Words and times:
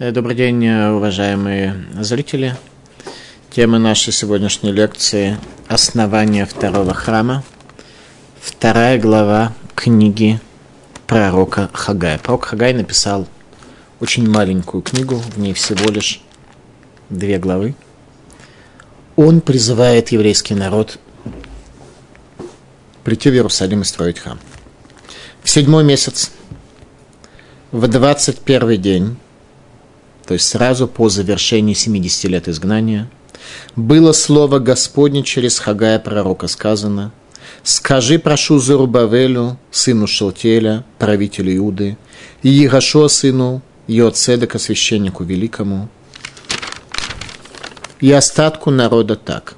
Э, 0.00 0.12
добрый 0.12 0.36
день, 0.36 0.64
э, 0.64 0.92
уважаемые 0.92 1.74
зрители. 1.98 2.54
Тема 3.50 3.80
нашей 3.80 4.12
сегодняшней 4.12 4.70
лекции– 4.70 5.36
«Основание 5.66 6.46
второго 6.46 6.94
храма». 6.94 7.42
Вторая 8.40 9.00
глава 9.00 9.54
книги 9.74 10.40
пророка 11.08 11.68
Хагая. 11.72 12.18
Пророк 12.18 12.44
Хагай 12.44 12.74
написал 12.74 13.26
очень 13.98 14.30
маленькую 14.30 14.84
книгу, 14.84 15.16
в 15.16 15.36
ней 15.36 15.52
всего 15.52 15.90
лишь 15.90 16.20
две 17.10 17.40
главы. 17.40 17.74
Он 19.16 19.40
призывает 19.40 20.12
еврейский 20.12 20.54
народ 20.54 21.00
прийти 23.02 23.30
в 23.30 23.34
Иерусалим 23.34 23.80
и 23.80 23.84
строить 23.84 24.20
храм. 24.20 24.38
В 25.42 25.50
седьмой 25.50 25.82
месяц, 25.82 26.30
в 27.72 27.88
двадцать 27.88 28.38
первый 28.38 28.76
день, 28.76 29.16
то 30.28 30.34
есть 30.34 30.46
сразу 30.46 30.86
по 30.86 31.08
завершении 31.08 31.72
70 31.72 32.24
лет 32.24 32.48
изгнания, 32.48 33.10
было 33.76 34.12
слово 34.12 34.58
Господне 34.58 35.22
через 35.22 35.58
Хагая 35.58 35.98
пророка 35.98 36.48
сказано, 36.48 37.12
«Скажи, 37.62 38.18
прошу 38.18 38.58
Зарубавелю, 38.58 39.58
сыну 39.70 40.06
Шелтеля, 40.06 40.84
правителю 40.98 41.56
Иуды, 41.56 41.96
и 42.42 42.50
Егошо, 42.50 43.08
сыну 43.08 43.62
Йоцедека, 43.86 44.58
священнику 44.58 45.24
великому, 45.24 45.88
и 47.98 48.12
остатку 48.12 48.70
народа 48.70 49.16
так». 49.16 49.54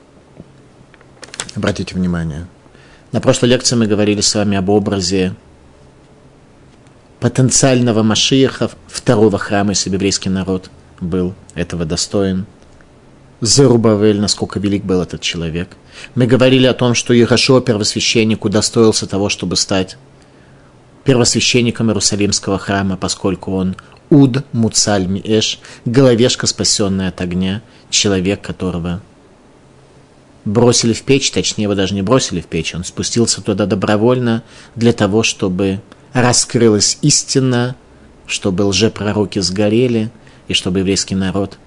Обратите 1.57 1.97
внимание. 1.97 2.47
На 3.11 3.21
прошлой 3.21 3.49
лекции 3.49 3.75
мы 3.75 3.89
говорили 3.89 4.21
с 4.21 4.33
вами 4.37 4.57
об 4.57 4.69
образе 4.69 5.35
потенциального 7.21 8.03
Машиеха 8.03 8.71
второго 8.89 9.39
храма, 9.39 9.71
если 9.71 9.91
еврейский 9.91 10.31
народ 10.31 10.71
был 11.01 11.35
этого 11.55 11.85
достоин. 11.85 12.47
Зарубавель, 13.41 14.21
насколько 14.21 14.59
велик 14.59 14.85
был 14.85 15.01
этот 15.01 15.21
человек. 15.21 15.77
Мы 16.15 16.27
говорили 16.27 16.67
о 16.67 16.75
том, 16.75 16.95
что 16.95 17.15
Ярошо, 17.15 17.61
первосвященник, 17.61 18.45
удостоился 18.45 19.07
того, 19.07 19.29
чтобы 19.29 19.57
стать 19.57 19.97
первосвященником 21.05 21.89
Иерусалимского 21.89 22.59
храма, 22.59 22.97
поскольку 22.97 23.53
он 23.53 23.77
Уд 24.11 24.45
Муцаль 24.53 25.07
Миэш, 25.07 25.61
головешка, 25.85 26.47
спасенная 26.47 27.09
от 27.09 27.21
огня, 27.21 27.63
человек, 27.89 28.43
которого 28.43 29.01
бросили 30.45 30.93
в 30.93 31.03
печь, 31.03 31.31
точнее 31.31 31.65
его 31.65 31.75
даже 31.75 31.95
не 31.95 32.03
бросили 32.03 32.41
в 32.41 32.47
печь, 32.47 32.75
он 32.75 32.85
спустился 32.85 33.43
туда 33.43 33.67
добровольно 33.67 34.43
для 34.75 34.93
того, 34.93 35.23
чтобы 35.23 35.81
раскрылась 36.13 36.99
истина, 37.03 37.77
чтобы 38.27 38.63
лжепророки 38.63 39.39
сгорели, 39.39 40.11
и 40.49 40.55
чтобы 40.55 40.81
еврейский 40.81 41.15
народ 41.15 41.59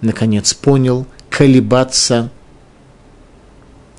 наконец 0.00 0.54
понял, 0.54 1.06
колебаться 1.28 2.30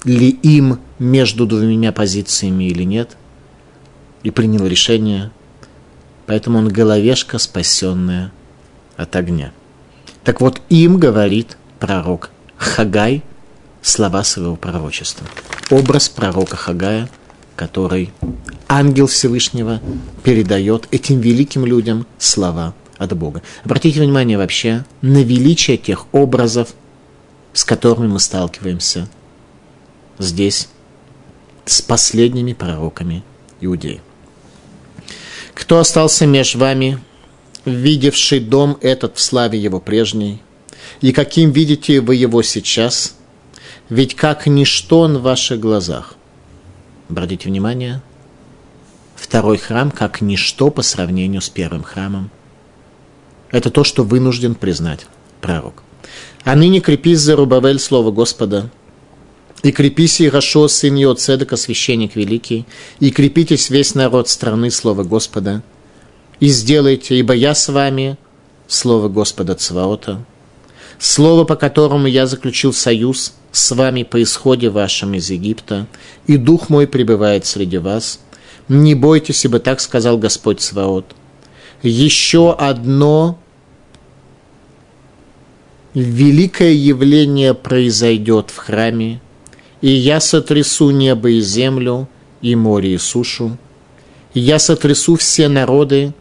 ли 0.03 0.29
им 0.29 0.79
между 0.99 1.45
двумя 1.45 1.91
позициями 1.91 2.65
или 2.65 2.83
нет, 2.83 3.17
и 4.23 4.31
принял 4.31 4.65
решение. 4.65 5.31
Поэтому 6.25 6.59
он 6.59 6.69
головешка, 6.69 7.37
спасенная 7.37 8.31
от 8.97 9.15
огня. 9.15 9.51
Так 10.23 10.41
вот, 10.41 10.61
им 10.69 10.97
говорит 10.97 11.57
пророк 11.79 12.29
Хагай 12.57 13.23
слова 13.81 14.23
своего 14.23 14.55
пророчества. 14.55 15.25
Образ 15.69 16.09
пророка 16.09 16.55
Хагая, 16.55 17.09
который 17.61 18.11
ангел 18.67 19.05
Всевышнего 19.05 19.79
передает 20.23 20.87
этим 20.89 21.21
великим 21.21 21.63
людям 21.63 22.07
слова 22.17 22.73
от 22.97 23.15
Бога. 23.15 23.43
Обратите 23.63 24.01
внимание 24.01 24.35
вообще 24.35 24.83
на 25.03 25.21
величие 25.21 25.77
тех 25.77 26.11
образов, 26.11 26.69
с 27.53 27.63
которыми 27.63 28.07
мы 28.07 28.19
сталкиваемся 28.19 29.07
здесь, 30.17 30.69
с 31.65 31.83
последними 31.83 32.53
пророками 32.53 33.23
иудеи. 33.61 34.01
Кто 35.53 35.77
остался 35.77 36.25
между 36.25 36.57
вами, 36.57 36.99
видевший 37.65 38.39
дом 38.39 38.79
этот 38.81 39.17
в 39.17 39.21
славе 39.21 39.59
его 39.59 39.79
прежней, 39.79 40.41
и 40.99 41.11
каким 41.11 41.51
видите 41.51 42.01
вы 42.01 42.15
его 42.15 42.41
сейчас, 42.41 43.15
ведь 43.87 44.15
как 44.15 44.47
ничто 44.47 45.01
он 45.01 45.19
в 45.19 45.21
ваших 45.21 45.59
глазах. 45.59 46.15
Обратите 47.11 47.49
внимание– 47.49 48.01
второй 49.17 49.57
храм 49.57 49.91
как 49.91 50.21
ничто 50.21 50.71
по 50.71 50.81
сравнению 50.81 51.41
с 51.41 51.49
первым 51.49 51.83
храмом. 51.83 52.29
Это 53.49 53.69
то, 53.69 53.83
что 53.83 54.05
вынужден 54.05 54.55
признать 54.55 55.07
пророк. 55.41 55.83
А 56.45 56.55
ныне 56.55 56.79
крепись 56.79 57.19
за 57.19 57.35
Рубавель 57.35 57.79
слово 57.79 58.11
Господа, 58.11 58.69
и 59.61 59.73
крепись 59.73 60.21
Ирашо, 60.21 60.69
сын 60.69 60.95
Йоцедека, 60.95 61.57
священник 61.57 62.15
великий, 62.15 62.65
и 63.01 63.11
крепитесь 63.11 63.69
весь 63.69 63.93
народ 63.93 64.29
страны 64.29 64.71
слово 64.71 65.03
Господа, 65.03 65.63
и 66.39 66.47
сделайте, 66.47 67.19
ибо 67.19 67.33
я 67.33 67.55
с 67.55 67.67
вами, 67.67 68.17
слово 68.67 69.09
Господа 69.09 69.55
Цваота, 69.55 70.23
слово, 71.01 71.43
по 71.43 71.55
которому 71.55 72.07
я 72.07 72.27
заключил 72.27 72.71
союз 72.71 73.33
с 73.51 73.71
вами 73.71 74.03
по 74.03 74.21
исходе 74.23 74.69
вашем 74.69 75.15
из 75.15 75.29
Египта, 75.29 75.87
и 76.27 76.37
дух 76.37 76.69
мой 76.69 76.87
пребывает 76.87 77.45
среди 77.45 77.77
вас– 77.77 78.19
не 78.71 78.95
бойтесь, 78.95 79.43
ибо 79.43 79.59
так 79.59 79.81
сказал 79.81 80.17
Господь 80.17 80.61
Сваот. 80.61 81.05
Еще 81.83 82.53
одно 82.53 83.37
великое 85.93 86.71
явление 86.71 87.53
произойдет 87.53 88.49
в 88.49 88.55
храме, 88.55 89.19
и 89.81 89.89
я 89.89 90.21
сотрясу 90.21 90.91
небо 90.91 91.31
и 91.31 91.41
землю, 91.41 92.07
и 92.41 92.55
море 92.55 92.93
и 92.93 92.97
сушу. 92.97 93.57
Я 94.33 94.57
сотрясу 94.57 95.17
все 95.17 95.49
народы, 95.49 96.13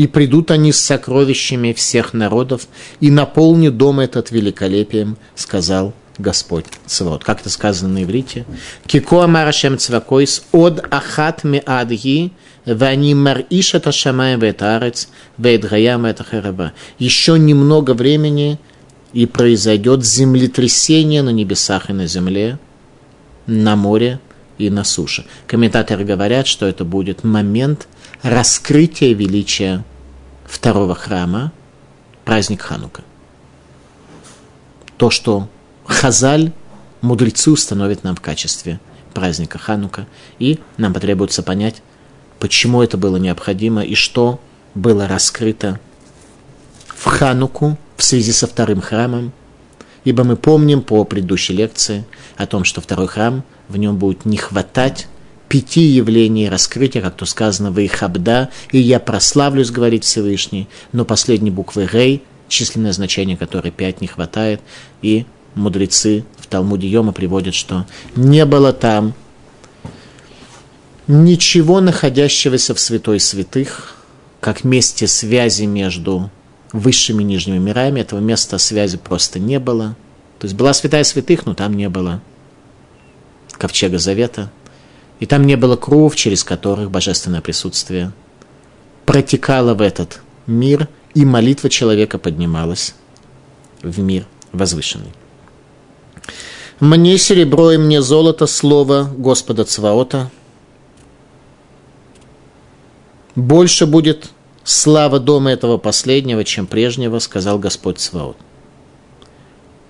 и 0.00 0.06
придут 0.06 0.50
они 0.50 0.72
с 0.72 0.80
сокровищами 0.80 1.74
всех 1.74 2.14
народов, 2.14 2.68
и 3.00 3.10
наполню 3.10 3.70
дом 3.70 4.00
этот 4.00 4.30
великолепием, 4.30 5.18
сказал 5.34 5.92
Господь 6.16 6.64
Цвот. 6.86 7.22
Как 7.22 7.40
это 7.42 7.50
сказано 7.50 7.92
на 7.92 8.04
иврите? 8.04 8.46
Кико 8.86 9.24
амарашем 9.24 9.76
цвакойс 9.76 10.44
от 10.52 10.82
ахат 10.90 11.44
ми 11.44 11.62
адги 11.66 12.32
вани 12.64 13.14
мариш 13.14 13.74
это 13.74 13.92
шамаем 13.92 14.40
ветарец 14.40 15.10
вейтгаям 15.36 16.06
это 16.06 16.24
хараба. 16.24 16.72
Еще 16.98 17.38
немного 17.38 17.92
времени 17.92 18.58
и 19.12 19.26
произойдет 19.26 20.02
землетрясение 20.02 21.20
на 21.20 21.28
небесах 21.28 21.90
и 21.90 21.92
на 21.92 22.06
земле, 22.06 22.58
на 23.46 23.76
море 23.76 24.18
и 24.56 24.70
на 24.70 24.82
суше. 24.82 25.26
Комментаторы 25.46 26.04
говорят, 26.04 26.46
что 26.46 26.64
это 26.64 26.86
будет 26.86 27.22
момент 27.22 27.86
раскрытия 28.22 29.14
величия 29.14 29.84
второго 30.50 30.94
храма, 30.94 31.52
праздник 32.24 32.62
Ханука. 32.62 33.02
То, 34.96 35.08
что 35.10 35.48
Хазаль 35.84 36.52
мудрецы 37.00 37.50
установят 37.50 38.04
нам 38.04 38.16
в 38.16 38.20
качестве 38.20 38.80
праздника 39.14 39.58
Ханука, 39.58 40.06
и 40.38 40.58
нам 40.76 40.92
потребуется 40.92 41.42
понять, 41.42 41.82
почему 42.38 42.82
это 42.82 42.98
было 42.98 43.16
необходимо 43.16 43.82
и 43.82 43.94
что 43.94 44.40
было 44.74 45.06
раскрыто 45.06 45.80
в 46.88 47.04
Хануку 47.06 47.78
в 47.96 48.02
связи 48.02 48.32
со 48.32 48.46
вторым 48.46 48.80
храмом, 48.80 49.32
ибо 50.04 50.24
мы 50.24 50.36
помним 50.36 50.82
по 50.82 51.04
предыдущей 51.04 51.54
лекции 51.54 52.04
о 52.36 52.46
том, 52.46 52.64
что 52.64 52.80
второй 52.80 53.06
храм, 53.06 53.44
в 53.68 53.76
нем 53.76 53.96
будет 53.96 54.24
не 54.24 54.36
хватать 54.36 55.06
пяти 55.50 55.80
явлений 55.80 56.48
раскрытия, 56.48 57.02
как 57.02 57.16
то 57.16 57.26
сказано, 57.26 57.72
в 57.72 57.84
Ихабда, 57.84 58.50
и 58.70 58.78
я 58.78 59.00
прославлюсь, 59.00 59.72
говорит 59.72 60.04
Всевышний, 60.04 60.68
но 60.92 61.04
последней 61.04 61.50
буквы 61.50 61.88
Рей, 61.92 62.22
численное 62.46 62.92
значение 62.92 63.36
которой 63.36 63.72
пять 63.72 64.00
не 64.00 64.06
хватает, 64.06 64.60
и 65.02 65.26
мудрецы 65.56 66.24
в 66.38 66.46
Талмуде 66.46 66.86
Йома 66.86 67.10
приводят, 67.10 67.56
что 67.56 67.84
не 68.14 68.46
было 68.46 68.72
там 68.72 69.12
ничего 71.08 71.80
находящегося 71.80 72.72
в 72.76 72.78
святой 72.78 73.18
святых, 73.18 73.96
как 74.38 74.62
месте 74.62 75.08
связи 75.08 75.64
между 75.64 76.30
высшими 76.72 77.24
и 77.24 77.26
нижними 77.26 77.58
мирами. 77.58 77.98
Этого 77.98 78.20
места 78.20 78.56
связи 78.58 78.98
просто 78.98 79.40
не 79.40 79.58
было. 79.58 79.96
То 80.38 80.44
есть 80.44 80.56
была 80.56 80.72
святая 80.74 81.02
святых, 81.02 81.44
но 81.44 81.54
там 81.54 81.74
не 81.74 81.88
было 81.88 82.22
ковчега 83.58 83.98
завета. 83.98 84.52
И 85.20 85.26
там 85.26 85.46
не 85.46 85.56
было 85.56 85.76
кругов, 85.76 86.16
через 86.16 86.42
которых 86.42 86.90
божественное 86.90 87.42
присутствие 87.42 88.12
протекало 89.04 89.74
в 89.74 89.82
этот 89.82 90.20
мир, 90.46 90.88
и 91.14 91.24
молитва 91.24 91.68
человека 91.68 92.18
поднималась 92.18 92.94
в 93.82 93.98
мир 94.00 94.26
возвышенный. 94.52 95.12
Мне 96.78 97.18
серебро 97.18 97.72
и 97.72 97.76
мне 97.76 98.00
золото, 98.00 98.46
слово 98.46 99.10
Господа 99.16 99.64
Цваота. 99.64 100.30
Больше 103.34 103.86
будет 103.86 104.30
слава 104.64 105.20
дома 105.20 105.50
этого 105.50 105.76
последнего, 105.76 106.44
чем 106.44 106.66
прежнего, 106.66 107.18
сказал 107.18 107.58
Господь 107.58 108.00
Сваот. 108.00 108.36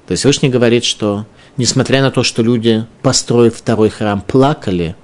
То 0.07 0.13
есть 0.13 0.23
Всевышний 0.23 0.49
говорит, 0.49 0.85
что 0.85 1.27
несмотря 1.57 2.03
на 2.03 2.11
то, 2.11 2.25
что 2.25 2.43
люди, 2.43 2.87
построив 3.03 3.57
второй 3.57 3.91
храм, 3.91 4.21
плакали, 4.21 4.97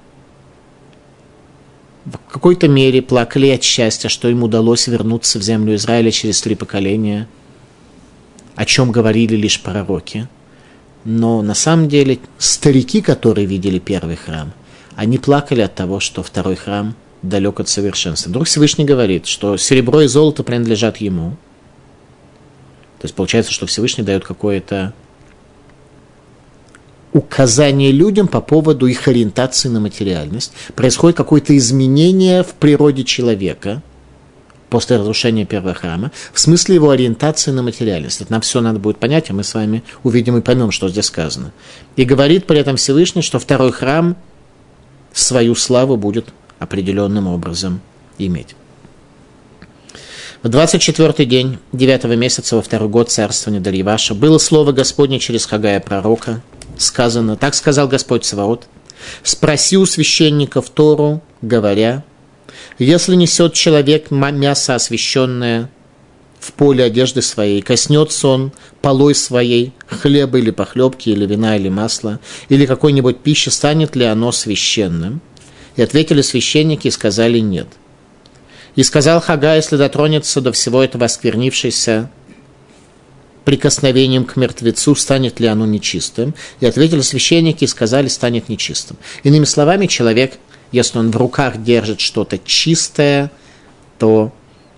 в 2.07 2.31
какой-то 2.31 2.67
мере 2.67 3.01
плакали 3.01 3.47
от 3.49 3.63
счастья, 3.63 4.07
что 4.07 4.29
им 4.29 4.43
удалось 4.43 4.87
вернуться 4.87 5.39
в 5.39 5.41
землю 5.41 5.75
Израиля 5.75 6.11
через 6.11 6.41
три 6.41 6.55
поколения, 6.55 7.27
о 8.55 8.65
чем 8.65 8.91
говорили 8.91 9.35
лишь 9.35 9.61
пророки. 9.61 10.27
Но 11.03 11.41
на 11.41 11.53
самом 11.53 11.89
деле 11.89 12.19
старики, 12.37 13.01
которые 13.01 13.45
видели 13.45 13.79
первый 13.79 14.15
храм, 14.15 14.53
они 14.95 15.17
плакали 15.17 15.61
от 15.61 15.75
того, 15.75 15.99
что 15.99 16.23
второй 16.23 16.55
храм 16.55 16.95
далек 17.21 17.59
от 17.59 17.67
совершенства. 17.67 18.29
Вдруг 18.29 18.47
Всевышний 18.47 18.85
говорит, 18.85 19.25
что 19.25 19.57
серебро 19.57 20.01
и 20.01 20.07
золото 20.07 20.43
принадлежат 20.43 20.97
ему. 20.97 21.31
То 22.99 23.05
есть 23.05 23.15
получается, 23.15 23.51
что 23.51 23.65
Всевышний 23.67 24.03
дает 24.03 24.25
какое-то 24.25 24.93
указание 27.17 27.91
людям 27.91 28.27
по 28.27 28.41
поводу 28.41 28.87
их 28.87 29.07
ориентации 29.07 29.69
на 29.69 29.79
материальность. 29.79 30.53
Происходит 30.75 31.17
какое-то 31.17 31.57
изменение 31.57 32.43
в 32.43 32.53
природе 32.53 33.03
человека 33.03 33.81
после 34.69 34.97
разрушения 34.97 35.45
первого 35.45 35.73
храма, 35.73 36.11
в 36.33 36.39
смысле 36.39 36.75
его 36.75 36.89
ориентации 36.89 37.51
на 37.51 37.63
материальность. 37.63 38.21
Это 38.21 38.31
нам 38.31 38.41
все 38.41 38.61
надо 38.61 38.79
будет 38.79 38.97
понять, 38.97 39.29
а 39.29 39.33
мы 39.33 39.43
с 39.43 39.53
вами 39.53 39.83
увидим 40.03 40.37
и 40.37 40.41
поймем, 40.41 40.71
что 40.71 40.89
здесь 40.89 41.05
сказано. 41.05 41.53
И 41.95 42.03
говорит 42.03 42.45
при 42.45 42.59
этом 42.59 42.75
Всевышний, 42.75 43.21
что 43.21 43.39
второй 43.39 43.71
храм 43.71 44.17
свою 45.13 45.55
славу 45.55 45.95
будет 45.95 46.27
определенным 46.59 47.27
образом 47.27 47.81
иметь. 48.17 48.55
В 50.43 50.49
24-й 50.49 51.25
день 51.25 51.57
9 51.71 52.03
месяца 52.17 52.57
во 52.57 52.61
второй 52.61 52.89
год 52.89 53.09
царствования 53.09 53.61
Дарьеваша 53.61 54.13
было 54.13 54.37
слово 54.37 54.71
Господне 54.71 55.17
через 55.19 55.45
Хагая 55.45 55.79
пророка– 55.79 56.41
сказано, 56.77 57.35
так 57.35 57.55
сказал 57.55 57.87
Господь 57.87 58.25
Саваот, 58.25 58.67
спроси 59.23 59.77
у 59.77 59.85
священников 59.85 60.69
Тору, 60.69 61.21
говоря, 61.41 62.03
если 62.79 63.15
несет 63.15 63.53
человек 63.53 64.11
мясо 64.11 64.75
освященное 64.75 65.69
в 66.39 66.53
поле 66.53 66.83
одежды 66.83 67.21
своей, 67.21 67.61
коснется 67.61 68.27
он 68.27 68.51
полой 68.81 69.15
своей, 69.15 69.73
хлеба 69.87 70.37
или 70.37 70.51
похлебки, 70.51 71.09
или 71.09 71.25
вина, 71.25 71.57
или 71.57 71.69
масла, 71.69 72.19
или 72.49 72.65
какой-нибудь 72.65 73.19
пищи, 73.19 73.49
станет 73.49 73.95
ли 73.95 74.05
оно 74.05 74.31
священным? 74.31 75.21
И 75.75 75.81
ответили 75.81 76.21
священники 76.21 76.87
и 76.87 76.91
сказали 76.91 77.39
нет. 77.39 77.67
И 78.75 78.83
сказал 78.83 79.21
Хага, 79.21 79.55
если 79.55 79.75
дотронется 79.75 80.39
до 80.39 80.51
всего 80.51 80.83
этого 80.83 81.05
осквернившейся 81.05 82.09
прикосновением 83.47 84.25
к 84.25 84.35
мертвецу, 84.35 84.93
станет 84.93 85.39
ли 85.39 85.47
оно 85.47 85.65
нечистым. 85.65 86.35
И 86.59 86.65
ответили 86.65 86.99
священники 86.99 87.63
и 87.63 87.67
сказали, 87.67 88.09
станет 88.09 88.49
нечистым. 88.49 88.97
Иными 89.23 89.45
словами, 89.45 89.85
человек, 89.85 90.37
если 90.73 90.99
он 90.99 91.11
в 91.11 91.15
руках 91.15 91.63
держит 91.63 92.01
что-то 92.01 92.39
чистое, 92.39 93.31
то 93.99 94.33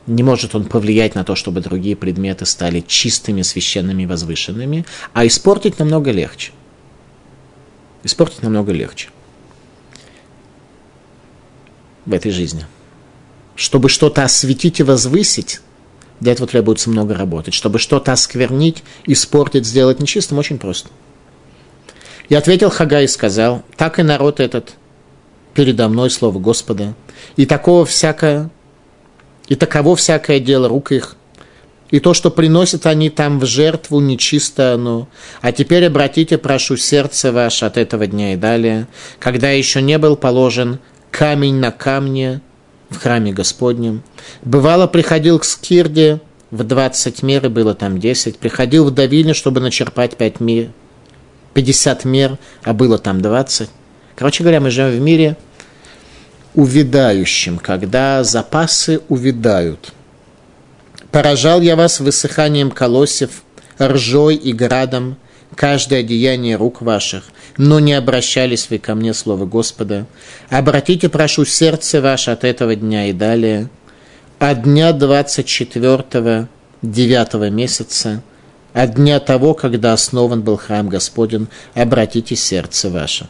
не 0.06 0.22
может 0.22 0.54
он 0.54 0.66
повлиять 0.66 1.16
на 1.16 1.24
то, 1.24 1.34
чтобы 1.34 1.62
другие 1.62 1.96
предметы 1.96 2.46
стали 2.46 2.82
чистыми, 2.88 3.42
священными, 3.42 4.06
возвышенными, 4.06 4.86
а 5.14 5.26
испортить 5.26 5.80
намного 5.80 6.12
легче. 6.12 6.52
Испортить 8.04 8.44
намного 8.44 8.72
легче 8.72 9.10
в 12.06 12.14
этой 12.14 12.30
жизни. 12.30 12.68
Чтобы 13.56 13.90
что-то 13.90 14.24
осветить 14.24 14.80
и 14.80 14.84
возвысить, 14.84 15.60
для 16.20 16.34
этого 16.34 16.48
требуется 16.48 16.90
много 16.90 17.14
работать. 17.14 17.54
Чтобы 17.54 17.80
что-то 17.80 18.12
осквернить, 18.12 18.84
испортить, 19.06 19.66
сделать 19.66 20.00
нечистым, 20.00 20.38
очень 20.38 20.60
просто. 20.60 20.90
И 22.28 22.36
ответил 22.36 22.70
Хагай 22.70 23.06
и 23.06 23.08
сказал, 23.08 23.64
так 23.76 24.00
и 24.00 24.04
народ 24.04 24.40
этот 24.40 24.76
передо 25.54 25.88
мной, 25.88 26.10
слово 26.10 26.40
Господа, 26.40 26.94
и 27.36 27.46
такого 27.46 27.86
всякое, 27.86 28.50
и 29.48 29.56
таково 29.56 29.96
всякое 29.96 30.40
дело 30.40 30.70
рук 30.70 30.92
их, 30.92 31.16
и 31.90 32.00
то, 32.00 32.14
что 32.14 32.30
приносят 32.30 32.86
они 32.86 33.10
там 33.10 33.40
в 33.40 33.46
жертву, 33.46 34.00
нечисто 34.00 34.76
оно. 34.76 35.08
А 35.42 35.52
теперь 35.52 35.88
обратите, 35.88 36.38
прошу, 36.38 36.78
сердце 36.78 37.32
ваше 37.32 37.66
от 37.66 37.78
этого 37.78 38.06
дня 38.06 38.34
и 38.34 38.38
далее, 38.38 38.88
когда 39.20 39.50
еще 39.50 39.82
не 39.82 39.98
был 39.98 40.16
положен 40.16 40.80
камень 41.10 41.56
на 41.56 41.72
камне, 41.72 42.42
в 42.90 42.98
храме 42.98 43.32
Господнем. 43.32 44.04
Бывало, 44.44 44.88
приходил 44.88 45.40
к 45.40 45.46
Скирде 45.46 46.20
в 46.52 46.64
20 46.64 47.24
мер, 47.24 47.46
и 47.46 47.50
было 47.50 47.76
там 47.76 48.00
10. 48.00 48.38
Приходил 48.38 48.86
в 48.86 48.92
Давильню, 48.92 49.36
чтобы 49.36 49.60
начерпать 49.60 50.18
5 50.18 50.40
мер, 50.40 50.70
50 51.54 52.06
мер, 52.06 52.38
а 52.64 52.74
было 52.74 52.98
там 52.98 53.22
20. 53.22 53.70
Короче 54.16 54.44
говоря, 54.44 54.60
мы 54.60 54.72
живем 54.72 54.92
в 54.92 55.02
мире 55.02 55.38
увядающем, 56.56 57.58
когда 57.60 58.24
запасы 58.24 59.02
увядают. 59.08 59.94
Поражал 61.12 61.62
я 61.62 61.76
вас 61.76 62.00
высыханием 62.00 62.72
колосев, 62.72 63.44
ржой 63.82 64.36
и 64.36 64.52
градом, 64.52 65.18
каждое 65.56 66.04
деяние 66.04 66.56
рук 66.56 66.82
ваших, 66.82 67.26
но 67.58 67.80
не 67.80 67.94
обращались 67.94 68.70
вы 68.70 68.80
ко 68.80 68.96
мне, 68.96 69.14
слово 69.14 69.46
Господа. 69.46 70.06
Обратите, 70.50 71.10
прошу, 71.10 71.46
сердце 71.46 72.02
ваше 72.02 72.32
от 72.32 72.44
этого 72.44 72.76
дня 72.76 73.08
и 73.08 73.14
далее, 73.14 73.70
от 74.40 74.64
дня 74.64 74.94
24 74.94 76.48
девятого 76.82 77.50
месяца, 77.50 78.24
от 78.74 78.96
дня 78.96 79.20
того, 79.20 79.54
когда 79.54 79.94
основан 79.94 80.42
был 80.42 80.58
храм 80.58 80.88
Господен, 80.88 81.48
обратите 81.74 82.36
сердце 82.36 82.90
ваше. 82.90 83.28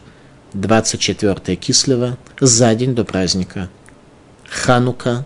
24 0.52 1.56
Кислева, 1.56 2.18
за 2.40 2.74
день 2.74 2.94
до 2.94 3.04
праздника 3.04 3.68
Ханука, 4.48 5.24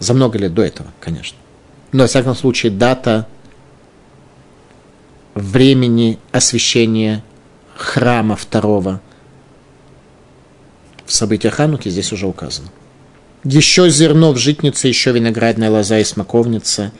за 0.00 0.14
много 0.14 0.38
лет 0.38 0.52
до 0.52 0.62
этого, 0.62 0.88
конечно. 1.00 1.38
Но, 1.92 2.04
во 2.04 2.08
всяком 2.08 2.34
случае, 2.34 2.72
дата 2.72 3.28
времени 5.34 6.18
освящения 6.30 7.24
храма 7.74 8.36
второго 8.36 9.00
в 11.06 11.12
событиях 11.12 11.54
Хануки 11.54 11.88
здесь 11.88 12.12
уже 12.12 12.26
указано. 12.26 12.68
Еще 13.44 13.90
зерно 13.90 14.32
в 14.32 14.38
житнице, 14.38 14.88
еще 14.88 15.12
виноградная 15.12 15.70
лоза 15.70 15.98
и 15.98 16.04
смоковница, 16.04 16.92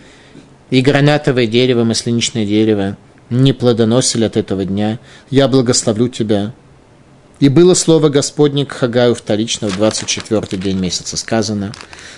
и 0.70 0.81
гранатовое 0.81 1.46
дерево, 1.46 1.84
масляничное 1.84 2.44
дерево 2.44 2.96
не 3.31 3.53
плодоносили 3.53 4.24
от 4.24 4.36
этого 4.36 4.65
дня. 4.65 4.98
Я 5.31 5.48
благословлю 5.48 6.08
тебя. 6.08 6.53
И 7.41 7.48
было 7.48 7.74
слово 7.74 8.08
Господне 8.08 8.67
к 8.67 8.72
Хагаю 8.72 9.15
вторично 9.15 9.69
в 9.69 9.77
24 9.77 10.62
день 10.62 10.79
месяца 10.79 11.17
сказано. 11.17 11.72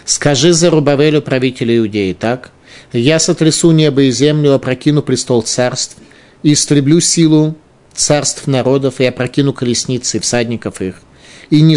Скажи 0.05 0.53
за 0.53 0.71
Рубавелю 0.71 1.23
правителя 1.23 1.77
Иудеи 1.79 2.13
так. 2.13 2.51
Я 2.93 3.19
сотрясу 3.19 3.71
небо 3.73 4.03
и 4.03 4.11
землю, 4.11 4.55
опрокину 4.55 5.03
престол 5.03 5.43
царств, 5.43 5.97
и 6.43 6.53
истреблю 6.53 7.01
силу 7.01 7.57
царств 7.95 8.47
народов, 8.47 9.01
и 9.01 9.05
опрокину 9.05 9.53
колесницы 9.53 10.21
всадников 10.21 10.81
их. 10.81 11.03
И 11.51 11.61
не 11.61 11.77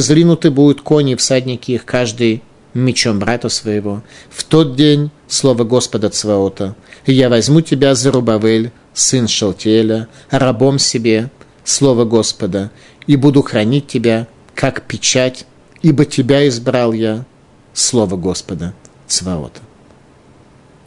будут 0.50 0.82
кони 0.82 1.14
и 1.14 1.16
всадники 1.16 1.72
их, 1.72 1.86
каждый 1.86 2.42
мечом 2.74 3.20
брата 3.20 3.50
своего. 3.50 4.04
В 4.30 4.44
тот 4.44 4.76
день, 4.76 5.12
слово 5.28 5.64
Господа 5.64 6.10
Цваота, 6.10 6.76
я 7.06 7.30
возьму 7.30 7.62
тебя, 7.62 7.96
за 7.96 8.12
Рубавель, 8.12 8.72
сын 8.94 9.28
Шалтеля, 9.28 10.08
рабом 10.30 10.80
себе, 10.80 11.30
слово 11.64 12.06
Господа, 12.06 12.72
и 13.08 13.16
буду 13.16 13.42
хранить 13.42 13.88
тебя, 13.88 14.28
как 14.56 14.84
печать, 14.84 15.46
ибо 15.82 16.06
тебя 16.06 16.48
избрал 16.48 16.94
я, 16.94 17.26
слово 17.74 18.16
Господа 18.16 18.74
Цваота. 19.08 19.67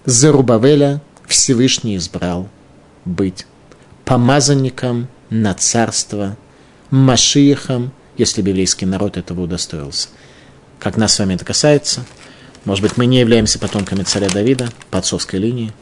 Зарубавеля 0.04 1.00
Всевышний 1.26 1.96
избрал 1.96 2.48
быть 3.04 3.46
помазанником 4.04 5.08
на 5.28 5.54
царство, 5.54 6.36
Машиихом, 6.90 7.92
если 8.16 8.42
библейский 8.42 8.86
народ 8.86 9.16
этого 9.16 9.42
удостоился. 9.42 10.08
Как 10.78 10.96
нас 10.96 11.14
с 11.14 11.18
вами 11.18 11.34
это 11.34 11.44
касается, 11.44 12.04
может 12.64 12.82
быть, 12.82 12.96
мы 12.96 13.06
не 13.06 13.20
являемся 13.20 13.58
потомками 13.58 14.02
царя 14.02 14.28
Давида 14.28 14.70
по 14.90 14.98
отцовской 14.98 15.38
линии. 15.38 15.72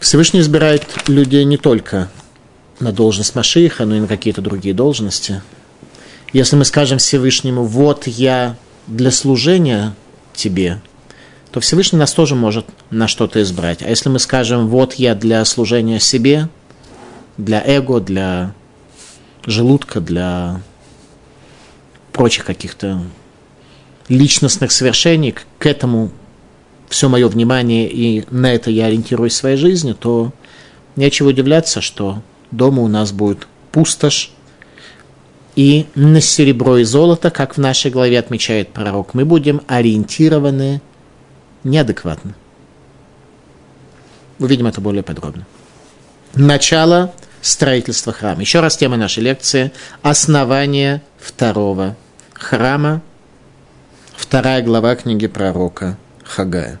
Всевышний 0.00 0.40
избирает 0.40 1.08
людей 1.08 1.44
не 1.44 1.58
только 1.58 2.10
на 2.80 2.92
должность 2.92 3.34
Машииха, 3.34 3.84
но 3.84 3.96
и 3.96 4.00
на 4.00 4.06
какие-то 4.06 4.40
другие 4.40 4.74
должности. 4.74 5.42
Если 6.32 6.56
мы 6.56 6.64
скажем 6.64 6.98
Всевышнему, 6.98 7.64
вот 7.64 8.06
я 8.06 8.56
для 8.86 9.10
служения 9.10 9.94
тебе, 10.34 10.80
то 11.56 11.60
Всевышний 11.60 11.98
нас 11.98 12.12
тоже 12.12 12.34
может 12.34 12.66
на 12.90 13.08
что-то 13.08 13.40
избрать. 13.40 13.82
А 13.82 13.88
если 13.88 14.10
мы 14.10 14.18
скажем, 14.18 14.68
вот 14.68 14.92
я 14.96 15.14
для 15.14 15.42
служения 15.46 15.98
себе, 15.98 16.50
для 17.38 17.62
эго, 17.64 17.98
для 17.98 18.52
желудка, 19.46 20.02
для 20.02 20.60
прочих 22.12 22.44
каких-то 22.44 23.00
личностных 24.10 24.70
свершений, 24.70 25.34
к 25.58 25.64
этому 25.64 26.10
все 26.90 27.08
мое 27.08 27.26
внимание, 27.26 27.88
и 27.88 28.26
на 28.28 28.52
это 28.52 28.70
я 28.70 28.84
ориентируюсь 28.84 29.32
в 29.32 29.36
своей 29.36 29.56
жизни, 29.56 29.94
то 29.94 30.32
нечего 30.94 31.30
удивляться, 31.30 31.80
что 31.80 32.20
дома 32.50 32.82
у 32.82 32.88
нас 32.88 33.12
будет 33.12 33.48
пустошь, 33.72 34.30
и 35.54 35.86
на 35.94 36.20
серебро 36.20 36.76
и 36.76 36.84
золото, 36.84 37.30
как 37.30 37.56
в 37.56 37.60
нашей 37.60 37.90
главе 37.90 38.18
отмечает 38.18 38.74
пророк, 38.74 39.14
мы 39.14 39.24
будем 39.24 39.62
ориентированы 39.68 40.82
неадекватно. 41.66 42.34
Увидим 44.38 44.66
это 44.66 44.80
более 44.80 45.02
подробно. 45.02 45.46
Начало 46.34 47.14
строительства 47.40 48.12
храма. 48.12 48.40
Еще 48.40 48.60
раз 48.60 48.76
тема 48.76 48.96
нашей 48.96 49.22
лекции– 49.22 49.72
основание 50.02 51.02
второго 51.18 51.96
храма, 52.34 53.02
вторая 54.16 54.62
глава 54.62 54.94
книги 54.96 55.26
пророка 55.26 55.96
Хагая. 56.24 56.80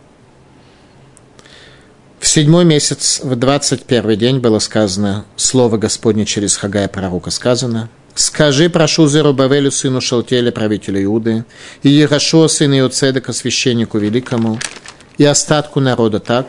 В 2.18 2.26
седьмой 2.26 2.64
месяц, 2.64 3.20
в 3.22 3.36
двадцать 3.36 3.84
первый 3.84 4.16
день 4.16 4.40
было 4.40 4.58
сказано, 4.58 5.24
слово 5.36 5.76
Господне 5.78 6.26
через 6.26 6.56
Хагая 6.56 6.88
пророка 6.88 7.30
сказано, 7.30 7.88
«Скажи, 8.16 8.70
прошу 8.70 9.06
Зерубавелю, 9.08 9.70
сыну 9.70 10.00
Шалтеля, 10.00 10.50
правителю 10.50 11.04
Иуды, 11.04 11.44
и 11.82 11.90
Ерашуа, 11.90 12.48
сыну 12.48 12.78
Иоцедека, 12.78 13.34
священнику 13.34 13.98
великому, 13.98 14.58
и 15.18 15.24
остатку 15.24 15.80
народа 15.80 16.18
так, 16.18 16.48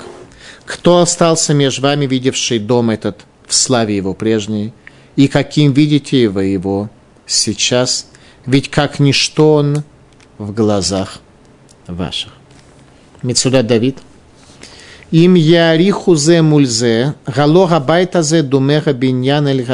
кто 0.65 0.99
остался 0.99 1.53
между 1.53 1.81
вами, 1.81 2.05
видевший 2.05 2.59
дом 2.59 2.89
этот 2.89 3.19
в 3.45 3.53
славе 3.53 3.97
его 3.97 4.13
прежней, 4.13 4.71
и 5.17 5.27
каким 5.27 5.73
видите 5.73 6.21
его 6.21 6.39
его 6.39 6.89
сейчас, 7.25 8.07
ведь 8.45 8.69
как 8.69 8.99
ничто 8.99 9.55
он 9.55 9.83
в 10.37 10.53
глазах 10.53 11.19
ваших». 11.85 12.31
Мецуда 13.23 13.61
Давид. 13.61 13.97
Им 15.11 15.33
яриху 15.33 16.15
зе 16.15 16.41
мульзе, 16.41 17.15
гало 17.25 17.67
габайта 17.67 18.21
зе 18.21 18.41
думера 18.41 18.93
биньян 18.93 19.47
эль. 19.47 19.65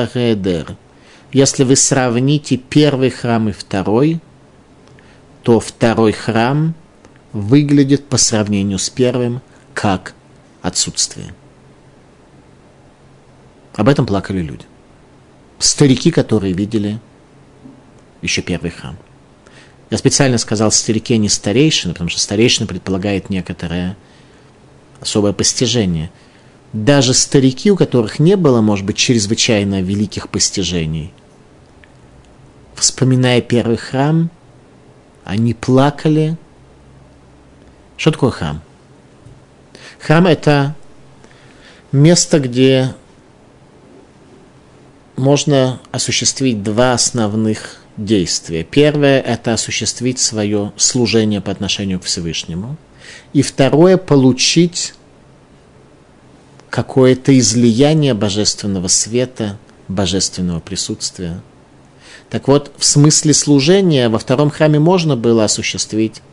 Если 1.34 1.64
вы 1.64 1.76
сравните 1.76 2.58
первый 2.58 3.10
храм 3.10 3.50
и 3.50 3.52
второй, 3.52 4.20
то 5.42 5.60
второй 5.60 6.12
храм 6.12 6.76
выглядит 7.34 8.08
по 8.08 8.18
сравнению 8.18 8.78
с 8.78 8.92
первым 8.92 9.42
как 9.74 10.14
отсутствие. 10.62 11.34
Об 13.74 13.90
этом 13.90 14.06
плакали 14.06 14.42
люди. 14.42 14.66
Старики, 15.58 16.12
которые 16.12 16.54
видели 16.54 17.00
еще 18.22 18.44
первый 18.44 18.70
храм. 18.70 18.96
Я 19.90 19.98
специально 19.98 20.38
сказал 20.38 20.72
старике 20.72 21.18
не 21.18 21.30
старейшины, 21.30 21.94
потому 21.94 22.12
что 22.12 22.20
старейшина 22.20 22.68
предполагает 22.68 23.32
некоторое 23.32 23.98
особое 25.02 25.34
постижение. 25.34 26.12
Даже 26.74 27.16
старики, 27.16 27.72
у 27.72 27.76
которых 27.76 28.20
не 28.20 28.36
было, 28.36 28.62
может 28.62 28.86
быть, 28.86 28.98
чрезвычайно 28.98 29.82
великих 29.82 30.30
постижений, 30.30 31.12
вспоминая 32.76 33.42
первый 33.42 33.78
храм, 33.78 34.30
они 35.24 35.54
плакали. 35.54 36.38
Что 37.98 38.12
такое 38.12 38.32
храм? 38.32 38.62
Храм– 40.00 40.26
это 40.28 40.76
место, 41.92 42.40
где 42.40 42.94
можно 45.16 45.80
осуществить 45.92 46.64
два 46.64 46.94
основных 46.94 47.78
действия. 47.96 48.64
Первое– 48.64 49.22
это 49.22 49.54
осуществить 49.54 50.20
свое 50.20 50.74
служение 50.76 51.40
по 51.42 51.52
отношению 51.52 52.00
к 52.00 52.04
Всевышнему. 52.04 52.78
И 53.32 53.42
второе– 53.42 53.98
получить 53.98 54.94
какое-то 56.70 57.38
излияние 57.38 58.16
божественного 58.16 58.88
света, 58.88 59.60
божественного 59.88 60.60
присутствия. 60.60 61.42
Так 62.34 62.48
вот, 62.48 62.72
в 62.80 62.84
смысле 62.84 63.32
служения 63.32 64.10
во 64.10 64.18
втором 64.18 64.50
храме 64.50 64.80
можно 64.80 65.16
было 65.16 65.44
осуществить 65.44 66.24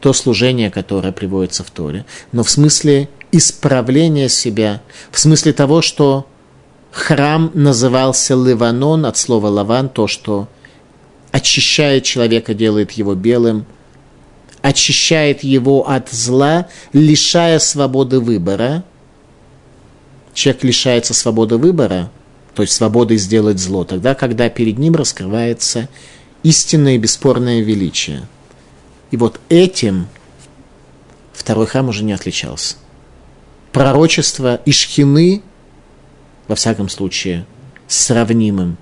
то 0.00 0.12
служение, 0.12 0.70
которое 0.70 1.12
приводится 1.12 1.64
в 1.64 1.70
Торе, 1.70 2.04
но 2.30 2.44
в 2.44 2.50
смысле 2.50 3.08
исправления 3.32 4.28
себя, 4.28 4.82
в 5.10 5.18
смысле 5.18 5.54
того, 5.54 5.80
что 5.80 6.26
храм 6.90 7.50
назывался 7.54 8.34
Ливанон 8.34 9.06
от 9.06 9.16
слова 9.16 9.46
Лаван, 9.46 9.88
то, 9.88 10.06
что 10.06 10.46
очищает 11.32 12.04
человека, 12.04 12.52
делает 12.52 12.92
его 12.92 13.14
белым, 13.14 13.64
очищает 14.60 15.42
его 15.42 15.88
от 15.88 16.10
зла, 16.10 16.68
лишая 16.92 17.60
свободы 17.60 18.20
выбора. 18.20 18.84
Человек 20.34 20.64
лишается 20.64 21.14
свободы 21.14 21.56
выбора, 21.56 22.10
то 22.56 22.62
есть 22.62 22.72
свободы 22.72 23.18
сделать 23.18 23.58
зло, 23.58 23.84
тогда, 23.84 24.14
когда 24.14 24.48
перед 24.48 24.78
ним 24.78 24.96
раскрывается 24.96 25.90
истинное 26.42 26.94
и 26.94 26.98
бесспорное 26.98 27.60
величие. 27.60 28.26
И 29.10 29.18
вот 29.18 29.38
этим 29.50 30.08
второй 31.34 31.66
храм 31.66 31.90
уже 31.90 32.02
не 32.02 32.14
отличался. 32.14 32.76
Пророчество 33.72 34.58
Ишхины, 34.64 35.42
во 36.48 36.54
всяком 36.54 36.88
случае, 36.88 37.44
сравнимым 37.88 38.78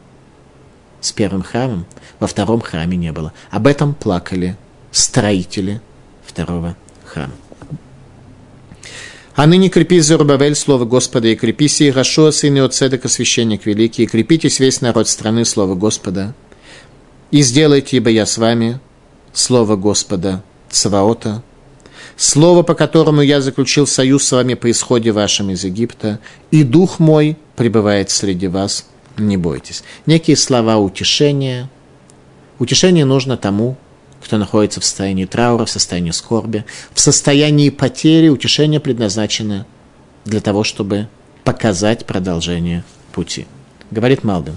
с 1.01 1.11
первым 1.11 1.43
храмом, 1.43 1.85
во 2.21 2.29
втором 2.29 2.61
храме 2.61 2.97
не 2.97 3.11
было. 3.11 3.33
Об 3.51 3.67
этом 3.67 3.93
плакали 3.93 4.57
строители 4.93 5.81
второго 6.25 6.77
храма. 7.05 7.33
А 9.35 9.47
ныне 9.47 9.69
крепись, 9.69 10.07
Зарубавель, 10.07 10.55
слово 10.55 10.85
Господа, 10.85 11.27
и 11.27 11.35
крепись, 11.35 11.81
и 11.81 11.91
Рашуа, 11.91 12.31
сын 12.31 12.57
Иоцедека, 12.57 13.09
священник 13.09 13.67
великий, 13.67 14.05
и 14.05 14.07
крепитесь 14.07 14.61
весь 14.61 14.81
народ 14.81 15.09
страны, 15.09 15.45
слово 15.45 15.75
Господа, 15.75 16.35
и 17.33 17.43
сделайте, 17.43 17.97
ибо 17.97 18.11
я 18.11 18.27
с 18.27 18.39
вами, 18.39 18.79
слово 19.33 19.75
Господа, 19.75 20.45
Цваота, 20.71 21.43
слово, 22.17 22.63
по 22.63 22.75
которому 22.75 23.23
я 23.23 23.41
заключил 23.41 23.89
союз 23.89 24.23
с 24.23 24.31
вами 24.31 24.55
по 24.55 24.71
исходе 24.71 25.11
вашем 25.11 25.51
из 25.51 25.65
Египта, 25.65 26.21
и 26.53 26.63
дух 26.63 27.01
мой 27.01 27.37
пребывает 27.57 28.11
среди 28.11 28.47
вас, 28.47 28.87
не 29.19 29.37
бойтесь. 29.37 29.83
Некие 30.07 30.37
слова 30.37 30.77
утешения. 30.77 31.69
Утешение 32.61 33.05
нужно 33.05 33.37
тому, 33.37 33.77
кто 34.25 34.39
находится 34.39 34.81
в 34.81 34.85
состоянии 34.85 35.27
траура, 35.27 35.67
в 35.67 35.71
состоянии 35.71 36.11
скорби, 36.11 36.65
в 36.95 37.01
состоянии 37.01 37.69
потери. 37.69 38.29
Утешение 38.29 38.81
предназначено 38.81 39.67
для 40.25 40.41
того, 40.41 40.65
чтобы 40.65 41.09
показать 41.45 42.07
продолжение 42.07 42.85
пути. 43.13 43.47
Говорит 43.91 44.25
Малден. 44.25 44.57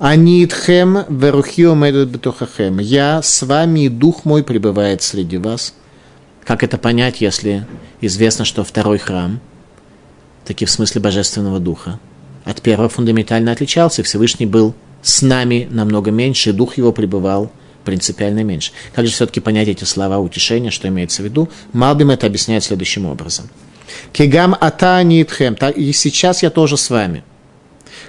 Анитхем 0.00 1.04
верухио 1.08 1.74
бетухахем. 2.04 2.80
Я 2.80 3.22
с 3.22 3.42
вами, 3.44 3.84
и 3.84 3.88
дух 3.88 4.24
мой 4.24 4.42
пребывает 4.42 5.02
среди 5.02 5.38
вас. 5.38 5.74
Как 6.44 6.64
это 6.64 6.76
понять, 6.76 7.20
если 7.20 7.66
известно, 8.00 8.44
что 8.44 8.64
второй 8.64 8.98
храм, 8.98 9.40
таки 10.44 10.64
в 10.64 10.70
смысле 10.70 11.00
божественного 11.00 11.60
духа, 11.60 12.00
от 12.44 12.60
первого 12.60 12.88
фундаментально 12.88 13.52
отличался. 13.52 14.02
Всевышний 14.02 14.46
был 14.46 14.74
с 15.00 15.22
нами 15.22 15.68
намного 15.70 16.10
меньше, 16.10 16.50
и 16.50 16.52
дух 16.52 16.76
его 16.76 16.92
пребывал 16.92 17.52
принципиально 17.84 18.42
меньше. 18.44 18.72
Как 18.94 19.06
же 19.06 19.12
все-таки 19.12 19.40
понять 19.40 19.68
эти 19.68 19.84
слова 19.84 20.18
утешения, 20.18 20.70
что 20.70 20.88
имеется 20.88 21.22
в 21.22 21.24
виду? 21.24 21.48
Малбим 21.72 22.10
это 22.10 22.26
объясняет 22.26 22.64
следующим 22.64 23.06
образом. 23.06 23.48
Кигам 24.12 24.56
ата 24.60 25.02
итхем, 25.02 25.54
и 25.54 25.92
сейчас 25.92 26.42
я 26.42 26.50
тоже 26.50 26.76
с 26.76 26.90
вами. 26.90 27.22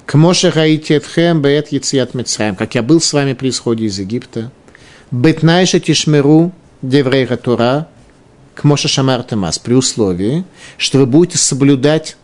К 0.05 0.15
моше 0.15 0.51
раите 0.51 0.95
этхем 0.95 1.41
беет 1.41 1.71
яцият 1.71 2.13
мецраем, 2.13 2.55
как 2.55 2.75
я 2.75 2.83
был 2.83 3.01
с 3.01 3.11
вами 3.11 3.33
при 3.33 3.49
исходе 3.49 3.85
из 3.85 3.99
Египта. 3.99 4.51
Бетнайше 5.11 5.79
тишмеру 5.79 6.51
деврейра 6.81 7.37
Тора, 7.37 7.87
к 8.53 8.63
моше 8.63 8.87
шамартемас, 8.87 9.59
при 9.59 9.73
условии, 9.73 10.45
что 10.77 10.99
вы 10.99 11.05
будете 11.05 11.37
соблюдать 11.37 12.17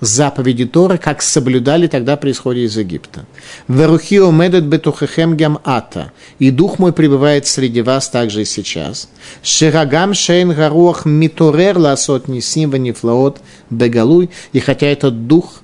заповеди 0.00 0.66
Торы, 0.66 0.98
как 0.98 1.22
соблюдали 1.22 1.86
тогда 1.86 2.16
при 2.16 2.32
исходе 2.32 2.64
из 2.64 2.76
Египта. 2.76 3.24
«Верухио 3.68 4.30
медет 4.30 4.64
бетухехем 4.64 5.36
гам 5.36 5.58
ата» 5.64 6.12
«И 6.38 6.50
дух 6.50 6.78
мой 6.78 6.92
пребывает 6.92 7.46
среди 7.46 7.82
вас 7.82 8.08
также 8.08 8.42
и 8.42 8.44
сейчас». 8.44 9.08
«Ширагам 9.42 10.14
шейн 10.14 10.52
гаруах 10.52 11.06
миторер 11.06 11.78
ласот 11.78 12.28
нисим 12.28 12.70
ванифлаот 12.70 13.40
бегалуй» 13.70 14.30
И 14.52 14.60
хотя 14.60 14.86
этот 14.86 15.26
дух 15.26 15.62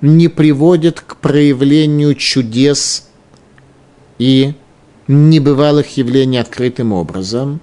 не 0.00 0.28
приводит 0.28 1.00
к 1.00 1.16
проявлению 1.16 2.14
чудес 2.14 3.08
и 4.18 4.54
небывалых 5.08 5.96
явлений 5.96 6.38
открытым 6.38 6.92
образом, 6.92 7.60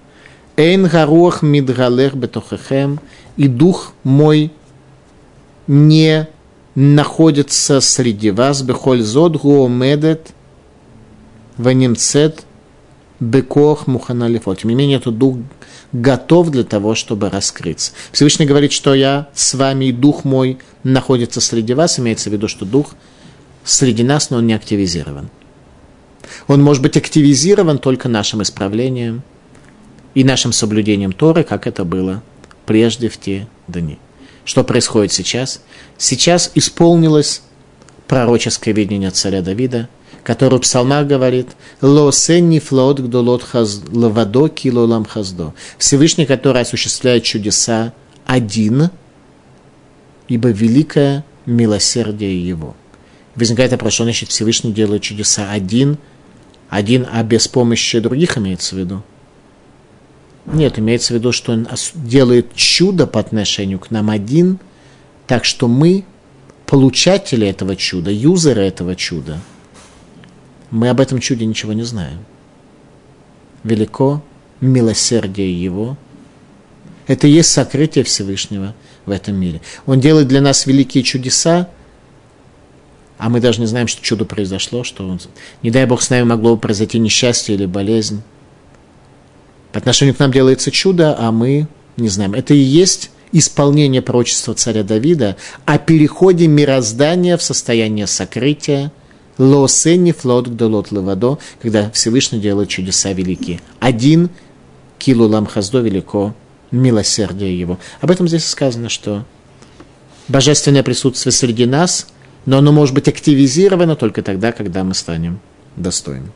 «Эйн 0.56 0.86
гаруах 0.86 1.42
мидгалех 1.42 2.14
бетухехем» 2.14 3.00
«И 3.36 3.48
дух 3.48 3.94
мой 4.04 4.52
не 5.66 6.28
находится 6.74 7.80
среди 7.80 8.30
вас, 8.30 8.62
бехоль 8.62 9.02
зод 9.02 9.36
гуомедет 9.36 10.32
ванимцет 11.56 12.44
бекох 13.20 13.86
муханалифот. 13.86 14.60
Тем 14.60 14.70
не 14.70 14.76
менее, 14.76 14.98
этот 14.98 15.16
дух 15.16 15.36
готов 15.92 16.50
для 16.50 16.64
того, 16.64 16.94
чтобы 16.94 17.30
раскрыться. 17.30 17.92
Всевышний 18.10 18.46
говорит, 18.46 18.72
что 18.72 18.94
я 18.94 19.28
с 19.34 19.54
вами, 19.54 19.86
и 19.86 19.92
дух 19.92 20.24
мой 20.24 20.58
находится 20.82 21.40
среди 21.40 21.74
вас. 21.74 21.98
Имеется 21.98 22.30
в 22.30 22.32
виду, 22.32 22.48
что 22.48 22.64
дух 22.64 22.94
среди 23.64 24.02
нас, 24.02 24.30
но 24.30 24.38
он 24.38 24.46
не 24.46 24.54
активизирован. 24.54 25.30
Он 26.48 26.62
может 26.62 26.82
быть 26.82 26.96
активизирован 26.96 27.78
только 27.78 28.08
нашим 28.08 28.42
исправлением 28.42 29.22
и 30.14 30.24
нашим 30.24 30.52
соблюдением 30.52 31.12
Торы, 31.12 31.44
как 31.44 31.66
это 31.66 31.84
было 31.84 32.22
прежде 32.66 33.08
в 33.08 33.18
те 33.18 33.46
дни. 33.68 33.98
Что 34.44 34.64
происходит 34.64 35.12
сейчас? 35.12 35.60
Сейчас 35.98 36.50
исполнилось 36.54 37.42
пророческое 38.08 38.74
видение 38.74 39.10
царя 39.10 39.40
Давида, 39.40 39.88
который 40.24 40.58
в 40.58 40.62
псалмах 40.62 41.06
говорит 41.06 41.48
«Ло 41.80 42.12
сенни 42.12 42.58
флот 42.58 43.00
гдолот 43.00 43.46
лавадо 43.92 44.48
килолам 44.48 45.04
хаздо». 45.04 45.54
Всевышний, 45.78 46.26
который 46.26 46.62
осуществляет 46.62 47.24
чудеса 47.24 47.92
один, 48.26 48.90
ибо 50.28 50.48
великое 50.48 51.24
милосердие 51.46 52.46
его. 52.46 52.76
Возникает 53.34 53.72
вопрос, 53.72 53.94
что 53.94 54.04
значит 54.04 54.28
Всевышний 54.28 54.72
делает 54.72 55.02
чудеса 55.02 55.50
один, 55.50 55.98
один, 56.68 57.06
а 57.10 57.22
без 57.22 57.48
помощи 57.48 57.98
других 57.98 58.36
имеется 58.38 58.74
в 58.74 58.78
виду? 58.78 59.02
Нет, 60.46 60.78
имеется 60.78 61.12
в 61.12 61.16
виду, 61.16 61.32
что 61.32 61.52
он 61.52 61.68
делает 61.94 62.54
чудо 62.54 63.06
по 63.06 63.20
отношению 63.20 63.78
к 63.78 63.90
нам 63.90 64.10
один, 64.10 64.58
так 65.26 65.44
что 65.44 65.68
мы 65.68 66.04
получатели 66.66 67.46
этого 67.46 67.76
чуда, 67.76 68.10
юзеры 68.10 68.62
этого 68.62 68.96
чуда. 68.96 69.38
Мы 70.70 70.88
об 70.88 71.00
этом 71.00 71.20
чуде 71.20 71.44
ничего 71.44 71.74
не 71.74 71.82
знаем. 71.82 72.24
Велико 73.62 74.22
милосердие 74.60 75.62
Его. 75.62 75.96
Это 77.06 77.26
и 77.26 77.30
есть 77.30 77.50
сокрытие 77.50 78.04
Всевышнего 78.04 78.74
в 79.04 79.10
этом 79.10 79.36
мире. 79.36 79.60
Он 79.86 80.00
делает 80.00 80.28
для 80.28 80.40
нас 80.40 80.66
великие 80.66 81.04
чудеса, 81.04 81.68
а 83.18 83.28
мы 83.28 83.40
даже 83.40 83.60
не 83.60 83.66
знаем, 83.66 83.86
что 83.86 84.02
чудо 84.02 84.24
произошло, 84.24 84.82
что 84.82 85.06
он, 85.06 85.20
не 85.62 85.70
дай 85.70 85.84
Бог 85.86 86.02
с 86.02 86.10
нами 86.10 86.22
могло 86.22 86.56
произойти 86.56 86.98
несчастье 86.98 87.54
или 87.54 87.66
болезнь. 87.66 88.22
По 89.72 89.78
отношению 89.78 90.14
к 90.14 90.18
нам 90.18 90.30
делается 90.30 90.70
чудо, 90.70 91.16
а 91.18 91.32
мы 91.32 91.66
не 91.96 92.08
знаем. 92.08 92.34
Это 92.34 92.54
и 92.54 92.58
есть 92.58 93.10
исполнение 93.32 94.02
пророчества 94.02 94.54
царя 94.54 94.82
Давида 94.82 95.36
о 95.64 95.78
переходе 95.78 96.46
мироздания 96.46 97.36
в 97.36 97.42
состояние 97.42 98.06
сокрытия, 98.06 98.92
лосени 99.38 100.12
флот 100.12 100.48
гдолот 100.48 100.92
левадо, 100.92 101.38
когда 101.60 101.90
Всевышний 101.90 102.38
делает 102.38 102.68
чудеса 102.68 103.12
великие. 103.12 103.60
Один 103.80 104.28
килу 104.98 105.26
ламхаздо 105.26 105.80
велико 105.80 106.34
милосердие 106.70 107.58
его. 107.58 107.78
Об 108.00 108.10
этом 108.10 108.28
здесь 108.28 108.46
сказано, 108.46 108.90
что 108.90 109.24
божественное 110.28 110.82
присутствие 110.82 111.32
среди 111.32 111.64
нас, 111.64 112.06
но 112.44 112.58
оно 112.58 112.72
может 112.72 112.94
быть 112.94 113.08
активизировано 113.08 113.96
только 113.96 114.22
тогда, 114.22 114.52
когда 114.52 114.84
мы 114.84 114.94
станем 114.94 115.40
достойны. 115.76 116.28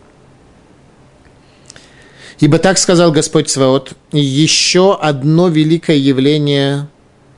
Ибо 2.38 2.58
так 2.58 2.78
сказал 2.78 3.12
Господь 3.12 3.48
Сваот, 3.48 3.94
еще 4.12 4.94
одно 4.94 5.48
великое 5.48 5.96
явление 5.96 6.88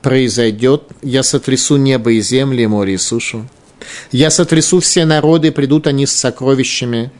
произойдет, 0.01 0.83
я 1.01 1.23
сотрясу 1.23 1.77
небо 1.77 2.11
и 2.11 2.21
земли, 2.21 2.65
море 2.65 2.95
и 2.95 2.97
сушу. 2.97 3.47
Я 4.11 4.29
сотрясу 4.29 4.79
все 4.81 5.05
народы, 5.05 5.51
придут 5.51 5.87
они 5.87 6.05
с 6.05 6.11
сокровищами, 6.11 7.11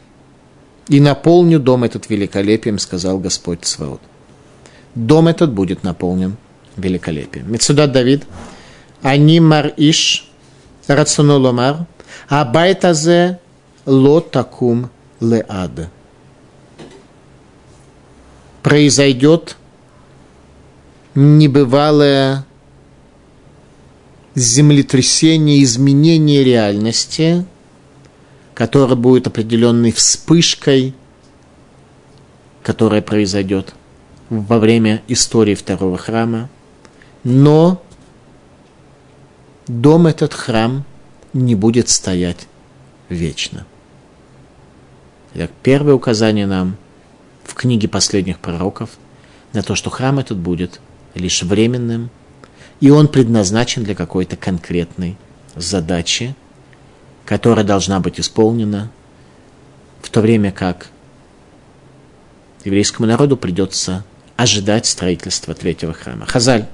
и 0.90 1.00
наполню 1.00 1.60
дом 1.60 1.84
этот 1.84 2.10
великолепием, 2.10 2.80
сказал 2.80 3.18
Господь 3.18 3.66
Сваот. 3.66 4.02
Дом 4.96 5.28
этот 5.28 5.54
будет 5.54 5.84
наполнен 5.84 6.36
великолепием. 6.76 7.52
Мецудат 7.52 7.92
Давид, 7.92 8.24
они 9.02 9.40
мар 9.40 9.72
иш, 9.78 10.30
рацуноломар, 10.88 11.86
а 12.28 12.44
байтазе 12.44 13.40
ло 13.86 14.20
такум 14.20 14.90
леад 15.22 15.90
произойдет 18.62 19.58
небывалое 21.16 22.46
землетрясение, 24.36 25.64
изменение 25.64 26.44
реальности, 26.44 27.46
которое 28.54 28.96
будет 28.96 29.28
определенной 29.28 29.92
вспышкой, 29.92 30.94
которая 32.64 33.02
произойдет 33.02 33.74
во 34.30 34.60
время 34.60 35.02
истории 35.08 35.56
второго 35.56 35.98
храма. 35.98 36.50
Но 37.24 37.82
дом 39.68 40.08
этот 40.08 40.34
храм 40.34 40.86
не 41.34 41.56
будет 41.56 41.90
стоять 41.90 42.48
вечно. 43.10 43.66
Итак, 45.34 45.52
первое 45.64 45.94
указание 45.94 46.46
нам– 46.48 46.78
книге 47.60 47.90
последних 47.90 48.40
пророков 48.40 48.92
на 49.52 49.62
то, 49.62 49.76
что 49.76 49.90
храм 49.90 50.18
этот 50.18 50.38
будет 50.38 50.80
лишь 51.14 51.44
временным, 51.44 52.10
и 52.80 52.90
он 52.90 53.10
предназначен 53.10 53.84
для 53.84 53.96
какой-то 53.96 54.38
конкретной 54.38 55.18
задачи, 55.56 56.36
которая 57.26 57.66
должна 57.66 58.00
быть 58.00 58.20
исполнена, 58.20 58.92
в 60.02 60.10
то 60.10 60.22
время 60.22 60.54
как 60.54 60.88
еврейскому 62.64 63.08
народу 63.08 63.36
придется 63.36 64.06
ожидать 64.38 64.86
строительства 64.86 65.54
третьего 65.54 65.94
храма. 65.94 66.26
Хазаль. 66.26 66.66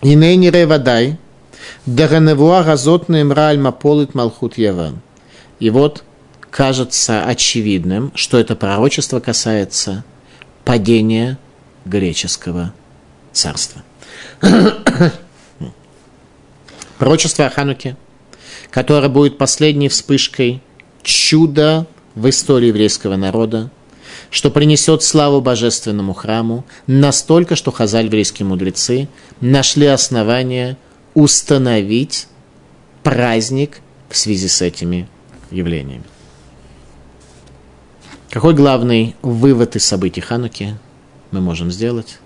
Инейни 0.00 0.46
ревадай, 0.46 1.18
дараневуа 1.84 2.64
газотным 2.64 3.30
раль 3.30 3.58
маполит 3.58 4.14
малхут 4.14 4.56
яван. 4.56 5.00
И 5.60 5.68
вот 5.68 6.02
кажется 6.52 7.24
очевидным, 7.24 8.12
что 8.14 8.38
это 8.38 8.54
пророчество 8.54 9.18
касается 9.20 10.04
падения 10.64 11.38
греческого 11.86 12.74
царства. 13.32 13.82
Пророчество 16.98 17.46
о 17.46 17.50
Хануке, 17.50 17.96
которое 18.70 19.08
будет 19.08 19.38
последней 19.38 19.88
вспышкой 19.88 20.60
чуда 21.02 21.86
в 22.14 22.28
истории 22.28 22.68
еврейского 22.68 23.16
народа, 23.16 23.70
что 24.28 24.50
принесет 24.50 25.02
славу 25.02 25.40
божественному 25.40 26.12
храму, 26.12 26.66
настолько, 26.86 27.56
что 27.56 27.72
хазаль 27.72 28.04
еврейские 28.06 28.46
мудрецы 28.46 29.08
нашли 29.40 29.86
основания 29.86 30.76
установить 31.14 32.28
праздник 33.02 33.80
в 34.10 34.18
связи 34.18 34.48
с 34.48 34.60
этими 34.60 35.08
явлениями. 35.50 36.11
Какой 38.32 38.54
главный 38.54 39.14
вывод 39.20 39.76
из 39.76 39.84
событий 39.84 40.22
Хануки 40.22 40.78
мы 41.32 41.42
можем 41.42 41.70
сделать? 41.70 42.18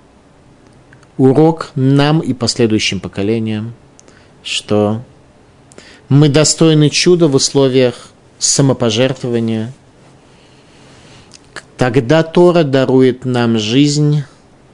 Урок 1.19 1.73
нам 1.75 2.21
и 2.21 2.33
последующим 2.33 3.01
поколениям, 3.01 3.75
что 4.45 5.03
мы 6.09 6.29
достойны 6.29 6.91
чуда 6.91 7.27
в 7.27 7.35
условиях 7.35 8.11
самопожертвования. 8.39 9.73
Тогда 11.77 12.23
Тора 12.23 12.63
дарует 12.63 13.25
нам 13.25 13.59
жизнь, 13.59 14.23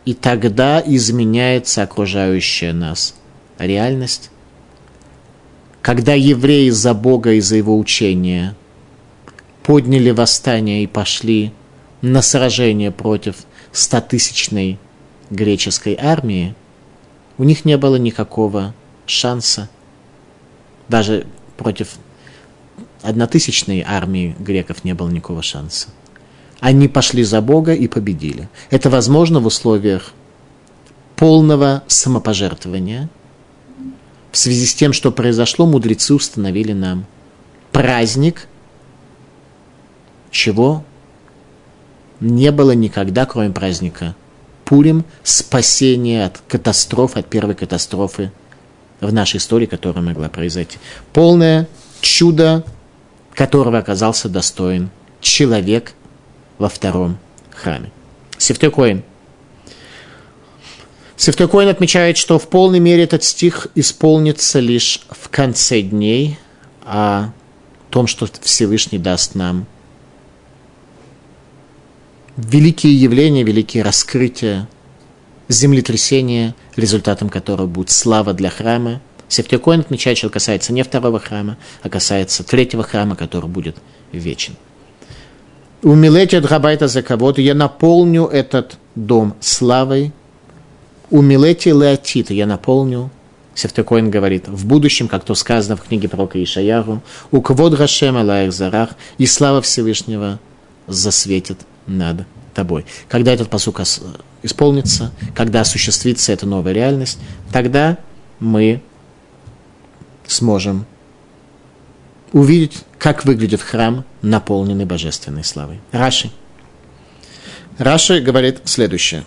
и 0.05 0.13
тогда 0.13 0.83
изменяется 0.85 1.83
окружающая 1.83 2.75
нас 2.75 3.15
реальность. 3.59 4.31
Когда 5.81 6.13
евреи 6.13 6.69
за 6.69 6.93
Бога 6.93 7.33
и 7.33 7.41
за 7.41 7.57
Его 7.57 7.79
учение– 7.79 8.55
подняли 9.63 10.11
восстание 10.11 10.83
и 10.83 10.87
пошли 10.87 11.53
на 12.01 12.23
сражение 12.23 12.91
против 12.91 13.37
стотысячной 13.71 14.79
греческой 15.31 15.97
армии, 15.99 16.55
у 17.39 17.45
них 17.45 17.65
не 17.65 17.77
было 17.77 17.97
никакого 17.97 18.75
шанса. 19.07 19.71
Даже 20.89 21.27
против 21.57 21.95
однотысячной 23.03 23.85
армии 23.87 24.37
греков 24.39 24.85
не 24.85 24.95
было 24.95 25.09
никакого 25.09 25.43
шанса. 25.43 25.89
Они 26.61 26.87
пошли 26.87 27.25
за 27.25 27.41
Бога 27.41 27.73
и 27.73 27.89
победили. 27.89 28.49
Это 28.71 28.91
возможно 28.91 29.41
в 29.41 29.47
условиях 29.47 30.13
полного 31.17 31.83
самопожертвования. 31.87 33.09
В 34.31 34.37
связи 34.37 34.67
с 34.67 34.75
тем, 34.75 34.93
что 34.93 35.11
произошло, 35.11 35.67
мудрецы 35.67 36.15
установили 36.15 36.73
нам 36.73 37.07
праздник– 37.71 38.49
чего 40.33 40.85
не 42.19 42.51
было 42.51 42.73
никогда, 42.73 43.27
кроме 43.27 43.51
праздника 43.51 44.17
Пурим, 44.65 45.05
спасение 45.23 46.25
от 46.25 46.41
катастроф, 46.49 47.17
от 47.17 47.29
первой 47.29 47.55
катастрофы 47.55 48.33
в 49.01 49.13
нашей 49.13 49.37
истории, 49.37 49.67
которая 49.67 50.03
могла 50.03 50.29
произойти. 50.29 50.79
Полное 51.13 51.69
чудо, 52.01 52.65
которого 53.35 53.79
оказался 53.79 54.29
достоин 54.29 54.91
человек 55.21 55.93
во 56.59 56.69
втором 56.69 57.19
храме. 57.51 57.91
Сефтекоин. 58.39 59.03
Сефтекоин 61.17 61.69
отмечает, 61.69 62.17
что 62.17 62.39
в 62.39 62.49
полной 62.49 62.81
мере 62.81 63.05
этот 63.05 63.25
стих 63.25 63.69
исполнится 63.75 64.59
лишь 64.59 65.03
в 65.11 65.29
конце 65.29 65.83
дней, 65.83 66.39
о 66.85 67.31
том, 67.91 68.07
что 68.07 68.27
Всевышний 68.41 68.99
даст 68.99 69.35
нам 69.35 69.67
великие 72.37 72.95
явления, 72.95 73.43
великие 73.43 73.83
раскрытия, 73.83 74.69
землетрясения, 75.49 76.55
результатом 76.77 77.29
которого 77.29 77.67
будет 77.67 77.91
слава 77.91 78.33
для 78.33 78.51
храма. 78.51 79.01
Септикоин 79.29 79.81
отмечает, 79.81 80.19
что 80.19 80.29
касается 80.29 80.73
не 80.73 80.83
второго 80.83 81.19
храма, 81.19 81.57
а 81.83 81.89
касается 81.89 82.45
третьего 82.45 82.83
храма, 82.83 83.17
который 83.17 83.49
будет 83.49 83.77
вечен. 84.13 84.55
У 85.83 85.95
Милети 85.95 86.39
Драбайта 86.39 86.87
за 86.87 87.03
кого-то 87.03 87.41
я 87.41 87.55
наполню 87.55 88.27
этот 88.27 88.79
дом 88.95 89.35
славой. 89.41 90.13
У 91.11 91.23
Милети 91.23 91.71
Леотита 91.71 92.35
я 92.35 92.47
наполню 92.47 93.11
Сефтекоин 93.55 94.11
говорит, 94.11 94.49
в 94.49 94.67
будущем, 94.67 95.09
как 95.09 95.25
то 95.25 95.35
сказано 95.35 95.77
в 95.77 95.83
книге 95.83 96.09
пророка 96.09 96.43
Ишаяру, 96.43 97.03
у 97.31 97.43
квод 97.43 97.75
Гашем 97.75 98.17
Алаях 98.17 98.53
Зарах, 98.53 98.91
и 99.19 99.27
слава 99.27 99.61
Всевышнего 99.61 100.41
засветит 100.87 101.59
над 101.87 102.27
тобой. 102.55 102.85
Когда 103.09 103.33
этот 103.33 103.51
посук 103.51 103.81
исполнится, 104.43 105.13
когда 105.35 105.61
осуществится 105.63 106.33
эта 106.33 106.47
новая 106.47 106.73
реальность, 106.73 107.19
тогда 107.53 107.99
мы 108.41 108.83
сможем 110.27 110.87
увидеть, 112.33 112.85
как 112.99 113.25
выглядит 113.25 113.61
храм, 113.61 114.05
наполненный 114.23 114.85
божественной 114.85 115.45
славой. 115.45 115.81
Раши. 115.93 116.31
Раши 117.79 118.21
говорит 118.21 118.61
следующее. 118.65 119.25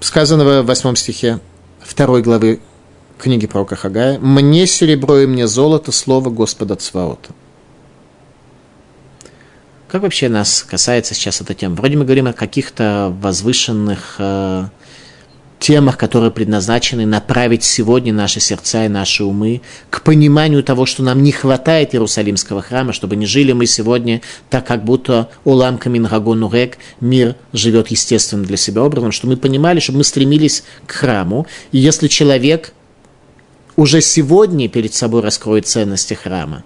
Сказано 0.00 0.44
в 0.44 0.62
восьмом 0.62 0.96
стихе 0.96 1.40
второй 1.80 2.22
главы 2.22 2.60
книги 3.18 3.46
пророка 3.46 3.76
Хагая. 3.76 4.18
«Мне 4.18 4.66
серебро 4.66 5.18
и 5.18 5.26
мне 5.26 5.46
золото, 5.46 5.92
слово 5.92 6.30
Господа 6.30 6.76
Цваота». 6.76 7.34
Как 9.88 10.02
вообще 10.02 10.28
нас 10.28 10.66
касается 10.68 11.14
сейчас 11.14 11.40
эта 11.40 11.54
тема? 11.54 11.74
Вроде 11.74 11.96
мы 11.96 12.04
говорим 12.04 12.26
о 12.26 12.34
каких-то 12.34 13.10
возвышенных 13.22 14.16
э, 14.18 14.64
темах, 15.58 15.96
которые 15.96 16.30
предназначены 16.30 17.06
направить 17.06 17.64
сегодня 17.64 18.12
наши 18.12 18.38
сердца 18.38 18.84
и 18.84 18.88
наши 18.88 19.24
умы 19.24 19.62
к 19.88 20.02
пониманию 20.02 20.62
того, 20.62 20.84
что 20.84 21.02
нам 21.02 21.22
не 21.22 21.32
хватает 21.32 21.94
Иерусалимского 21.94 22.60
храма, 22.60 22.92
чтобы 22.92 23.16
не 23.16 23.24
жили 23.24 23.52
мы 23.52 23.64
сегодня 23.64 24.20
так, 24.50 24.66
как 24.66 24.84
будто 24.84 25.30
Улам 25.44 25.78
Камингагон 25.78 26.42
Урек, 26.42 26.76
мир 27.00 27.36
живет 27.54 27.88
естественно 27.88 28.44
для 28.44 28.58
себя 28.58 28.82
образом, 28.82 29.10
что 29.10 29.26
мы 29.26 29.38
понимали, 29.38 29.80
чтобы 29.80 29.98
мы 29.98 30.04
стремились 30.04 30.64
к 30.86 30.92
храму. 30.92 31.46
И 31.72 31.78
если 31.78 32.08
человек 32.08 32.74
уже 33.74 34.02
сегодня 34.02 34.68
перед 34.68 34.92
собой 34.92 35.22
раскроет 35.22 35.66
ценности 35.66 36.12
храма, 36.12 36.62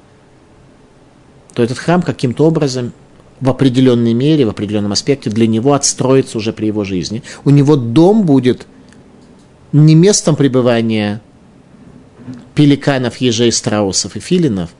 то 1.54 1.62
этот 1.62 1.78
храм 1.78 2.02
каким-то 2.02 2.46
образом 2.46 2.92
в 3.42 3.50
определенной 3.50 4.12
мере, 4.12 4.46
в 4.46 4.50
определенном 4.50 4.92
аспекте 4.92 5.28
для 5.28 5.48
него 5.48 5.72
отстроится 5.72 6.38
уже 6.38 6.52
при 6.52 6.66
его 6.66 6.84
жизни. 6.84 7.24
У 7.44 7.50
него 7.50 7.74
дом 7.74 8.24
будет 8.24 8.68
не 9.72 9.96
местом 9.96 10.36
пребывания 10.36 11.20
пеликанов, 12.54 13.16
ежей, 13.16 13.50
страусов 13.50 14.14
и 14.14 14.20
филинов, 14.20 14.70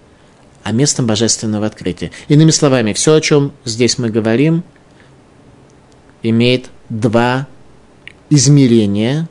а 0.63 0.71
местом 0.71 1.09
божественного 1.09 1.67
открытия. 1.67 2.13
Иными 2.29 2.53
словами, 2.53 2.93
все, 2.93 3.15
о 3.15 3.21
чем 3.21 3.53
здесь 3.65 3.99
мы 3.99 4.11
говорим, 4.11 4.63
имеет 6.23 6.67
два 6.89 7.49
измерения. 8.31 9.29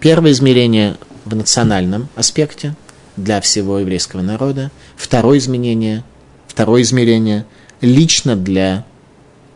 Первое 0.00 0.32
измерение 0.32 0.98
в 1.24 1.34
национальном 1.34 2.08
аспекте 2.14 2.76
для 3.16 3.40
всего 3.40 3.78
еврейского 3.78 4.20
народа. 4.20 4.70
Второе 4.96 5.38
измерение, 5.38 6.04
второе 6.46 6.82
измерение– 6.82 7.46
лично 7.80 8.36
для 8.36 8.84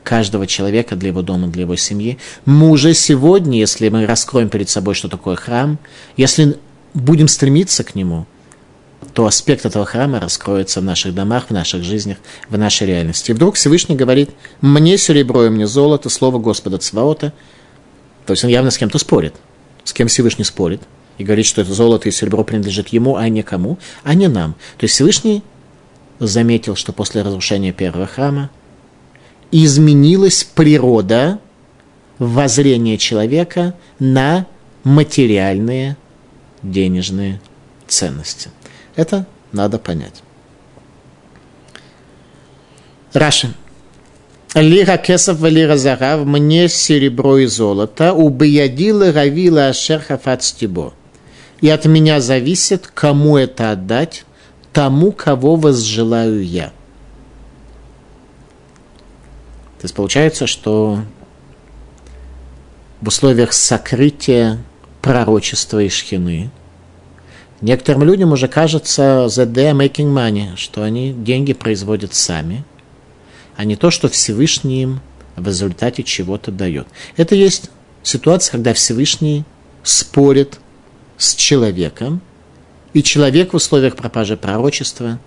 каждого 0.03 0.47
человека, 0.47 0.97
для 0.97 1.09
его 1.09 1.23
дома, 1.23 1.49
для 1.49 1.63
его 1.63 1.77
семьи. 1.77 2.19
Мы 2.45 2.71
уже 2.71 2.95
сегодня, 2.95 3.59
если 3.59 3.89
мы 3.89 4.07
раскроем 4.07 4.49
перед 4.49 4.69
собой, 4.69 4.95
что 4.95 5.09
такое 5.09 5.37
храм, 5.37 5.79
если 6.17 6.59
будем 6.95 7.29
стремиться 7.29 7.85
к 7.85 7.95
нему, 7.95 8.27
то 9.15 9.27
аспект 9.27 9.67
этого 9.67 9.85
храма 9.85 10.21
раскроется 10.21 10.81
в 10.81 10.85
наших 10.85 11.15
домах, 11.15 11.47
в 11.49 11.51
наших 11.51 11.83
жизнях, 11.83 12.19
в 12.49 12.57
нашей 12.57 12.87
реальности. 12.87 13.31
И 13.31 13.35
вдруг 13.35 13.57
Всевышний 13.57 13.97
говорит, 13.97 14.31
мне 14.61 14.97
серебро 14.97 15.47
и 15.47 15.51
мне 15.51 15.67
золото, 15.67 16.09
слово 16.09 16.39
Господа 16.39 16.79
Цваота. 16.79 17.33
То 18.27 18.33
есть 18.33 18.45
он 18.45 18.51
явно 18.51 18.71
с 18.71 18.79
кем-то 18.79 18.99
спорит. 18.99 19.35
С 19.85 19.93
кем 19.93 20.09
Всевышний 20.09 20.45
спорит. 20.45 20.83
И 21.19 21.25
говорит, 21.25 21.47
что 21.47 21.61
это 21.61 21.73
золото 21.73 22.09
и 22.09 22.13
серебро 22.13 22.43
принадлежит 22.43 22.89
ему, 22.89 23.17
а 23.17 23.29
не 23.29 23.43
кому, 23.43 23.79
а 24.03 24.15
не 24.15 24.29
нам. 24.29 24.55
То 24.79 24.85
есть 24.85 24.95
Всевышний 24.95 25.43
заметил, 26.27 26.77
что 26.77 26.93
после 26.93 27.23
разрушения 27.23 27.73
первого 27.73 28.07
храма 28.07 28.51
изменилась 29.51 30.45
природа 30.45 31.41
воззрения 32.19 32.97
человека 32.97 33.75
на 33.99 34.47
материальные 34.85 35.97
денежные 36.63 37.41
ценности. 37.87 38.51
Это 38.97 39.27
надо 39.53 39.79
понять. 39.79 40.23
Раши. 43.13 43.53
Лира 44.55 44.99
кесов 44.99 45.43
лира 45.43 45.77
зарав, 45.77 46.27
мне 46.27 46.69
серебро 46.69 47.39
и 47.39 47.47
золото, 47.47 48.13
убиядила 48.13 49.11
равила 49.11 49.69
ашер 49.69 50.01
хафат 50.01 50.43
стебо. 50.43 50.93
И 51.63 51.69
от 51.69 51.87
меня 51.87 52.21
зависит, 52.21 52.87
кому 52.87 53.39
это 53.39 53.71
отдать, 53.71 54.25
тому, 54.73 55.13
кого 55.13 55.57
возжелаю 55.57 56.45
я. 56.45 56.73
То 59.79 59.85
есть 59.85 59.95
получается, 59.95 60.47
что 60.47 61.01
в 63.01 63.09
условиях 63.09 63.53
сокрытия 63.53 64.59
пророчества 65.01 65.83
и 65.83 65.89
шхины 65.89 66.51
некоторым 67.61 68.05
людям 68.05 68.33
уже 68.33 68.49
кажется 68.49 69.27
that 69.29 69.53
they 69.53 69.71
are 69.71 69.77
making 69.77 70.13
money, 70.13 70.57
что 70.57 70.83
они 70.83 71.13
деньги 71.13 71.53
производят 71.53 72.15
сами, 72.15 72.65
а 73.57 73.65
не 73.65 73.77
то, 73.77 73.91
что 73.91 74.09
Всевышний 74.09 74.83
им 74.83 75.01
в 75.37 75.47
результате 75.47 76.05
чего-то 76.05 76.53
дает. 76.53 76.87
Это 77.17 77.35
есть 77.35 77.71
ситуация, 78.03 78.53
когда 78.53 78.73
Всевышний 78.75 79.45
спорит 79.83 80.59
с 81.19 81.35
человеком– 81.35 82.21
и 82.95 83.03
человек 83.03 83.53
в 83.53 83.57
условиях 83.57 83.97
пропажи 83.97 84.37
пророчества 84.37 85.19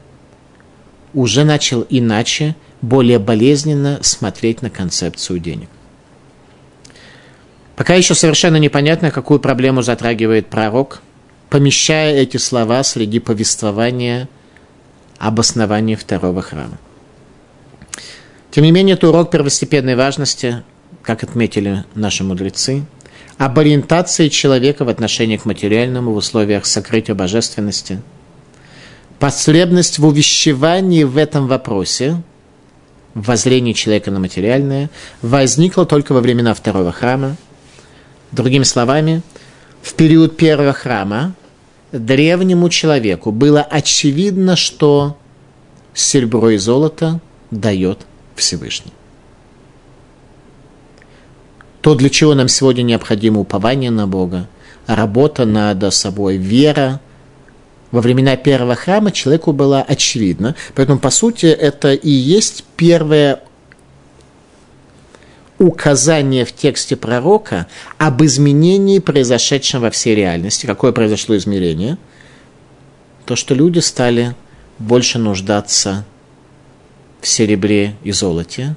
уже 1.13 1.43
начал 1.43 1.85
иначе, 1.89 2.55
более 2.81 3.19
болезненно 3.19 3.99
смотреть 4.01 4.61
на 4.61 4.69
концепцию 4.69 5.39
денег. 5.39 5.69
Пока 7.75 7.95
еще 7.95 8.13
совершенно 8.13 8.57
непонятно, 8.57 9.11
какую 9.11 9.39
проблему 9.39 9.81
затрагивает 9.81 10.47
пророк, 10.47 11.01
помещая 11.49 12.15
эти 12.15 12.37
слова 12.37 12.83
среди 12.83 13.19
повествования 13.19 14.29
об 15.17 15.39
основании 15.39 15.95
второго 15.95 16.41
храма. 16.41 16.77
Тем 18.51 18.63
не 18.63 18.71
менее, 18.71 18.95
это 18.95 19.09
урок 19.09 19.31
первостепенной 19.31 19.95
важности, 19.95 20.63
как 21.01 21.23
отметили 21.23 21.85
наши 21.95 22.23
мудрецы– 22.23 22.85
об 23.37 23.59
ориентации 23.59 24.29
человека 24.29 24.85
в 24.85 24.89
отношении 24.89 25.37
к 25.37 25.45
материальному 25.45 26.11
в 26.13 26.17
условиях 26.17 26.65
сокрытия 26.65 27.15
божественности. 27.15 28.01
Потребность 29.19 29.99
в 29.99 30.05
увещевании 30.05 31.03
в 31.03 31.17
этом 31.17 31.47
вопросе, 31.47 32.21
в 33.13 33.27
воззрении 33.27 33.73
человека 33.73 34.11
на 34.11 34.19
материальное, 34.19 34.89
возникла 35.21 35.85
только 35.85 36.13
во 36.13 36.21
времена 36.21 36.53
второго 36.53 36.91
храма. 36.91 37.35
Другими 38.31 38.63
словами, 38.63 39.21
в 39.81 39.93
период 39.93 40.37
первого 40.37 40.73
храма 40.73 41.33
древнему 41.91 42.69
человеку 42.69 43.31
было 43.31 43.61
очевидно, 43.61 44.55
что 44.55 45.17
серебро 45.93 46.49
и 46.49 46.57
золото 46.57 47.21
дает 47.51 47.99
Всевышний 48.35 48.91
то, 51.85 51.93
для 51.93 52.09
чего 52.09 52.33
нам 52.33 52.47
сегодня 52.47 52.81
необходимо 52.81 53.41
упование 53.41 53.91
на 53.91 54.07
Бога, 54.07 54.47
работа 54.87 55.45
над 55.45 55.93
собой, 55.93 56.37
вера. 56.37 56.99
Во 57.91 58.01
времена 58.01 58.37
первого 58.37 58.73
храма 58.73 59.11
человеку 59.11 59.51
была 59.53 59.83
очевидна. 59.83 60.55
Поэтому, 60.73 60.97
по 60.97 61.11
сути, 61.11 61.45
это 61.45 61.93
и 61.93 62.09
есть 62.09 62.63
первое 62.75 63.43
указание 65.59 66.43
в 66.43 66.53
тексте 66.53 66.95
пророка 66.95 67.67
об 67.99 68.23
изменении, 68.23 68.97
произошедшем 68.97 69.81
во 69.81 69.91
всей 69.91 70.15
реальности. 70.15 70.65
Какое 70.65 70.91
произошло 70.91 71.37
измерение? 71.37 71.99
То, 73.25 73.35
что 73.35 73.53
люди 73.53 73.77
стали 73.77 74.35
больше 74.79 75.19
нуждаться 75.19 76.03
в 77.21 77.27
серебре 77.27 77.93
и 78.03 78.11
золоте, 78.11 78.75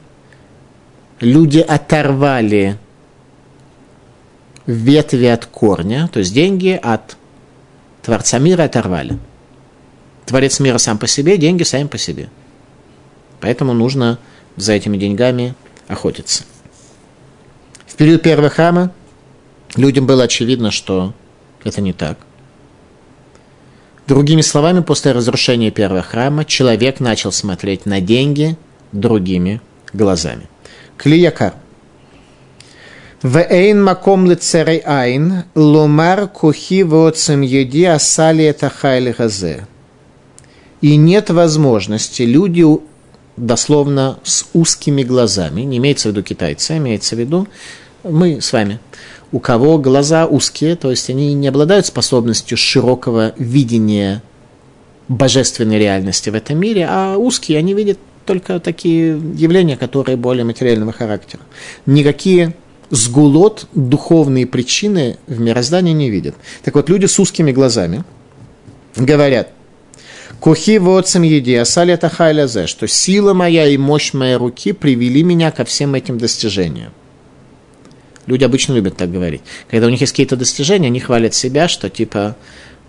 люди 1.20 1.60
оторвали 1.60 2.76
ветви 4.68 5.24
от 5.24 5.46
корня, 5.46 6.08
то 6.12 6.18
есть 6.18 6.32
деньги 6.34 6.78
от 6.80 7.16
Творца 8.02 8.38
мира 8.38 8.64
оторвали. 8.64 9.18
Творец 10.26 10.60
мира 10.60 10.76
сам 10.76 10.98
по 10.98 11.06
себе, 11.06 11.38
деньги 11.38 11.62
сами 11.62 11.86
по 11.86 11.96
себе. 11.96 12.28
Поэтому 13.40 13.72
нужно 13.72 14.18
за 14.56 14.74
этими 14.74 14.98
деньгами 14.98 15.54
охотиться. 15.88 16.44
В 17.86 17.94
период 17.94 18.22
первого 18.22 18.50
храма 18.50 18.92
людям 19.74 20.06
было 20.06 20.24
очевидно, 20.24 20.70
что 20.70 21.14
это 21.64 21.80
не 21.80 21.94
так. 21.94 22.18
Другими 24.06 24.42
словами, 24.42 24.80
после 24.80 25.12
разрушения 25.12 25.70
первого 25.70 26.02
храма 26.02 26.44
человек 26.44 27.00
начал 27.00 27.32
смотреть 27.32 27.86
на 27.86 28.02
деньги 28.02 28.58
другими 28.92 29.62
глазами. 29.94 30.48
Клиякар. 30.98 31.54
Вейн 33.22 33.82
маком 33.82 34.26
лицерей 34.30 34.78
айн, 34.78 35.42
ломар 35.56 36.28
кухи 36.28 36.82
воцем 36.82 37.40
еди 37.40 37.84
асали 37.84 38.44
это 38.44 38.70
хайли 38.70 39.12
газе. 39.16 39.66
И 40.80 40.94
нет 40.94 41.30
возможности, 41.30 42.22
люди 42.22 42.64
дословно 43.36 44.20
с 44.22 44.46
узкими 44.52 45.02
глазами, 45.02 45.62
не 45.62 45.78
имеется 45.78 46.08
в 46.08 46.12
виду 46.12 46.22
китайцы, 46.22 46.72
а 46.72 46.76
имеется 46.78 47.16
в 47.16 47.18
виду 47.18 47.48
мы 48.04 48.40
с 48.40 48.52
вами, 48.52 48.78
у 49.32 49.40
кого 49.40 49.78
глаза 49.78 50.26
узкие, 50.26 50.76
то 50.76 50.90
есть 50.90 51.10
они 51.10 51.34
не 51.34 51.48
обладают 51.48 51.86
способностью 51.86 52.56
широкого 52.56 53.32
видения 53.36 54.22
божественной 55.08 55.78
реальности 55.78 56.30
в 56.30 56.36
этом 56.36 56.58
мире, 56.58 56.86
а 56.88 57.16
узкие, 57.16 57.58
они 57.58 57.74
видят 57.74 57.98
только 58.26 58.60
такие 58.60 59.20
явления, 59.34 59.76
которые 59.76 60.16
более 60.16 60.44
материального 60.44 60.92
характера. 60.92 61.42
Никакие 61.86 62.54
сгулот, 62.90 63.66
духовные 63.74 64.46
причины 64.46 65.18
в 65.26 65.40
мироздании 65.40 65.92
не 65.92 66.10
видят. 66.10 66.34
Так 66.62 66.74
вот, 66.74 66.88
люди 66.88 67.06
с 67.06 67.18
узкими 67.18 67.52
глазами 67.52 68.04
говорят, 68.96 69.50
Кухи 70.40 70.78
воцем 70.78 71.22
еди, 71.22 71.54
асали 71.54 71.94
это 71.94 72.08
что 72.68 72.86
сила 72.86 73.34
моя 73.34 73.66
и 73.66 73.76
мощь 73.76 74.12
моей 74.12 74.36
руки 74.36 74.72
привели 74.72 75.24
меня 75.24 75.50
ко 75.50 75.64
всем 75.64 75.94
этим 75.96 76.18
достижениям. 76.18 76.92
Люди 78.26 78.44
обычно 78.44 78.74
любят 78.74 78.96
так 78.96 79.10
говорить. 79.10 79.40
Когда 79.68 79.86
у 79.86 79.90
них 79.90 80.00
есть 80.00 80.12
какие-то 80.12 80.36
достижения, 80.36 80.88
они 80.88 81.00
хвалят 81.00 81.34
себя, 81.34 81.66
что 81.66 81.88
типа 81.88 82.36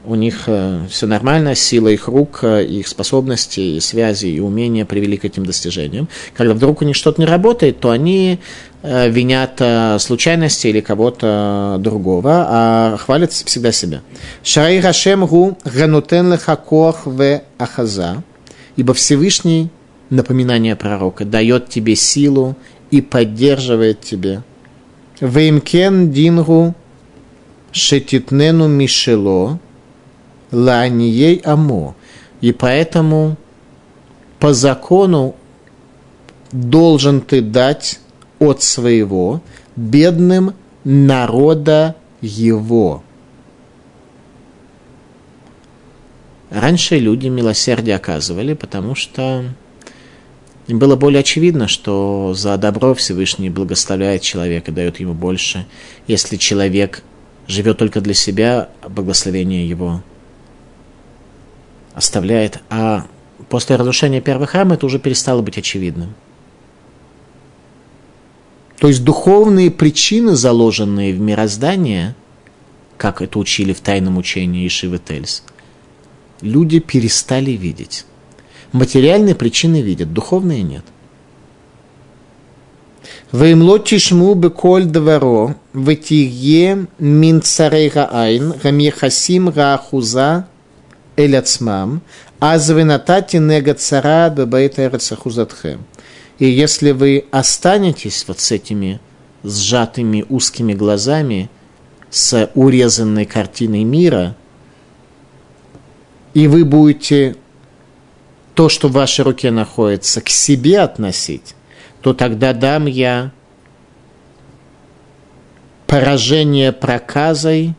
у 0.06 0.16
них 0.16 0.44
э, 0.48 0.86
все 0.90 1.08
нормально, 1.08 1.56
сила 1.56 1.90
их 1.90 2.08
рук, 2.08 2.40
э, 2.44 2.64
их 2.64 2.88
способности, 2.88 3.80
связи, 3.80 4.28
и 4.28 4.40
умения 4.40 4.86
привели 4.86 5.18
к 5.18 5.26
этим 5.26 5.46
достижениям. 5.46 6.08
Когда 6.36 6.54
вдруг 6.54 6.82
у 6.82 6.86
них 6.86 6.96
что-то 6.96 7.22
не 7.22 7.28
работает, 7.28 7.80
то 7.80 7.90
они 7.90 8.40
э, 8.82 9.10
винят 9.10 9.62
случайности 10.02 10.68
или 10.68 10.80
кого-то 10.80 11.78
другого, 11.80 12.46
а 12.48 12.98
хвалят 12.98 13.32
всегда 13.34 13.72
себя. 13.72 14.02
Шарай 14.44 14.80
Рашем 14.80 15.26
гу 15.26 15.58
ганутен 15.66 16.32
лехакох 16.34 17.06
в 17.06 17.42
ахаза, 17.58 18.24
ибо 18.78 18.94
Всевышний, 18.94 19.70
напоминание 20.10 20.76
пророка, 20.76 21.26
дает 21.26 21.70
тебе 21.70 21.96
силу 21.96 22.56
и 22.90 23.02
поддерживает 23.02 24.02
тебя. 24.02 24.44
Веймкен 25.20 26.12
дингу 26.12 26.74
шетитнену 27.72 28.68
мишело, 28.68 29.60
ланией 30.52 31.42
амо. 31.44 31.96
И 32.42 32.52
поэтому 32.52 33.38
по 34.40 34.54
закону 34.54 35.36
должен 36.52 37.22
ты 37.22 37.42
дать 37.42 38.00
от 38.40 38.64
своего 38.64 39.42
бедным 39.76 40.54
народа 40.84 41.96
его. 42.22 43.04
Раньше 46.50 46.98
люди 46.98 47.28
милосердие 47.28 47.96
оказывали, 47.96 48.54
потому 48.54 48.96
что 48.96 49.44
было 50.68 50.96
более 50.96 51.20
очевидно, 51.20 51.68
что 51.68 52.34
за 52.36 52.58
добро 52.58 52.94
Всевышний 52.96 53.50
благословляет 53.50 54.22
человека, 54.22 54.72
дает 54.72 55.00
ему 55.00 55.14
больше. 55.14 55.66
Если 56.08 56.38
человек 56.38 57.04
живет 57.48 57.78
только 57.78 58.02
для 58.02 58.14
себя, 58.14 58.70
благословение 58.88 59.68
его 59.68 60.02
оставляет, 62.00 62.60
а 62.70 63.06
после 63.50 63.76
разрушения 63.76 64.22
первого 64.22 64.48
храма 64.48 64.76
это 64.76 64.86
уже 64.86 65.00
перестало 65.00 65.42
быть 65.42 65.58
очевидным. 65.58 66.16
То 68.80 68.88
есть 68.88 69.04
духовные 69.04 69.70
причины, 69.70 70.36
заложенные 70.36 71.14
в 71.14 71.20
мироздание, 71.20 72.16
как 72.98 73.22
это 73.22 73.38
учили 73.38 73.74
в 73.74 73.82
тайном 73.82 74.18
учении 74.18 74.66
Ишивы 74.66 74.98
Тельс, 74.98 75.44
люди 76.40 76.80
перестали 76.80 77.52
видеть. 77.52 78.06
Материальные 78.72 79.36
причины 79.36 79.82
видят, 79.82 80.14
духовные 80.14 80.64
нет. 80.64 80.86
Веймло 83.34 83.78
тишму 83.80 84.34
беколь 84.36 84.86
дворо, 84.86 85.56
ветирье 85.74 86.88
мин 86.98 87.42
царей 87.42 87.90
гаайн, 87.90 88.54
гамьехасим 88.64 89.50
раахуза 89.50 90.48
эль 91.20 91.36
ацмам, 91.36 92.02
азвенатати 92.40 93.38
нега 93.38 93.74
цара 93.74 94.30
бебейт 94.30 94.80
эрцахузатхем. 94.80 95.86
И 96.40 96.46
если 96.46 96.92
вы 96.92 97.26
останетесь 97.32 98.24
вот 98.28 98.40
с 98.40 98.52
этими 98.52 99.02
сжатыми 99.44 100.26
узкими 100.30 100.74
глазами, 100.74 101.50
с 102.10 102.50
урезанной 102.56 103.26
картиной 103.26 103.84
мира, 103.84 104.36
и 106.34 106.48
вы 106.48 106.64
будете 106.64 107.36
то, 108.54 108.70
что 108.70 108.88
в 108.88 108.94
вашей 108.94 109.26
руке 109.26 109.52
находится, 109.52 110.22
к 110.22 110.30
себе 110.30 110.80
относить, 110.80 111.56
то 112.02 112.14
тогда 112.14 112.54
дам 112.54 112.86
я 112.86 113.32
поражение 115.86 116.72
проказой 116.72 117.74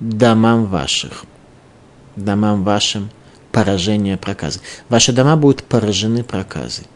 домам 0.00 0.66
ваших 0.66 1.24
домам 2.16 2.64
вашим 2.64 3.10
поражение 3.52 4.16
проказы. 4.16 4.60
Ваши 4.88 5.12
дома 5.12 5.36
будут 5.36 5.64
поражены 5.64 6.22
проказой. 6.24 6.86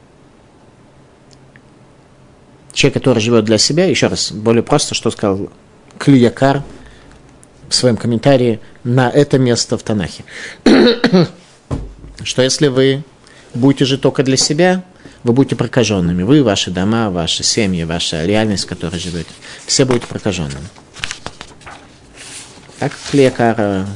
Человек, 2.72 2.94
который 2.94 3.20
живет 3.20 3.44
для 3.44 3.58
себя, 3.58 3.86
еще 3.86 4.08
раз, 4.08 4.32
более 4.32 4.62
просто, 4.62 4.94
что 4.94 5.10
сказал 5.10 5.50
Клиякар 5.98 6.62
в 7.68 7.74
своем 7.74 7.96
комментарии 7.96 8.60
на 8.82 9.08
это 9.10 9.38
место 9.38 9.78
в 9.78 9.82
Танахе. 9.82 10.24
что 12.22 12.42
если 12.42 12.68
вы 12.68 13.04
будете 13.54 13.84
жить 13.84 14.00
только 14.00 14.22
для 14.22 14.36
себя, 14.36 14.82
вы 15.22 15.32
будете 15.32 15.56
прокаженными. 15.56 16.22
Вы, 16.22 16.42
ваши 16.42 16.70
дома, 16.70 17.10
ваши 17.10 17.42
семьи, 17.42 17.84
ваша 17.84 18.24
реальность, 18.26 18.64
в 18.64 18.68
которой 18.68 18.98
живете, 18.98 19.30
все 19.66 19.84
будете 19.84 20.06
прокаженными. 20.06 20.66
Так 22.78 22.92
Клиякар 23.10 23.86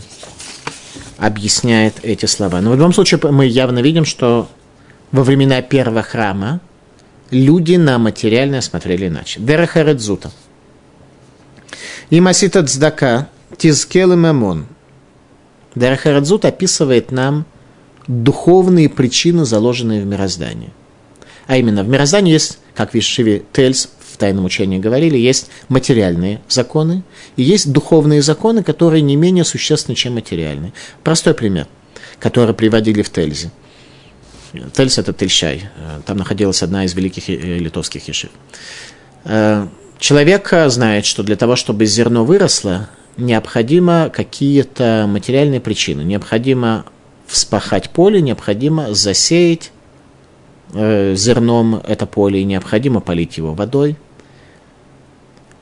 объясняет 1.18 1.96
эти 2.02 2.26
слова. 2.26 2.61
Но 2.61 2.70
в 2.70 2.76
любом 2.76 2.92
случае 2.92 3.20
мы 3.31 3.46
явно 3.46 3.81
видим, 3.81 4.04
что 4.04 4.48
во 5.12 5.22
времена 5.22 5.61
первого 5.62 6.02
храма 6.02 6.61
люди 7.31 7.76
на 7.76 7.98
материальное 7.98 8.61
смотрели 8.61 9.09
иначе. 9.09 9.40
Дерахаредзута. 9.40 10.31
И 12.11 12.20
масита 12.20 12.64
цдака 12.64 13.28
тизкел 13.57 14.12
и 14.12 14.16
мемон. 14.16 14.66
Дерахаредзут 15.74 16.44
описывает 16.44 17.11
нам 17.11 17.44
духовные 18.07 18.88
причины, 18.88 19.44
заложенные 19.44 20.02
в 20.02 20.07
мироздании. 20.07 20.72
А 21.46 21.57
именно, 21.57 21.83
в 21.83 21.88
мироздании 21.88 22.33
есть, 22.33 22.59
как 22.74 22.92
в 22.92 22.94
Вишиве 22.94 23.42
Тельс 23.52 23.90
тайном 24.18 24.44
учении 24.44 24.78
говорили, 24.78 25.16
есть 25.16 25.50
материальные 25.68 26.40
законы 26.48 27.02
и 27.37 27.42
есть 27.42 27.72
духовные 27.72 28.20
законы, 28.20 28.62
которые 28.62 29.00
не 29.00 29.16
менее 29.16 29.44
существенны, 29.44 29.94
чем 29.94 30.14
материальные. 30.14 30.72
Простой 31.02 31.35
пример, 31.35 31.66
который 32.18 32.54
приводили 32.54 33.02
в 33.02 33.11
Тельзе. 33.11 33.50
Тельс– 34.74 34.98
это 34.98 35.12
Тельщай. 35.12 35.68
Там 36.04 36.18
находилась 36.18 36.62
одна 36.62 36.85
из 36.85 36.94
великих 36.94 37.28
литовских 37.28 38.09
ешив. 38.09 38.31
Э, 39.24 39.66
человек 39.98 40.52
знает, 40.66 41.04
что 41.04 41.22
для 41.22 41.37
того, 41.37 41.54
чтобы 41.54 41.87
зерно 41.87 42.24
выросло, 42.24 42.88
необходимо 43.16 44.11
какие-то 44.12 45.07
материальные 45.09 45.61
причины. 45.61 46.02
Необходимо 46.02 46.87
вспахать 47.26 47.90
поле, 47.90 48.22
необходимо 48.22 48.94
засеять 48.94 49.70
э, 50.72 51.14
зерном 51.14 51.76
это 51.87 52.07
поле, 52.07 52.40
и 52.40 52.44
необходимо 52.44 53.00
полить 53.00 53.37
его 53.37 53.54
водой– 53.54 53.96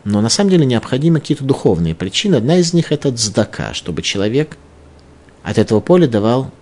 но 0.06 0.20
на 0.20 0.28
самом 0.28 0.50
деле 0.50 0.64
необходимы 0.64 1.18
какие-то 1.18 1.42
духовные 1.42 1.96
причины. 1.96 2.36
Одна 2.36 2.58
из 2.58 2.72
них 2.72 2.92
это 2.92 3.10
дздака, 3.10 3.74
чтобы 3.74 4.02
человек 4.02 4.56
от 5.42 5.58
этого 5.58 5.80
поля 5.80 6.06
давал 6.06 6.52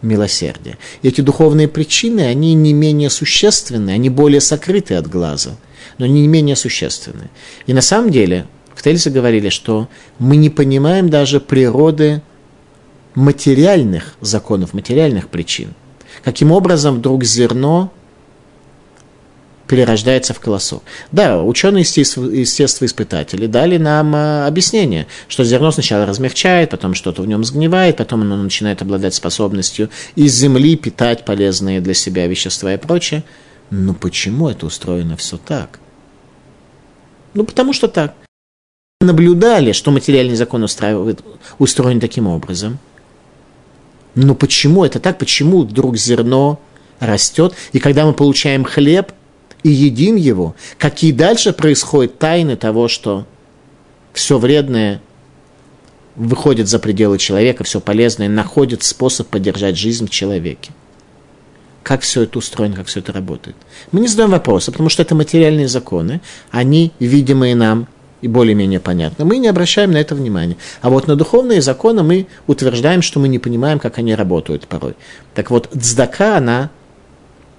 милосердие. 0.00 0.78
И 1.02 1.08
эти 1.08 1.20
духовные 1.20 1.68
причины, 1.68 2.22
они 2.22 2.54
не 2.54 2.72
менее 2.72 3.10
существенны, 3.10 3.90
они 3.90 4.08
более 4.08 4.40
сокрыты 4.40 4.94
от 4.94 5.06
глаза. 5.06 5.56
но 5.98 6.06
не 6.06 6.26
менее 6.26 6.56
существенные. 6.56 7.28
И 7.66 7.74
на 7.74 7.82
самом 7.82 8.10
деле 8.10 8.46
в 8.74 8.82
Тельсе 8.82 9.10
говорили, 9.10 9.50
что 9.50 9.88
мы 10.18 10.36
не 10.36 10.48
понимаем 10.48 11.10
даже 11.10 11.40
природы 11.40 12.22
материальных 13.14 14.14
законов, 14.22 14.72
материальных 14.72 15.28
причин. 15.28 15.74
Каким 16.24 16.52
образом 16.52 16.96
вдруг 16.96 17.24
зерно 17.24 17.92
перерождается 19.68 20.34
в 20.34 20.40
колосок. 20.40 20.82
Да, 21.12 21.42
ученые 21.42 21.82
естествоиспытатели 21.82 23.46
дали 23.46 23.76
нам 23.76 24.12
а, 24.14 24.46
объяснение, 24.46 25.06
что 25.28 25.44
зерно 25.44 25.70
сначала 25.70 26.06
размягчает, 26.06 26.70
потом 26.70 26.94
что-то 26.94 27.22
в 27.22 27.26
нем 27.26 27.44
сгнивает, 27.44 27.98
потом 27.98 28.22
оно 28.22 28.36
начинает 28.36 28.82
обладать 28.82 29.14
способностью 29.14 29.90
из 30.16 30.34
земли 30.34 30.76
питать 30.76 31.24
полезные 31.24 31.80
для 31.80 31.94
себя 31.94 32.26
вещества 32.26 32.74
и 32.74 32.78
прочее. 32.78 33.22
Но 33.70 33.94
почему 33.94 34.48
это 34.48 34.66
устроено 34.66 35.16
все 35.16 35.36
так? 35.36 35.78
Ну, 37.34 37.44
потому 37.44 37.72
что 37.72 37.86
так. 37.86 38.14
Наблюдали, 39.00 39.72
что 39.72 39.90
материальный 39.90 40.34
закон 40.34 40.64
устраивает, 40.64 41.20
устроен 41.58 42.00
таким 42.00 42.26
образом. 42.26 42.78
Но 44.14 44.34
почему 44.34 44.84
это 44.84 44.98
так? 44.98 45.18
Почему 45.18 45.62
вдруг 45.62 45.96
зерно 45.96 46.58
растет? 46.98 47.54
И 47.72 47.78
когда 47.78 48.06
мы 48.06 48.12
получаем 48.12 48.64
хлеб, 48.64 49.12
и 49.62 49.70
едим 49.70 50.16
его, 50.16 50.54
какие 50.78 51.12
дальше 51.12 51.52
происходят 51.52 52.18
тайны 52.18 52.56
того, 52.56 52.88
что 52.88 53.26
все 54.12 54.38
вредное 54.38 55.00
выходит 56.16 56.68
за 56.68 56.78
пределы 56.78 57.18
человека, 57.18 57.64
все 57.64 57.80
полезное 57.80 58.28
находит 58.28 58.82
способ 58.82 59.28
поддержать 59.28 59.76
жизнь 59.76 60.06
в 60.06 60.10
человеке. 60.10 60.72
Как 61.82 62.02
все 62.02 62.22
это 62.22 62.38
устроено, 62.38 62.76
как 62.76 62.86
все 62.86 63.00
это 63.00 63.12
работает. 63.12 63.56
Мы 63.92 64.00
не 64.00 64.08
задаем 64.08 64.30
вопроса, 64.30 64.72
потому 64.72 64.88
что 64.88 65.02
это 65.02 65.14
материальные 65.14 65.68
законы, 65.68 66.20
они 66.50 66.92
видимые 66.98 67.54
нам 67.54 67.86
и 68.20 68.28
более-менее 68.28 68.80
понятны. 68.80 69.24
Мы 69.24 69.38
не 69.38 69.48
обращаем 69.48 69.92
на 69.92 69.98
это 69.98 70.14
внимания. 70.14 70.56
А 70.82 70.90
вот 70.90 71.06
на 71.06 71.14
духовные 71.14 71.62
законы 71.62 72.02
мы 72.02 72.26
утверждаем, 72.46 73.00
что 73.00 73.20
мы 73.20 73.28
не 73.28 73.38
понимаем, 73.38 73.78
как 73.78 73.98
они 73.98 74.14
работают 74.14 74.66
порой. 74.66 74.96
Так 75.34 75.50
вот, 75.50 75.70
цдака, 75.72 76.36
она 76.36 76.70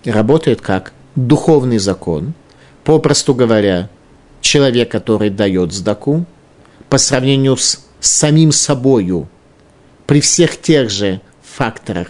работает 0.03 0.59
как? 0.61 0.93
Духовный 1.27 1.77
закон, 1.77 2.33
попросту 2.83 3.33
говоря, 3.33 3.89
человек, 4.41 4.91
который 4.91 5.29
дает 5.29 5.73
сдаку, 5.73 6.25
по 6.89 6.97
сравнению 6.97 7.55
с 7.57 7.85
самим 7.99 8.51
собою, 8.51 9.27
при 10.05 10.21
всех 10.21 10.59
тех 10.59 10.89
же 10.89 11.21
факторах 11.43 12.07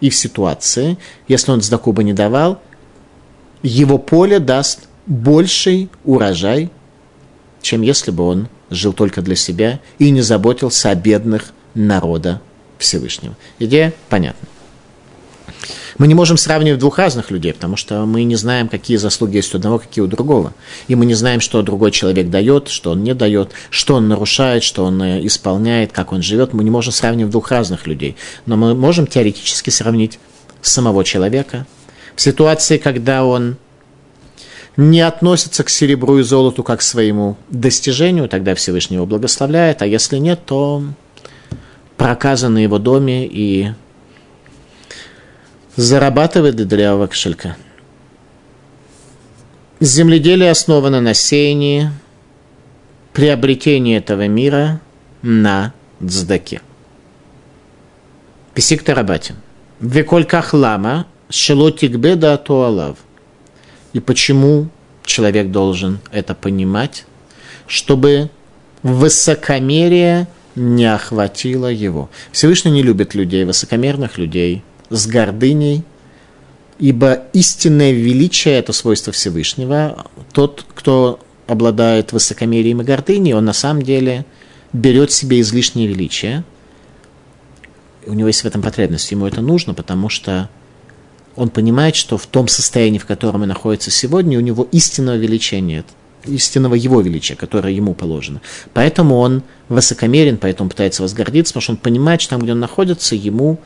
и 0.00 0.10
в 0.10 0.14
ситуации, 0.14 0.98
если 1.28 1.52
он 1.52 1.62
сдаку 1.62 1.92
бы 1.92 2.04
не 2.04 2.12
давал, 2.12 2.60
его 3.62 3.98
поле 3.98 4.38
даст 4.38 4.88
больший 5.06 5.90
урожай, 6.04 6.70
чем 7.62 7.82
если 7.82 8.10
бы 8.10 8.24
он 8.24 8.48
жил 8.70 8.92
только 8.92 9.22
для 9.22 9.36
себя 9.36 9.80
и 9.98 10.10
не 10.10 10.22
заботился 10.22 10.90
о 10.90 10.94
бедных 10.94 11.52
народа 11.74 12.40
Всевышнего. 12.78 13.36
Идея 13.58 13.92
понятна. 14.08 14.48
Мы 16.00 16.06
не 16.06 16.14
можем 16.14 16.38
сравнивать 16.38 16.80
двух 16.80 16.96
разных 16.96 17.30
людей, 17.30 17.52
потому 17.52 17.76
что 17.76 18.06
мы 18.06 18.22
не 18.22 18.34
знаем, 18.34 18.68
какие 18.68 18.96
заслуги 18.96 19.36
есть 19.36 19.52
у 19.52 19.58
одного, 19.58 19.78
какие 19.78 20.02
у 20.02 20.06
другого. 20.06 20.54
И 20.88 20.94
мы 20.94 21.04
не 21.04 21.12
знаем, 21.12 21.40
что 21.40 21.60
другой 21.60 21.90
человек 21.90 22.30
дает, 22.30 22.68
что 22.68 22.92
он 22.92 23.02
не 23.04 23.12
дает, 23.12 23.50
что 23.68 23.96
он 23.96 24.08
нарушает, 24.08 24.62
что 24.62 24.86
он 24.86 25.02
э, 25.02 25.26
исполняет, 25.26 25.92
как 25.92 26.12
он 26.12 26.22
живет. 26.22 26.54
Мы 26.54 26.64
не 26.64 26.70
можем 26.70 26.94
сравнивать 26.94 27.32
двух 27.32 27.50
разных 27.50 27.86
людей. 27.86 28.16
Но 28.46 28.56
мы 28.56 28.74
можем 28.74 29.06
теоретически 29.06 29.68
сравнить 29.68 30.18
самого 30.62 31.04
человека 31.04 31.66
в 32.16 32.22
ситуации, 32.22 32.78
когда 32.78 33.26
он 33.26 33.58
не 34.78 35.02
относится 35.02 35.64
к 35.64 35.68
серебру 35.68 36.18
и 36.18 36.22
золоту 36.22 36.62
как 36.62 36.78
к 36.78 36.82
своему 36.82 37.36
достижению, 37.50 38.26
тогда 38.30 38.54
Всевышний 38.54 38.96
его 38.96 39.04
благословляет, 39.04 39.82
а 39.82 39.86
если 39.86 40.16
нет, 40.16 40.40
то 40.46 40.82
проказа 41.98 42.48
на 42.48 42.56
его 42.56 42.78
доме 42.78 43.26
и 43.26 43.72
зарабатывает 45.80 46.56
для 46.56 46.76
левого 46.76 47.06
кошелька. 47.06 47.56
Земледелие 49.80 50.50
основано 50.50 51.00
на 51.00 51.14
сеянии, 51.14 51.90
приобретении 53.14 53.96
этого 53.96 54.28
мира 54.28 54.80
на 55.22 55.72
дздаке. 56.00 56.60
Писик 58.52 58.82
Тарабати. 58.82 59.34
Векольках 59.80 60.52
лама 60.52 61.06
шелотик 61.30 61.96
беда 61.96 62.36
туалав. 62.36 62.98
И 63.94 64.00
почему 64.00 64.68
человек 65.06 65.50
должен 65.50 66.00
это 66.12 66.34
понимать? 66.34 67.06
Чтобы 67.66 68.28
высокомерие 68.82 70.28
не 70.56 70.84
охватило 70.84 71.68
его. 71.68 72.10
Всевышний 72.32 72.70
не 72.70 72.82
любит 72.82 73.14
людей, 73.14 73.44
высокомерных 73.44 74.18
людей– 74.18 74.62
с 74.90 75.06
гордыней, 75.06 75.84
ибо 76.78 77.22
истинное 77.32 77.92
величие– 77.92 78.54
это 78.58 78.72
свойство 78.72 79.12
Всевышнего. 79.12 80.06
Тот, 80.32 80.66
кто 80.74 81.20
обладает 81.46 82.12
высокомерием 82.12 82.80
и 82.80 82.84
гордыней, 82.84 83.34
он 83.34 83.44
на 83.44 83.52
самом 83.52 83.82
деле 83.82 84.24
берет 84.72 85.10
себе 85.12 85.40
излишнее 85.40 85.88
величие. 85.88 86.44
У 88.06 88.12
него 88.14 88.28
есть 88.28 88.42
в 88.42 88.46
этом 88.46 88.62
потребность, 88.62 89.10
ему 89.10 89.26
это 89.26 89.40
нужно, 89.40 89.74
потому 89.74 90.08
что 90.08 90.48
он 91.36 91.50
понимает, 91.50 91.96
что 91.96 92.18
в 92.18 92.26
том 92.26 92.48
состоянии, 92.48 92.98
в 92.98 93.06
котором 93.06 93.42
он 93.42 93.48
находится 93.48 93.90
сегодня, 93.90 94.38
у 94.38 94.42
него 94.42 94.66
истинного 94.72 95.16
величия 95.16 95.60
нет, 95.60 95.86
истинного 96.24 96.74
его 96.74 97.00
величия, 97.00 97.34
которое 97.34 97.72
ему 97.72 97.94
положено. 97.94 98.40
Поэтому 98.72 99.18
он 99.18 99.42
высокомерен, 99.68 100.38
поэтому 100.38 100.70
пытается 100.70 101.02
возгордиться, 101.02 101.52
потому 101.52 101.62
что 101.62 101.72
он 101.72 101.78
понимает, 101.78 102.20
что 102.20 102.30
там, 102.30 102.42
где 102.42 102.52
он 102.52 102.60
находится, 102.60 103.14
ему 103.14 103.58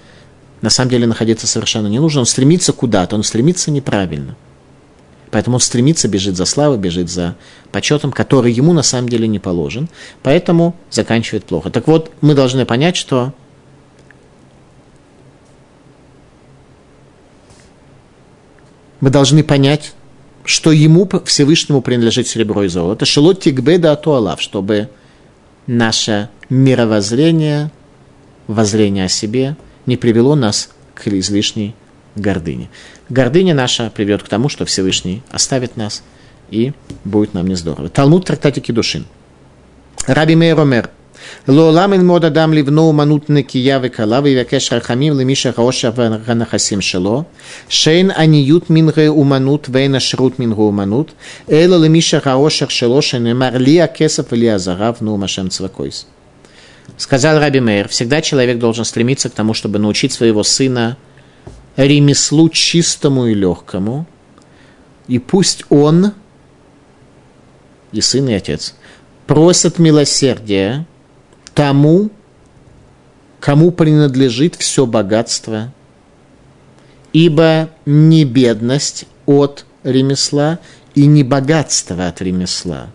на 0.65 0.71
самом 0.71 0.89
деле 0.89 1.07
находиться 1.07 1.47
совершенно 1.47 1.89
не 1.89 1.99
нужно. 1.99 2.21
Он 2.21 2.27
стремится 2.27 2.73
куда-то, 2.73 3.17
он 3.17 3.23
стремится 3.23 3.71
неправильно. 3.71 4.35
Поэтому 5.31 5.57
он 5.57 5.61
стремится, 5.61 6.09
бежит 6.09 6.39
за 6.39 6.47
славой, 6.47 6.79
бежит 6.79 7.11
за 7.11 7.37
почетом, 7.71 8.13
который 8.13 8.51
ему 8.51 8.73
на 8.73 8.83
самом 8.83 9.11
деле 9.11 9.29
не 9.29 9.39
положен. 9.39 9.91
Поэтому 10.23 10.75
заканчивает 10.91 11.45
плохо. 11.45 11.69
Так 11.69 11.87
вот, 11.87 12.13
мы 12.23 12.33
должны 12.35 12.65
понять, 12.65 12.97
что 12.97 13.35
мы 19.01 19.11
должны 19.11 19.45
понять, 19.45 19.93
что 20.47 20.73
ему 20.73 21.07
Всевышнему 21.27 21.83
принадлежит 21.83 22.27
серебро 22.27 22.63
и 22.63 22.69
золото. 22.69 23.05
Шелот 23.05 23.43
тигбеда 23.43 23.93
атуалав, 23.93 24.41
чтобы 24.41 24.89
наше 25.67 26.31
мировоззрение, 26.49 27.71
воззрение 28.47 29.05
о 29.05 29.09
себе– 29.09 29.59
не 29.87 29.97
привело 29.97 30.35
нас 30.35 30.71
к 30.95 31.07
излишней 31.09 31.75
гордыне. 32.17 32.71
Гордыня 33.09 33.55
наша 33.55 33.91
приведет 33.95 34.23
к 34.23 34.29
тому, 34.29 34.49
что 34.49 34.65
Всевышний 34.65 35.23
оставит 35.31 35.77
нас, 35.77 36.03
и 36.51 36.73
будет 37.05 37.35
нам 37.35 37.47
не 37.47 37.55
здорово. 37.55 37.89
Талмуд 37.89 38.27
трактатики 38.27 38.73
душин. 38.73 39.07
Раби 40.07 40.37
Мейр 40.37 40.59
Омер. 40.61 40.91
Лолам 41.47 41.95
ин 41.95 42.07
мода 42.07 42.31
дам 42.31 42.53
ливно 42.53 42.83
уманут 42.83 43.29
накия 43.29 43.79
векалав 43.79 44.27
и 44.27 44.35
вякеш 44.35 44.73
рахамим 44.73 45.19
лемиша 45.19 45.53
хаоша 45.53 45.91
ванахасим 45.91 46.81
шело. 46.83 47.27
Шейн 47.69 48.13
аниют 48.15 48.69
минре 48.69 49.11
уманут 49.11 49.69
вейна 49.69 50.01
шрут 50.01 50.39
минре 50.39 50.63
уманут. 50.63 51.11
Эло 51.47 51.83
лимиша 51.83 52.21
хаоша 52.21 52.69
шело 52.69 53.01
шенемар 53.01 53.59
ли 53.59 53.79
акесов 53.79 54.33
или 54.33 54.47
азарав 54.47 55.01
ну 55.01 55.17
машем 55.17 55.51
цвакойс. 55.51 56.07
Сказал 56.97 57.39
Раби 57.39 57.61
Мейер, 57.61 57.89
всегда 57.89 58.21
человек 58.21 58.59
должен 58.59 58.85
стремиться 58.85 59.29
к 59.29 59.35
тому, 59.35 59.55
чтобы 59.55 59.79
научить 59.79 60.13
своего 60.13 60.43
сына 60.43 60.97
ремеслу 61.77 62.49
чистому 62.51 63.27
и 63.27 63.35
легкому, 63.35 64.07
и 65.09 65.19
пусть 65.19 65.65
он, 65.71 66.13
и 67.93 68.01
сын, 68.01 68.29
и 68.29 68.35
отец, 68.35 68.75
просят 69.27 69.79
милосердия 69.79 70.87
тому, 71.55 72.11
кому 73.41 73.71
принадлежит 73.71 74.55
все 74.55 74.87
богатство, 74.87 75.73
ибо 77.13 77.71
не 77.87 78.25
бедность 78.25 79.07
от 79.27 79.67
ремесла 79.83 80.59
и 80.95 81.07
не 81.07 81.25
богатство 81.25 82.07
от 82.07 82.23
ремесла, 82.23 82.89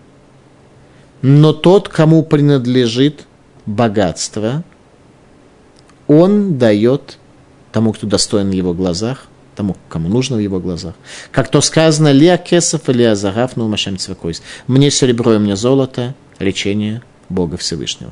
но 1.21 1.53
тот, 1.53 1.89
кому 1.89 2.23
принадлежит 2.23 3.25
богатство, 3.69 4.63
он 6.07 6.57
дает 6.57 7.17
тому, 7.71 7.93
кто 7.93 8.07
достоин 8.07 8.49
в 8.49 8.53
его 8.53 8.73
глазах, 8.73 9.27
тому, 9.55 9.77
кому 9.89 10.09
нужно 10.09 10.37
в 10.37 10.39
его 10.39 10.59
глазах. 10.59 10.95
Как 11.31 11.51
то 11.51 11.61
сказано, 11.61 12.11
«Лиа 12.11 12.37
кесов 12.37 12.89
или 12.89 13.03
азарав 13.03 13.55
ну 13.55 13.67
машем 13.67 13.97
цвекойс». 13.97 14.41
«Мне 14.67 14.89
серебро 14.89 15.35
и 15.35 15.37
мне 15.37 15.55
золото, 15.55 16.15
лечение 16.39 17.03
Бога 17.29 17.57
Всевышнего». 17.57 18.11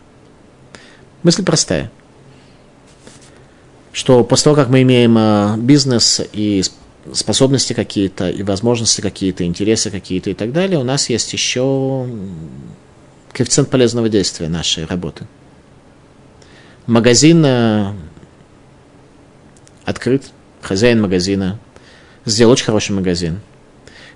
Мысль 1.23 1.43
простая, 1.43 1.91
что 3.91 4.23
после 4.23 4.43
того, 4.43 4.55
как 4.55 4.69
мы 4.69 4.83
имеем 4.83 5.17
а, 5.17 5.57
бизнес 5.57 6.21
и 6.33 6.63
способности 7.13 7.73
какие-то, 7.73 8.29
и 8.29 8.43
возможности 8.43 9.01
какие-то, 9.01 9.43
интересы 9.43 9.89
какие-то 9.89 10.29
и 10.29 10.33
так 10.35 10.53
далее, 10.53 10.77
у 10.77 10.83
нас 10.83 11.09
есть 11.09 11.33
еще 11.33 12.07
коэффициент 13.31 13.71
полезного 13.71 14.09
действия 14.09 14.49
нашей 14.49 14.85
работы. 14.85 15.25
Магазин 16.87 17.43
э, 17.45 17.91
открыт, 19.83 20.23
хозяин 20.61 21.01
магазина 21.01 21.59
сделал 22.23 22.53
очень 22.53 22.63
хороший 22.63 22.93
магазин. 22.93 23.41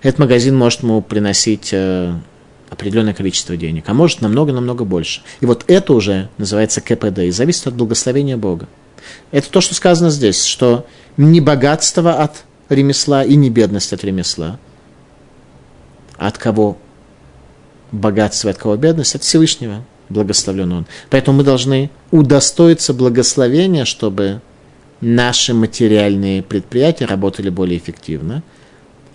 Этот 0.01 0.19
магазин 0.19 0.57
может 0.57 0.81
ему 0.81 1.01
приносить 1.01 1.71
э, 1.73 2.13
определенное 2.69 3.13
количество 3.13 3.57
денег, 3.57 3.83
а 3.87 3.93
может 3.93 4.21
намного-намного 4.21 4.85
больше. 4.85 5.21
И 5.41 5.45
вот 5.45 5.65
это 5.67 5.91
уже 5.91 6.29
называется 6.37 6.79
КПД 6.79 7.19
и 7.19 7.31
зависит 7.31 7.67
от 7.67 7.73
благословения 7.73 8.37
Бога. 8.37 8.69
Это 9.31 9.51
то, 9.51 9.59
что 9.59 9.75
сказано 9.75 10.09
здесь, 10.09 10.45
что 10.45 10.87
не 11.17 11.41
богатство 11.41 12.21
от 12.21 12.45
ремесла 12.69 13.25
и 13.25 13.35
не 13.35 13.49
бедность 13.49 13.91
от 13.91 14.05
ремесла. 14.05 14.57
А 16.17 16.27
от 16.27 16.37
кого 16.37 16.77
богатство, 17.91 18.49
от 18.49 18.57
кого 18.57 18.77
бедность? 18.77 19.15
От 19.15 19.23
Всевышнего 19.23 19.83
благословлен 20.11 20.71
Он. 20.73 20.85
Поэтому 21.09 21.37
мы 21.37 21.43
должны 21.43 21.89
удостоиться 22.11 22.93
благословения, 22.93 23.85
чтобы 23.85 24.41
наши 25.01 25.53
материальные 25.53 26.43
предприятия 26.43 27.05
работали 27.05 27.49
более 27.49 27.77
эффективно. 27.77 28.43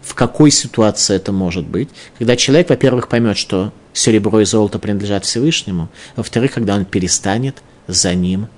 В 0.03 0.15
какой 0.15 0.51
ситуации 0.51 1.17
это 1.17 1.33
может 1.33 1.67
быть? 1.67 1.89
Когда 2.19 2.37
человек, 2.37 2.71
во-первых, 2.71 3.09
поймет, 3.09 3.37
что 3.37 3.73
серебро 3.93 4.41
и 4.41 4.45
золото 4.45 4.79
принадлежат 4.79 5.25
Всевышнему, 5.25 5.89
во-вторых, 6.15 6.53
когда 6.53 6.77
он 6.77 6.85
перестанет 6.85 7.57
за 7.89 8.15
ним 8.15 8.49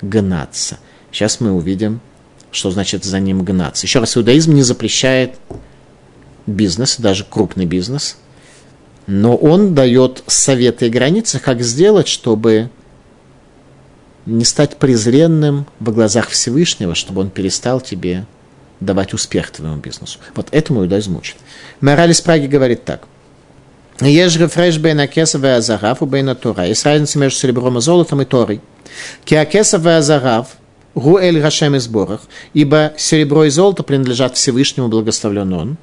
гнаться. 0.00 0.78
Сейчас 1.12 1.40
мы 1.40 1.52
увидим, 1.52 2.00
что 2.50 2.70
значит 2.70 3.04
за 3.04 3.20
ним 3.20 3.44
гнаться. 3.44 3.86
Еще 3.86 4.00
раз, 4.00 4.16
иудаизм 4.16 4.54
не 4.54 4.62
запрещает 4.62 5.36
бизнес, 6.46 6.96
даже 6.98 7.24
крупный 7.24 7.66
бизнес, 7.66 8.18
но 9.12 9.36
он 9.36 9.74
дает 9.74 10.24
советы 10.26 10.86
и 10.86 10.90
границы, 10.90 11.38
как 11.38 11.60
сделать, 11.60 12.08
чтобы 12.08 12.70
не 14.24 14.42
стать 14.46 14.78
презренным 14.78 15.66
во 15.80 15.92
глазах 15.92 16.30
Всевышнего, 16.30 16.94
чтобы 16.94 17.20
он 17.20 17.28
перестал 17.28 17.82
тебе 17.82 18.24
давать 18.80 19.12
успех 19.12 19.50
твоему 19.50 19.76
бизнесу. 19.76 20.18
Вот 20.34 20.48
этому 20.50 20.82
иудаизм 20.82 21.14
учит. 21.14 21.36
Мораль 21.82 22.12
из 22.12 22.22
Праги 22.22 22.46
говорит 22.46 22.86
так. 22.86 23.02
Есть 24.00 24.38
рефреш 24.38 24.78
бейна 24.78 25.06
кесов 25.06 25.44
и 25.44 25.48
азарав 25.48 25.98
Тора. 26.40 26.66
Есть 26.66 26.86
разница 26.86 27.18
между 27.18 27.38
серебром 27.38 27.76
и 27.76 27.82
золотом 27.82 28.22
и 28.22 28.24
Торой. 28.24 28.62
Кеакесов 29.26 29.84
и 29.84 29.90
азарав 29.90 30.56
Гуэль 30.94 31.38
Гашем 31.38 31.76
из 31.76 31.86
Борах, 31.86 32.22
ибо 32.54 32.94
серебро 32.96 33.44
и 33.44 33.50
золото 33.50 33.82
принадлежат 33.82 34.36
Всевышнему, 34.36 34.88
благословлен 34.88 35.52
Он. 35.52 35.76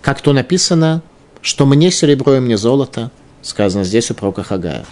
Как 0.00 0.22
то 0.22 0.32
написано, 0.32 1.02
что 1.42 1.66
мне 1.66 1.90
серебро 1.90 2.36
и 2.36 2.40
мне 2.40 2.56
золото, 2.56 3.10
сказано 3.42 3.84
здесь 3.84 4.10
у 4.10 4.14
пророка 4.14 4.42
Хагая. 4.42 4.84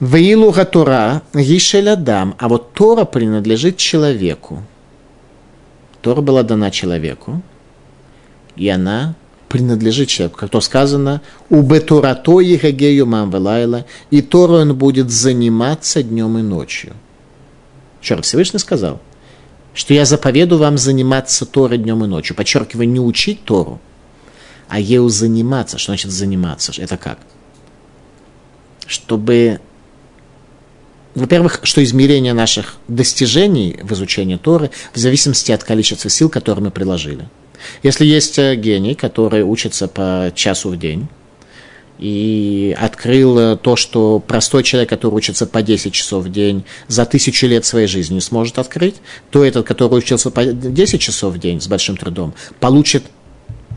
Ваилу 0.00 0.50
Гатура 0.50 1.22
Гишелядам, 1.32 2.34
а 2.38 2.48
вот 2.48 2.72
Тора 2.72 3.04
принадлежит 3.04 3.76
человеку. 3.76 4.62
Тора 6.02 6.20
была 6.20 6.42
дана 6.42 6.70
человеку, 6.70 7.42
и 8.56 8.68
она 8.68 9.14
принадлежит 9.48 10.08
человеку. 10.08 10.38
Как 10.38 10.50
то 10.50 10.60
сказано, 10.60 11.22
у 11.48 11.62
Бетурато 11.62 12.40
Егегею 12.40 13.06
Мамвелайла, 13.06 13.86
и 14.10 14.20
Тору 14.20 14.54
он 14.54 14.76
будет 14.76 15.10
заниматься 15.10 16.02
днем 16.02 16.38
и 16.38 16.42
ночью. 16.42 16.92
Раз, 18.06 18.26
Всевышний 18.26 18.58
сказал, 18.58 19.00
что 19.74 19.92
я 19.92 20.04
заповеду 20.04 20.56
вам 20.56 20.78
заниматься 20.78 21.44
Торой 21.44 21.78
днем 21.78 22.04
и 22.04 22.06
ночью. 22.06 22.36
Подчеркиваю, 22.36 22.88
не 22.88 23.00
учить 23.00 23.44
Тору, 23.44 23.80
а 24.68 24.80
ею 24.80 25.08
заниматься. 25.08 25.78
Что 25.78 25.92
значит 25.92 26.12
заниматься? 26.12 26.72
Это 26.78 26.96
как? 26.96 27.18
Чтобы 28.86 29.60
во-первых, 31.14 31.60
что 31.62 31.82
измерение 31.84 32.32
наших 32.32 32.76
достижений 32.88 33.78
в 33.82 33.92
изучении 33.92 34.36
Торы 34.36 34.70
в 34.92 34.98
зависимости 34.98 35.52
от 35.52 35.62
количества 35.62 36.10
сил, 36.10 36.28
которые 36.28 36.64
мы 36.64 36.70
приложили. 36.70 37.28
Если 37.82 38.04
есть 38.04 38.38
э, 38.38 38.56
гений, 38.56 38.94
который 38.94 39.42
учится 39.42 39.86
по 39.86 40.32
часу 40.34 40.70
в 40.70 40.76
день, 40.76 41.06
и 41.98 42.76
открыл 42.78 43.38
э, 43.38 43.56
то, 43.56 43.76
что 43.76 44.18
простой 44.18 44.62
человек, 44.62 44.90
который 44.90 45.14
учится 45.14 45.46
по 45.46 45.62
10 45.62 45.92
часов 45.92 46.24
в 46.24 46.32
день, 46.32 46.64
за 46.88 47.06
тысячу 47.06 47.46
лет 47.46 47.64
своей 47.64 47.86
жизни 47.86 48.18
сможет 48.18 48.58
открыть, 48.58 48.96
то 49.30 49.44
этот, 49.44 49.66
который 49.66 49.98
учился 49.98 50.30
по 50.30 50.44
10 50.44 51.00
часов 51.00 51.34
в 51.34 51.38
день 51.38 51.60
с 51.60 51.68
большим 51.68 51.96
трудом, 51.96 52.34
получит 52.58 53.04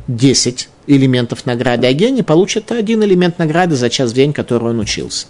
10 0.07 0.70
элементов 0.88 1.45
награды, 1.45 1.88
а 1.88 1.93
гений 1.93 2.24
получит 2.24 2.72
один 2.72 3.03
элемент 3.03 3.38
награды 3.38 3.76
за 3.76 3.89
час 3.89 4.11
в 4.11 4.13
день, 4.13 4.34
который 4.34 4.70
он 4.70 4.80
учился. 4.80 5.28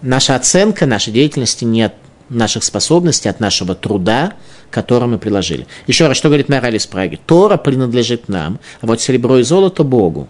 Наша 0.00 0.36
оценка 0.36 0.86
нашей 0.86 1.12
деятельности 1.12 1.64
не 1.64 1.82
от 1.82 1.94
наших 2.28 2.62
способностей, 2.62 3.28
от 3.28 3.40
нашего 3.40 3.74
труда, 3.74 4.34
который 4.70 5.08
мы 5.08 5.18
приложили. 5.18 5.66
Еще 5.86 6.06
раз, 6.06 6.16
что 6.16 6.28
говорит 6.28 6.48
Мораль 6.48 6.76
из 6.76 6.86
Праги? 6.86 7.18
Тора 7.26 7.56
принадлежит 7.56 8.28
нам, 8.28 8.60
а 8.80 8.86
вот 8.86 9.00
серебро 9.00 9.38
и 9.38 9.42
золото 9.42 9.82
Богу. 9.82 10.28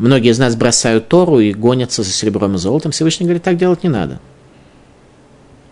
Многие 0.00 0.30
из 0.30 0.38
нас 0.38 0.56
бросают 0.56 1.08
Тору 1.08 1.40
и 1.40 1.52
гонятся 1.52 2.02
за 2.02 2.10
серебром 2.10 2.54
и 2.54 2.58
золотом. 2.58 2.90
Всевышний 2.90 3.26
говорит, 3.26 3.42
так 3.42 3.58
делать 3.58 3.82
не 3.82 3.90
надо. 3.90 4.18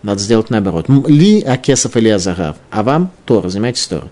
Надо 0.03 0.21
сделать 0.21 0.51
наоборот. 0.51 0.85
Ли 1.07 1.41
акесов 1.41 1.97
или 1.97 2.11
азагав. 2.11 2.57
А 2.71 2.83
вам 2.83 3.11
Тора, 3.25 3.49
занимайтесь 3.49 3.87
Торой. 3.87 4.11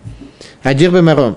Адир 0.63 0.91
бемаром. 0.91 1.37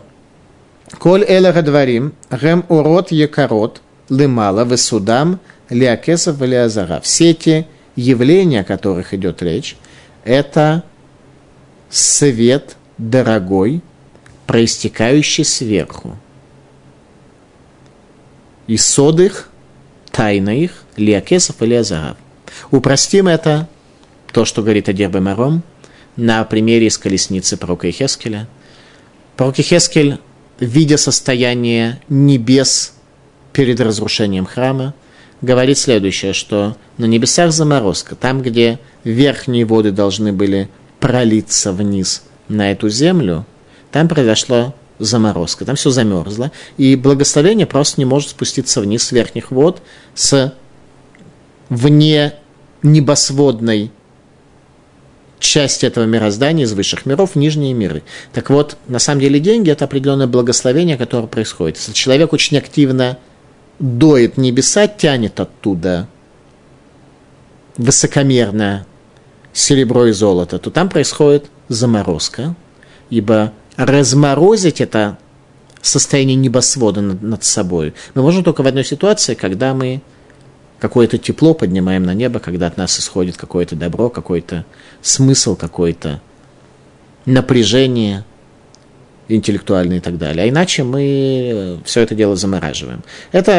Коль 0.98 1.26
эла 1.28 1.52
гадварим, 1.52 2.14
гем 2.32 2.64
урод 2.70 3.12
якорот, 3.12 3.82
лымала, 4.08 4.64
весудам, 4.64 5.42
лиакесов 5.70 6.42
или 6.42 6.56
азара. 6.56 7.02
Все 7.02 7.32
эти 7.32 7.68
явления, 7.98 8.62
о 8.62 8.64
которых 8.64 9.14
идет 9.14 9.44
речь, 9.44 9.76
это 10.24 10.84
свет 11.90 12.78
дорогой, 12.98 13.82
проистекающий 14.48 15.44
сверху. 15.44 16.16
И 18.70 18.78
сод 18.78 19.20
их, 19.20 19.50
тайна 20.12 20.56
их, 20.56 20.84
лиакесов 20.96 21.60
или 21.64 21.74
азарав. 21.74 22.18
Упростим 22.70 23.28
это, 23.28 23.68
то, 24.32 24.46
что 24.46 24.62
говорит 24.62 24.88
Адир 24.88 25.10
Бемаром, 25.10 25.64
на 26.16 26.44
примере 26.44 26.86
из 26.86 27.00
колесницы 27.00 27.58
пророка 27.58 27.90
Хескеля. 27.90 28.48
Пророк 29.38 29.56
Хескель, 29.56 30.20
видя 30.60 30.98
состояние 31.00 32.00
небес 32.10 32.94
перед 33.54 33.82
разрушением 33.82 34.46
храма, 34.46 34.94
говорит 35.42 35.80
следующее, 35.80 36.34
что 36.34 36.78
на 37.00 37.06
небесах 37.06 37.52
заморозка, 37.52 38.16
там, 38.16 38.44
где 38.44 38.78
верхние 39.04 39.66
воды 39.66 39.92
должны 39.92 40.32
были 40.32 40.70
пролиться 41.00 41.74
вниз 41.74 42.22
на 42.48 42.72
эту 42.72 42.88
землю, 42.90 43.48
там 43.92 44.08
произошла 44.08 44.76
заморозка, 45.00 45.66
там 45.66 45.76
все 45.76 45.90
замерзло, 45.90 46.52
и 46.78 46.96
благословение 46.96 47.66
просто 47.66 48.00
не 48.00 48.06
может 48.06 48.30
спуститься 48.30 48.82
вниз 48.82 49.04
с 49.04 49.12
верхних 49.12 49.52
вод, 49.52 49.82
с 50.14 50.54
вне 51.70 52.36
небосводной 52.84 53.92
части 55.40 55.86
этого 55.86 56.04
мироздания 56.06 56.66
из 56.66 56.74
высших 56.74 57.06
миров 57.06 57.36
нижние 57.36 57.74
миры. 57.74 58.04
Так 58.34 58.50
вот, 58.50 58.78
на 58.88 59.00
самом 59.00 59.22
деле 59.22 59.40
деньги– 59.40 59.70
это 59.72 59.86
определенное 59.86 60.28
благословение, 60.28 60.98
которое 60.98 61.28
происходит. 61.28 61.78
Если 61.78 61.94
человек 61.94 62.34
очень 62.34 62.58
активно 62.58 63.18
доит 63.80 64.38
небеса, 64.38 64.88
тянет 64.88 65.40
оттуда 65.40 66.08
высокомерно 67.78 68.86
серебро 69.54 70.08
и 70.08 70.12
золото, 70.12 70.60
то 70.60 70.70
там 70.70 70.90
происходит 70.90 71.46
заморозка, 71.70 72.56
ибо 73.10 73.54
разморозить 73.80 74.82
это 74.82 75.18
состояние 75.82 76.36
небосвода 76.36 77.00
над, 77.00 77.22
над 77.22 77.44
собой 77.46 77.94
мы 78.14 78.22
можем 78.22 78.44
только 78.44 78.62
в 78.62 78.68
одной 78.68 78.84
ситуации, 78.84 79.34
когда 79.34 79.74
мы 79.74 80.02
какое-то 80.80 81.18
тепло 81.18 81.54
поднимаем 81.54 82.04
на 82.04 82.14
небо, 82.14 82.40
когда 82.40 82.68
от 82.68 82.76
нас 82.76 83.00
исходит 83.00 83.38
какое-то 83.38 83.76
добро, 83.76 84.10
какой-то 84.10 84.66
смысл, 85.02 85.56
какое-то 85.56 86.22
напряжение– 87.26 88.26
интеллектуальный 89.30 89.98
и 89.98 90.00
так 90.00 90.18
далее. 90.18 90.46
А 90.46 90.50
иначе 90.50 90.84
мы 90.84 91.02
э, 91.54 91.78
все 91.86 92.02
это 92.02 92.16
дело 92.16 92.36
замораживаем. 92.36 93.04
Это 93.32 93.52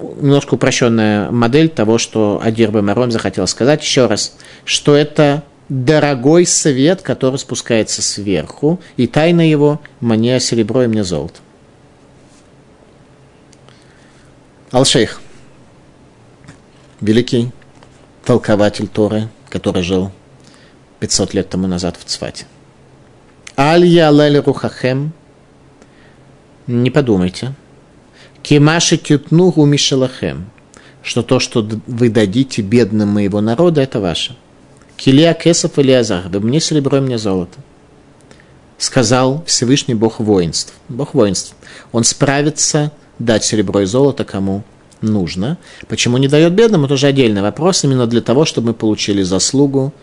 э, 0.00 0.06
немножко 0.20 0.54
упрощенная 0.54 1.30
модель 1.30 1.68
того, 1.68 1.98
что 1.98 2.40
Адир 2.42 2.72
Бемаром 2.72 3.10
захотел 3.12 3.46
сказать 3.46 3.82
еще 3.82 4.06
раз, 4.06 4.36
что 4.64 4.96
это 4.96 5.44
дорогой 5.70 6.46
свет, 6.46 7.00
который 7.00 7.38
спускается 7.38 8.02
сверху, 8.02 8.80
и 8.98 9.06
тайна 9.06 9.48
его 9.48 9.80
мне 10.00 10.38
серебро 10.40 10.82
и 10.82 10.88
мне 10.88 11.04
золото. 11.04 11.40
Алшейх, 14.72 15.20
великий 17.00 17.50
толкователь 18.24 18.88
Торы, 18.88 19.28
который 19.48 19.82
жил 19.82 20.12
500 20.98 21.34
лет 21.34 21.48
тому 21.48 21.66
назад 21.66 21.96
в 21.96 22.04
Цфате. 22.04 22.46
Аль-Я 23.56 24.10
Рухахем. 24.42 25.12
Не 26.66 26.90
подумайте. 26.90 27.54
Кемаши 28.42 28.96
тютнугу 28.96 29.64
мишалахем. 29.64 30.50
Что 31.02 31.22
то, 31.22 31.40
что 31.40 31.66
вы 31.86 32.10
дадите 32.10 32.62
бедным 32.62 33.08
моего 33.08 33.40
народа, 33.40 33.80
это 33.80 34.00
ваше. 34.00 34.36
Килия 35.00 35.32
кесов 35.32 35.78
или 35.78 35.92
азар, 35.92 36.28
вы 36.28 36.40
мне 36.40 36.60
серебро 36.60 36.98
и 36.98 37.00
мне 37.00 37.16
золото. 37.16 37.58
Сказал 38.76 39.42
Всевышний 39.46 39.94
Бог 39.94 40.20
воинств. 40.20 40.74
Бог 40.90 41.14
воинств. 41.14 41.54
Он 41.90 42.04
справится 42.04 42.92
дать 43.18 43.42
серебро 43.42 43.80
и 43.80 43.86
золото 43.86 44.26
кому 44.26 44.62
нужно. 45.00 45.56
Почему 45.88 46.18
не 46.18 46.28
дает 46.28 46.52
бедным, 46.52 46.84
это 46.84 46.94
уже 46.94 47.06
отдельный 47.06 47.40
вопрос. 47.40 47.82
Именно 47.82 48.06
для 48.06 48.20
того, 48.20 48.44
чтобы 48.44 48.68
мы 48.68 48.74
получили 48.74 49.22
заслугу, 49.22 49.94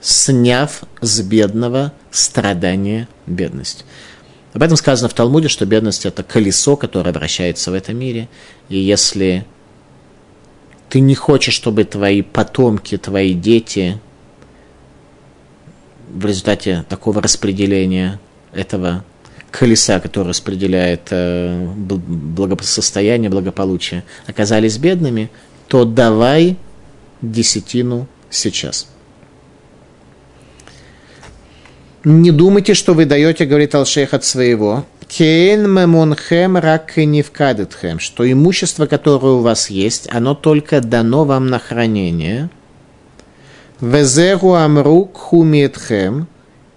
сняв 0.00 0.82
с 1.00 1.20
бедного 1.20 1.92
страдания 2.10 3.06
бедность. 3.28 3.84
Об 4.54 4.64
этом 4.64 4.76
сказано 4.76 5.08
в 5.08 5.14
Талмуде, 5.14 5.46
что 5.46 5.66
бедность– 5.66 6.04
это 6.04 6.24
колесо, 6.24 6.76
которое 6.76 7.12
вращается 7.12 7.70
в 7.70 7.74
этом 7.74 7.96
мире. 7.96 8.28
И 8.68 8.76
если 8.76 9.46
ты 10.88 10.98
не 10.98 11.14
хочешь, 11.14 11.54
чтобы 11.54 11.84
твои 11.84 12.22
потомки, 12.22 12.96
твои 12.98 13.34
дети 13.34 14.00
в 16.12 16.24
результате 16.26 16.84
такого 16.88 17.22
распределения 17.22 18.20
этого 18.52 19.04
колеса, 19.50 20.00
которое 20.00 20.30
распределяет 20.30 21.08
э, 21.10 21.66
благосостояние, 21.66 23.30
благополучие, 23.30 24.04
оказались 24.26 24.78
бедными, 24.78 25.30
то 25.68 25.84
давай 25.84 26.56
десятину 27.20 28.08
сейчас. 28.30 28.88
Не 32.04 32.32
думайте, 32.32 32.74
что 32.74 32.94
вы 32.94 33.04
даете, 33.04 33.44
говорит 33.44 33.74
Алшейх, 33.74 34.12
от 34.12 34.24
своего. 34.24 34.84
Кейн 35.06 35.70
мемонхем 35.70 36.56
рак 36.56 36.96
не 36.96 37.22
вкадетхем, 37.22 38.00
что 38.00 38.30
имущество, 38.30 38.86
которое 38.86 39.34
у 39.34 39.40
вас 39.40 39.70
есть, 39.70 40.08
оно 40.10 40.34
только 40.34 40.80
дано 40.80 41.24
вам 41.24 41.46
на 41.46 41.58
хранение. 41.58 42.50
Везеру 43.82 44.52
амрук 44.52 45.16
хумиетхем, 45.16 46.28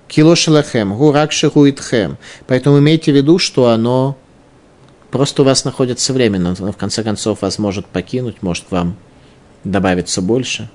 килошелахем, 0.07 0.97
гурак 0.97 1.31
шихуитхем. 1.31 2.17
Поэтому 2.47 2.79
имейте 2.79 3.11
в 3.11 3.15
виду, 3.15 3.37
что 3.37 3.69
оно 3.69 4.17
просто 5.11 5.43
у 5.43 5.45
вас 5.45 5.65
находится 5.65 6.13
временно, 6.13 6.55
но 6.57 6.71
в 6.71 6.77
конце 6.77 7.03
концов 7.03 7.43
вас 7.43 7.59
может 7.59 7.85
покинуть, 7.85 8.41
может 8.41 8.65
вам 8.71 8.95
добавиться 9.63 10.23
больше. 10.23 10.71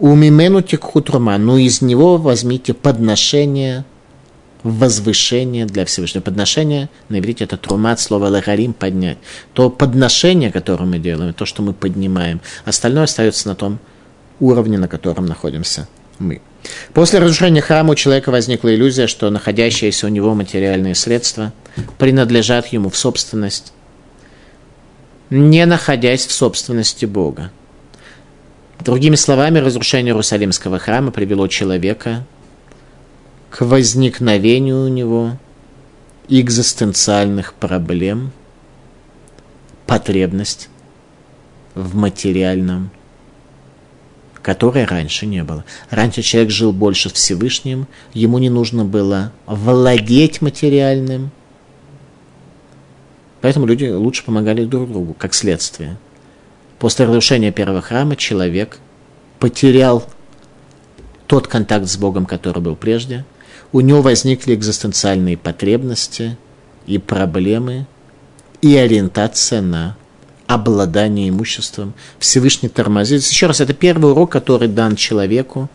У 0.00 0.12
мимену 0.16 0.60
текхутрума, 0.60 1.38
но 1.38 1.56
из 1.56 1.80
него 1.80 2.16
возьмите 2.16 2.74
подношение, 2.74 3.84
возвышение 4.64 5.66
для 5.66 5.84
Всевышнего. 5.84 6.24
Подношение, 6.24 6.88
на 7.08 7.20
иврите 7.20 7.44
это 7.44 7.56
трумат, 7.56 8.00
слово 8.00 8.26
лагарим, 8.26 8.72
поднять. 8.72 9.18
То 9.52 9.70
подношение, 9.70 10.50
которое 10.50 10.86
мы 10.86 10.98
делаем, 10.98 11.32
то, 11.32 11.46
что 11.46 11.62
мы 11.62 11.74
поднимаем, 11.74 12.40
остальное 12.64 13.04
остается 13.04 13.46
на 13.46 13.54
том 13.54 13.78
уровне, 14.40 14.78
на 14.78 14.88
котором 14.88 15.26
находимся 15.26 15.88
мы. 16.18 16.40
После 16.92 17.18
разрушения 17.18 17.60
храма 17.60 17.92
у 17.92 17.94
человека 17.94 18.30
возникла 18.30 18.74
иллюзия, 18.74 19.06
что 19.06 19.30
находящиеся 19.30 20.06
у 20.06 20.08
него 20.08 20.34
материальные 20.34 20.94
средства 20.94 21.52
принадлежат 21.98 22.68
ему 22.68 22.88
в 22.88 22.96
собственность, 22.96 23.72
не 25.30 25.66
находясь 25.66 26.26
в 26.26 26.32
собственности 26.32 27.04
Бога. 27.04 27.50
Другими 28.80 29.16
словами, 29.16 29.58
разрушение 29.58 30.10
Иерусалимского 30.10 30.78
храма 30.78 31.10
привело 31.10 31.48
человека 31.48 32.26
к 33.50 33.64
возникновению 33.64 34.84
у 34.84 34.88
него 34.88 35.38
экзистенциальных 36.28 37.54
проблем, 37.54 38.32
потребность 39.86 40.68
в 41.74 41.94
материальном 41.94 42.90
которой 44.44 44.84
раньше 44.84 45.24
не 45.24 45.42
было. 45.42 45.64
Раньше 45.88 46.20
человек 46.20 46.50
жил 46.50 46.72
больше 46.72 47.08
Всевышним, 47.08 47.88
ему 48.12 48.38
не 48.38 48.50
нужно 48.50 48.84
было 48.84 49.32
владеть 49.46 50.42
материальным. 50.42 51.30
Поэтому 53.40 53.64
люди 53.64 53.86
лучше 53.86 54.22
помогали 54.22 54.64
друг 54.66 54.90
другу, 54.90 55.14
как 55.14 55.32
следствие. 55.32 55.96
После 56.78 57.06
разрушения 57.06 57.52
первого 57.52 57.80
храма 57.80 58.16
человек 58.16 58.78
потерял 59.38 60.04
тот 61.26 61.48
контакт 61.48 61.86
с 61.86 61.96
Богом, 61.96 62.26
который 62.26 62.62
был 62.62 62.76
прежде. 62.76 63.24
У 63.72 63.80
него 63.80 64.02
возникли 64.02 64.54
экзистенциальные 64.54 65.38
потребности 65.38 66.36
и 66.86 66.98
проблемы, 66.98 67.86
и 68.60 68.76
ориентация 68.76 69.62
на 69.62 69.96
обладание 70.54 71.28
имуществом. 71.28 71.94
Всевышний 72.18 72.68
тормозит. 72.68 73.22
Еще 73.22 73.46
раз, 73.46 73.60
это 73.60 73.74
первый 73.74 74.12
урок, 74.12 74.32
который 74.32 74.68
дан 74.68 74.96
человеку 74.96 75.68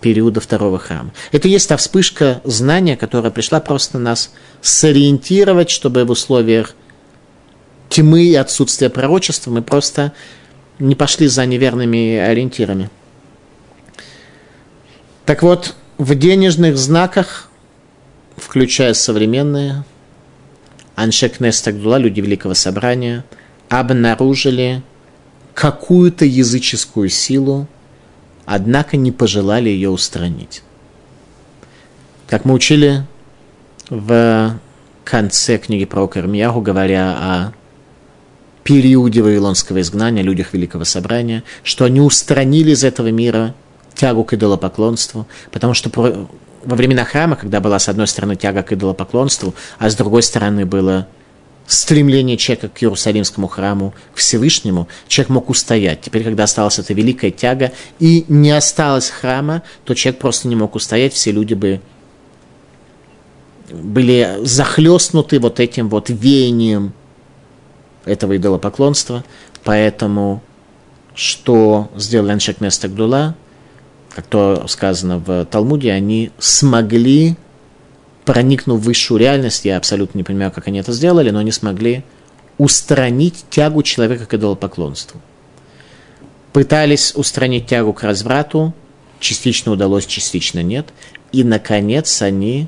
периода 0.00 0.40
второго 0.40 0.78
храма. 0.78 1.12
Это 1.32 1.48
есть 1.48 1.68
та 1.68 1.76
вспышка 1.76 2.40
знания, 2.44 2.96
которая 2.96 3.32
пришла 3.32 3.60
просто 3.60 3.98
нас 3.98 4.32
сориентировать, 4.60 5.70
чтобы 5.70 6.04
в 6.04 6.10
условиях 6.10 6.74
тьмы 7.88 8.24
и 8.24 8.34
отсутствия 8.34 8.90
пророчества 8.90 9.50
мы 9.50 9.62
просто 9.62 10.12
не 10.78 10.94
пошли 10.94 11.26
за 11.26 11.46
неверными 11.46 12.16
ориентирами. 12.16 12.90
Так 15.24 15.42
вот, 15.42 15.74
в 15.96 16.14
денежных 16.14 16.76
знаках, 16.76 17.48
включая 18.36 18.92
современные, 18.92 19.84
Аншек 20.94 21.40
Нестагдула, 21.40 21.96
люди 21.96 22.20
Великого 22.20 22.54
Собрания– 22.54 23.24
обнаружили 23.68 24.82
какую-то 25.54 26.24
языческую 26.24 27.08
силу, 27.08 27.66
однако 28.44 28.96
не 28.96 29.12
пожелали 29.12 29.68
ее 29.68 29.90
устранить. 29.90 30.62
Как 32.28 32.44
мы 32.44 32.54
учили 32.54 33.06
в 33.88 34.58
конце 35.04 35.58
книги 35.58 35.84
про 35.84 36.06
Кармьягу, 36.08 36.60
говоря 36.60 37.16
о 37.18 37.52
периоде 38.64 39.22
Вавилонского 39.22 39.80
изгнания, 39.80 40.22
людях 40.22 40.52
Великого 40.52 40.84
Собрания, 40.84 41.44
что 41.62 41.84
они 41.84 42.00
устранили 42.00 42.72
из 42.72 42.82
этого 42.82 43.12
мира 43.12 43.54
тягу 43.94 44.24
к 44.24 44.34
идолопоклонству, 44.34 45.26
потому 45.52 45.72
что 45.72 45.88
во 46.64 46.76
времена 46.76 47.04
храма, 47.04 47.36
когда 47.36 47.60
была 47.60 47.78
с 47.78 47.88
одной 47.88 48.08
стороны 48.08 48.34
тяга 48.34 48.62
к 48.64 48.72
идолопоклонству, 48.72 49.54
а 49.78 49.88
с 49.88 49.94
другой 49.94 50.22
стороны 50.24 50.66
было 50.66 51.06
стремление 51.66 52.36
человека 52.36 52.68
к 52.68 52.82
Иерусалимскому 52.82 53.48
храму, 53.48 53.94
к 54.14 54.18
Всевышнему, 54.18 54.88
человек 55.08 55.30
мог 55.30 55.50
устоять. 55.50 56.00
Теперь, 56.00 56.24
когда 56.24 56.44
осталась 56.44 56.78
эта 56.78 56.94
великая 56.94 57.30
тяга 57.30 57.72
и 57.98 58.24
не 58.28 58.50
осталось 58.50 59.10
храма, 59.10 59.62
то 59.84 59.94
человек 59.94 60.20
просто 60.20 60.48
не 60.48 60.56
мог 60.56 60.74
устоять, 60.74 61.12
все 61.12 61.32
люди 61.32 61.54
бы 61.54 61.80
были 63.70 64.38
захлестнуты 64.42 65.40
вот 65.40 65.58
этим 65.60 65.88
вот 65.88 66.08
веянием 66.08 66.92
этого 68.04 68.36
идолопоклонства. 68.36 69.24
Поэтому 69.64 70.42
что 71.14 71.90
сделал 71.96 72.30
Аншек 72.30 72.60
Нестагдула, 72.60 73.34
как 74.14 74.26
то 74.26 74.66
сказано 74.68 75.18
в 75.18 75.44
Талмуде, 75.46 75.90
они 75.90 76.30
смогли 76.38 77.36
проникнув 78.26 78.80
в 78.80 78.84
высшую 78.84 79.18
реальность, 79.18 79.64
я 79.64 79.78
абсолютно 79.78 80.18
не 80.18 80.24
понимаю, 80.24 80.50
как 80.50 80.66
они 80.66 80.80
это 80.80 80.92
сделали, 80.92 81.30
но 81.30 81.38
они 81.38 81.52
смогли 81.52 82.04
устранить 82.58 83.44
тягу 83.48 83.82
человека 83.82 84.26
к 84.26 84.34
идолопоклонству. 84.34 85.20
Пытались 86.52 87.14
устранить 87.14 87.66
тягу 87.66 87.92
к 87.92 88.02
разврату, 88.02 88.74
частично 89.20 89.72
удалось, 89.72 90.06
частично 90.06 90.62
нет. 90.62 90.88
И, 91.32 91.44
наконец, 91.44 92.20
они 92.20 92.66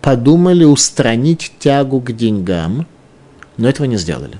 подумали 0.00 0.64
устранить 0.64 1.52
тягу 1.58 2.00
к 2.00 2.12
деньгам, 2.12 2.86
но 3.56 3.68
этого 3.68 3.86
не 3.86 3.96
сделали. 3.96 4.38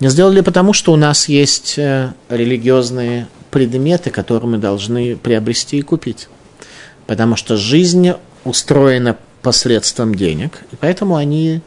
Не 0.00 0.08
сделали 0.08 0.40
потому, 0.40 0.72
что 0.72 0.92
у 0.92 0.96
нас 0.96 1.28
есть 1.28 1.78
э, 1.78 2.12
религиозные 2.28 3.28
предметы, 3.50 4.10
которые 4.10 4.50
мы 4.50 4.58
должны 4.58 5.16
приобрести 5.16 5.78
и 5.78 5.82
купить. 5.82 6.28
Потому 7.06 7.36
что 7.36 7.56
жизнь 7.56 8.12
устроена 8.44 9.16
посредством 9.42 10.14
денег, 10.14 10.60
и 10.72 10.76
поэтому 10.76 11.16
они 11.16 11.60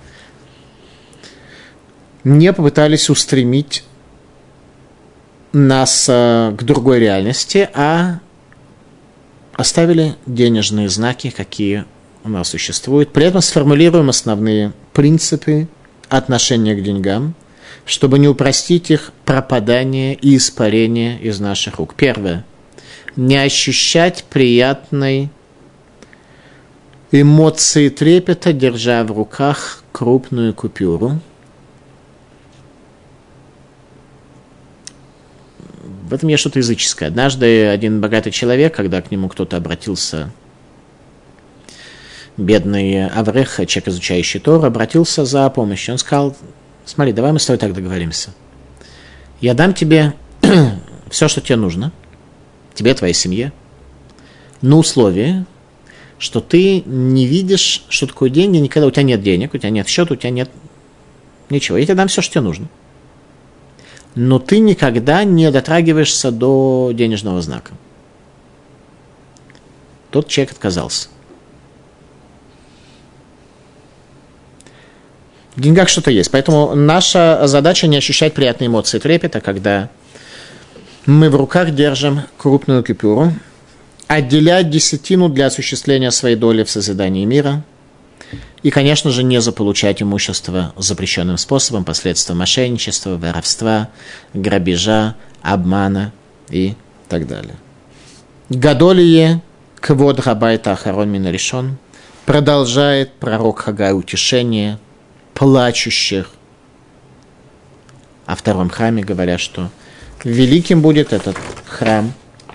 не 2.24 2.52
попытались 2.52 3.10
устремить 3.10 3.84
нас 5.54 6.08
э, 6.10 6.56
к 6.58 6.64
другой 6.64 7.00
реальности, 7.00 7.70
а 7.74 8.20
оставили 9.54 10.16
денежные 10.26 10.90
знаки, 10.90 11.30
какие 11.30 11.86
у 12.24 12.30
нас 12.30 12.50
существуют. 12.50 13.14
При 13.14 13.26
этом 13.26 13.42
сформулируем 13.42 14.10
основные 14.10 14.74
принципы 14.94 15.68
отношения 16.10 16.76
к 16.76 16.84
деньгам, 16.84 17.34
чтобы 17.86 18.20
не 18.20 18.28
упростить 18.28 18.92
их 18.92 19.12
пропадание 19.26 20.14
и 20.14 20.36
испарение 20.38 21.20
из 21.20 21.40
наших 21.40 21.78
рук. 21.78 21.96
Первое. 21.96 22.46
не 23.16 23.38
ощущать 23.38 24.26
приятной 24.30 25.30
эмоции 27.12 27.90
трепета, 27.90 28.54
держа 28.54 29.04
в 29.04 29.12
руках 29.12 29.84
крупную 29.92 30.54
купюру. 30.54 31.20
В 36.10 36.14
этом 36.14 36.30
есть 36.30 36.42
что-то 36.42 36.60
языческое. 36.60 37.10
Однажды 37.10 37.68
один 37.68 38.00
богатый 38.00 38.32
человек, 38.32 38.74
когда 38.76 39.02
к 39.02 39.12
нему 39.12 39.28
кто-то 39.28 39.58
обратился, 39.58 40.32
бедный 42.38 43.08
Аврех, 43.08 43.56
человек, 43.68 43.88
изучающий 43.90 44.40
Тор, 44.40 44.66
обратился 44.66 45.26
за 45.26 45.50
помощью. 45.50 45.94
Он 45.94 45.98
сказал, 45.98 46.36
смотри, 46.86 47.12
давай 47.12 47.34
мы 47.34 47.40
с 47.40 47.46
тобой 47.46 47.58
так 47.58 47.74
договоримся. 47.74 48.32
Я 49.42 49.54
дам 49.54 49.74
тебе 49.74 50.14
все, 51.10 51.28
что 51.28 51.42
тебе 51.42 51.58
нужно, 51.58 51.92
тебе, 52.74 52.94
твоей 52.94 53.14
семье, 53.14 53.52
на 54.62 54.78
условие, 54.78 55.46
что 56.20 56.42
ты 56.42 56.82
не 56.82 57.26
видишь, 57.26 57.86
что 57.90 58.08
такое 58.08 58.30
деньги, 58.30 58.58
никогда 58.58 58.88
у 58.88 58.92
тебя 58.92 59.04
нет 59.04 59.22
денег, 59.22 59.54
у 59.54 59.58
тебя 59.58 59.70
нет 59.70 59.88
счета, 59.88 60.14
у 60.14 60.18
тебя 60.18 60.32
нет 60.32 60.50
ничего. 61.50 61.78
Я 61.78 61.86
тебе 61.86 61.96
дам 61.96 62.08
все, 62.08 62.22
что 62.22 62.34
тебе 62.34 62.42
нужно. 62.42 62.68
Но 64.16 64.40
ты 64.40 64.60
никогда 64.60 65.24
не 65.24 65.52
дотрагиваешься 65.52 66.32
до 66.32 66.92
денежного 66.94 67.42
знака. 67.42 67.74
Тот 70.10 70.28
человек 70.28 70.54
отказался. 70.54 71.10
В 75.56 75.62
деньгах 75.62 75.90
что-то 75.90 76.12
есть. 76.12 76.32
Поэтому 76.32 76.74
наша 76.76 77.42
задача 77.46 77.88
не 77.88 77.98
ощущать 77.98 78.34
приятные 78.34 78.68
эмоции 78.68 79.00
трепета, 79.00 79.42
когда 79.42 79.90
мы 81.06 81.30
в 81.30 81.36
руках 81.36 81.72
держим 81.72 82.22
крупную 82.38 82.84
купюру, 82.84 83.34
отделять 84.08 84.70
десятину 84.70 85.30
для 85.30 85.48
осуществления 85.48 86.12
своей 86.12 86.36
доли 86.36 86.64
в 86.64 86.70
созидании 86.70 87.26
мира 87.26 87.64
и, 88.64 88.70
конечно 88.72 89.12
же, 89.12 89.24
не 89.24 89.40
заполучать 89.42 90.02
имущество 90.02 90.74
запрещенным 90.78 91.38
способом, 91.38 91.84
последствия 91.84 92.36
мошенничества, 92.36 93.18
воровства, 93.18 93.90
грабежа, 94.34 95.16
обмана 95.42 96.14
и 96.50 96.76
так 97.10 97.28
далее. 97.28 97.56
Гадолие 98.50 99.42
квод 99.80 100.20
габайта 100.20 100.72
ахарон 100.72 101.10
мин 101.10 101.28
решен 101.28 101.78
продолжает 102.26 103.14
пророк 103.14 103.60
Хагай 103.60 103.94
утешение 103.94 104.80
плачущих. 105.34 106.32
О 108.26 108.36
втором 108.36 108.70
храме 108.70 109.04
говорят, 109.04 109.40
что 109.40 109.70
великим 110.24 110.82
будет 110.82 111.14
этот 111.14 111.38
храм, 111.66 112.12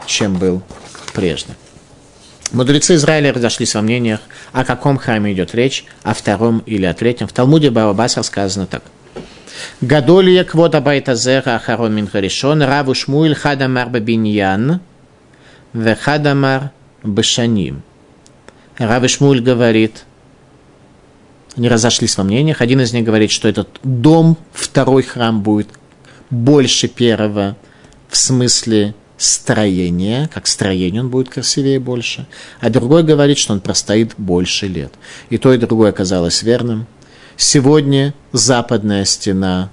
чем 0.06 0.36
был 0.36 0.62
прежде. 1.12 1.54
Мудрецы 2.52 2.96
Израиля 2.96 3.32
разошлись 3.32 3.74
во 3.74 3.82
мнениях, 3.82 4.20
о 4.52 4.64
каком 4.64 4.98
храме 4.98 5.32
идет 5.32 5.54
речь, 5.54 5.84
о 6.02 6.12
втором 6.12 6.58
или 6.66 6.84
о 6.84 6.92
третьем. 6.92 7.26
В 7.26 7.32
Талмуде 7.32 7.70
Бабасар 7.70 8.24
сказано 8.24 8.66
так. 8.66 8.82
Гадолия 9.80 10.44
квода 10.44 10.80
байтазера 10.80 11.56
ахарон 11.56 11.94
мин 11.94 12.08
харишон, 12.08 12.62
раву 12.62 12.94
шмуиль 12.94 13.34
хадамар 13.34 13.88
бабиньян, 13.88 14.80
вехадамар 15.72 16.70
бешаним. 17.02 17.82
Рав 18.78 19.08
Шмуль 19.08 19.40
говорит, 19.40 20.04
они 21.56 21.68
разошлись 21.68 22.16
во 22.16 22.24
мнениях. 22.24 22.60
Один 22.60 22.80
из 22.80 22.92
них 22.92 23.04
говорит, 23.04 23.30
что 23.30 23.48
этот 23.48 23.68
дом, 23.82 24.36
второй 24.52 25.02
храм 25.02 25.42
будет 25.42 25.68
больше 26.30 26.88
первого 26.88 27.56
в 28.08 28.16
смысле 28.16 28.94
строения, 29.22 30.28
как 30.34 30.48
строение 30.48 31.00
он 31.00 31.08
будет 31.08 31.28
красивее 31.28 31.78
больше, 31.78 32.26
а 32.60 32.70
другой 32.70 33.04
говорит, 33.04 33.38
что 33.38 33.52
он 33.52 33.60
простоит 33.60 34.14
больше 34.18 34.66
лет. 34.66 34.92
И 35.30 35.38
то, 35.38 35.52
и 35.52 35.58
другое 35.58 35.90
оказалось 35.90 36.42
верным. 36.42 36.86
Сегодня 37.36 38.14
западная 38.32 39.04
стена 39.04 39.70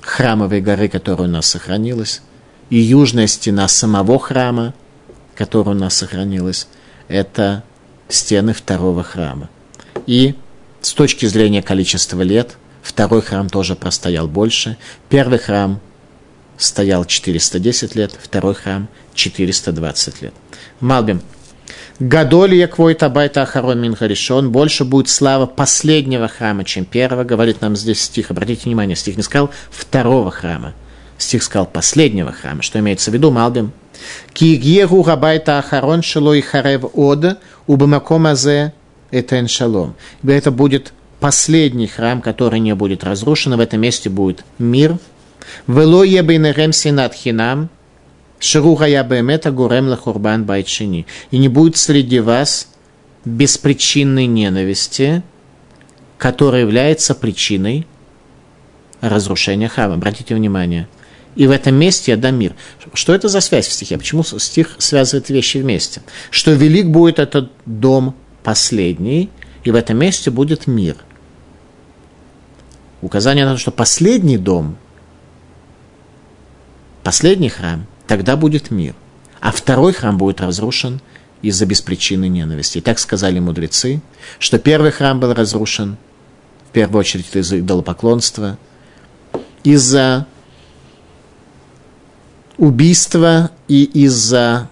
храмовой 0.00 0.60
горы, 0.60 0.88
которая 0.88 1.28
у 1.28 1.30
нас 1.30 1.46
сохранилась, 1.46 2.22
и 2.70 2.78
южная 2.78 3.26
стена 3.26 3.66
самого 3.66 4.20
храма, 4.20 4.72
которая 5.34 5.74
у 5.74 5.78
нас 5.78 5.96
сохранилась, 5.96 6.68
это 7.08 7.64
стены 8.08 8.54
второго 8.54 9.02
храма. 9.02 9.50
И 10.06 10.36
с 10.80 10.92
точки 10.92 11.26
зрения 11.26 11.62
количества 11.62 12.22
лет, 12.22 12.56
второй 12.82 13.22
храм 13.22 13.48
тоже 13.48 13.74
простоял 13.74 14.28
больше. 14.28 14.76
Первый 15.08 15.38
храм 15.38 15.80
стоял 16.62 17.04
410 17.04 17.94
лет, 17.94 18.12
второй 18.20 18.54
храм 18.54 18.88
420 19.14 20.22
лет. 20.22 20.34
Малбим. 20.80 21.22
Гадоли 21.98 22.56
яквой 22.56 22.94
табайта 22.94 23.42
ахарон 23.42 23.80
мин 23.80 23.94
харишон. 23.94 24.50
Больше 24.50 24.84
будет 24.84 25.08
слава 25.08 25.46
последнего 25.46 26.26
храма, 26.26 26.64
чем 26.64 26.84
первого. 26.84 27.24
Говорит 27.24 27.60
нам 27.60 27.76
здесь 27.76 28.00
стих. 28.00 28.30
Обратите 28.30 28.64
внимание, 28.64 28.96
стих 28.96 29.16
не 29.16 29.22
сказал 29.22 29.50
второго 29.70 30.30
храма. 30.30 30.74
Стих 31.18 31.42
сказал 31.42 31.66
последнего 31.66 32.32
храма. 32.32 32.62
Что 32.62 32.80
имеется 32.80 33.10
в 33.10 33.14
виду, 33.14 33.30
Малбим? 33.30 33.72
Кигьегу 34.32 35.02
габайта 35.02 35.58
ахарон 35.58 36.02
шелой 36.02 36.40
харев 36.40 36.84
од 36.94 37.38
убамакомазе 37.66 38.72
этен 39.12 39.46
шалом. 39.46 39.94
Это 40.26 40.50
будет 40.50 40.92
последний 41.20 41.86
храм, 41.86 42.20
который 42.20 42.58
не 42.58 42.74
будет 42.74 43.04
разрушен. 43.04 43.54
В 43.54 43.60
этом 43.60 43.80
месте 43.80 44.10
будет 44.10 44.44
мир– 44.58 44.98
Вело 45.66 46.04
ебейнерем 46.04 46.72
синат 46.72 47.14
хинам, 47.14 47.70
шеруха 48.38 48.86
я 48.86 49.02
бемета 49.04 49.50
гурем 49.50 49.88
лахурбан 49.88 50.44
байчини. 50.44 51.06
И 51.30 51.38
не 51.38 51.48
будет 51.48 51.76
среди 51.76 52.20
вас 52.20 52.68
беспричинной 53.24 54.26
ненависти, 54.26 55.22
которая 56.18 56.62
является 56.62 57.14
причиной 57.14 57.86
разрушения 59.00 59.68
храма. 59.68 59.94
Обратите 59.94 60.34
внимание. 60.34 60.88
И 61.34 61.46
в 61.46 61.50
этом 61.50 61.74
месте 61.74 62.12
я 62.12 62.16
дам 62.16 62.36
мир. 62.36 62.54
Что 62.92 63.14
это 63.14 63.28
за 63.28 63.40
связь 63.40 63.66
в 63.66 63.72
стихе? 63.72 63.96
Почему 63.96 64.22
стих 64.22 64.76
связывает 64.78 65.30
вещи 65.30 65.58
вместе? 65.58 66.02
Что 66.30 66.52
велик 66.52 66.86
будет 66.86 67.18
этот 67.18 67.50
дом 67.64 68.14
последний, 68.42 69.30
и 69.64 69.70
в 69.70 69.74
этом 69.74 69.98
месте 69.98 70.30
будет 70.30 70.66
мир. 70.66 70.96
Указание 73.00 73.44
на 73.44 73.52
то, 73.52 73.58
что 73.58 73.70
последний 73.70 74.36
дом 74.36 74.76
последний 77.02 77.48
храм, 77.48 77.86
тогда 78.06 78.36
будет 78.36 78.70
мир. 78.70 78.94
А 79.40 79.52
второй 79.52 79.92
храм 79.92 80.16
будет 80.18 80.40
разрушен 80.40 81.00
из-за 81.42 81.66
беспричинной 81.66 82.28
ненависти. 82.28 82.78
И 82.78 82.80
так 82.80 82.98
сказали 82.98 83.38
мудрецы, 83.40 84.00
что 84.38 84.58
первый 84.58 84.92
храм 84.92 85.18
был 85.18 85.34
разрушен, 85.34 85.96
в 86.68 86.72
первую 86.72 87.00
очередь 87.00 87.26
из-за 87.34 87.58
идолопоклонства, 87.58 88.58
из-за 89.64 90.26
убийства 92.56 93.50
и 93.68 93.84
из-за 93.84 94.68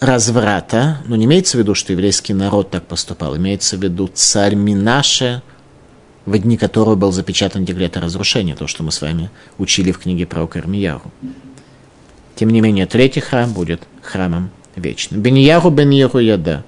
разврата, 0.00 0.98
но 1.06 1.16
не 1.16 1.26
имеется 1.26 1.56
в 1.56 1.60
виду, 1.60 1.74
что 1.74 1.92
еврейский 1.92 2.34
народ 2.34 2.70
так 2.70 2.86
поступал, 2.86 3.36
имеется 3.36 3.76
в 3.76 3.82
виду 3.82 4.08
царь 4.08 4.54
Минаше– 4.54 5.42
в 6.26 6.36
дни 6.38 6.56
которого 6.56 6.96
был 6.96 7.12
запечатан 7.12 7.64
декрет 7.64 7.96
о 7.96 8.00
разрушении, 8.00 8.54
то, 8.54 8.66
что 8.66 8.82
мы 8.82 8.92
с 8.92 9.00
вами 9.00 9.30
учили 9.58 9.92
в 9.92 9.98
книге 9.98 10.26
про 10.26 10.46
Кармияру. 10.46 11.10
Тем 12.34 12.50
не 12.50 12.60
менее, 12.60 12.86
третий 12.86 13.20
храм 13.20 13.52
будет 13.52 13.82
храмом 14.02 14.50
вечным. 14.74 15.22
Беньяру 15.22 15.70
бен 15.70 15.90
яда. 15.90 16.64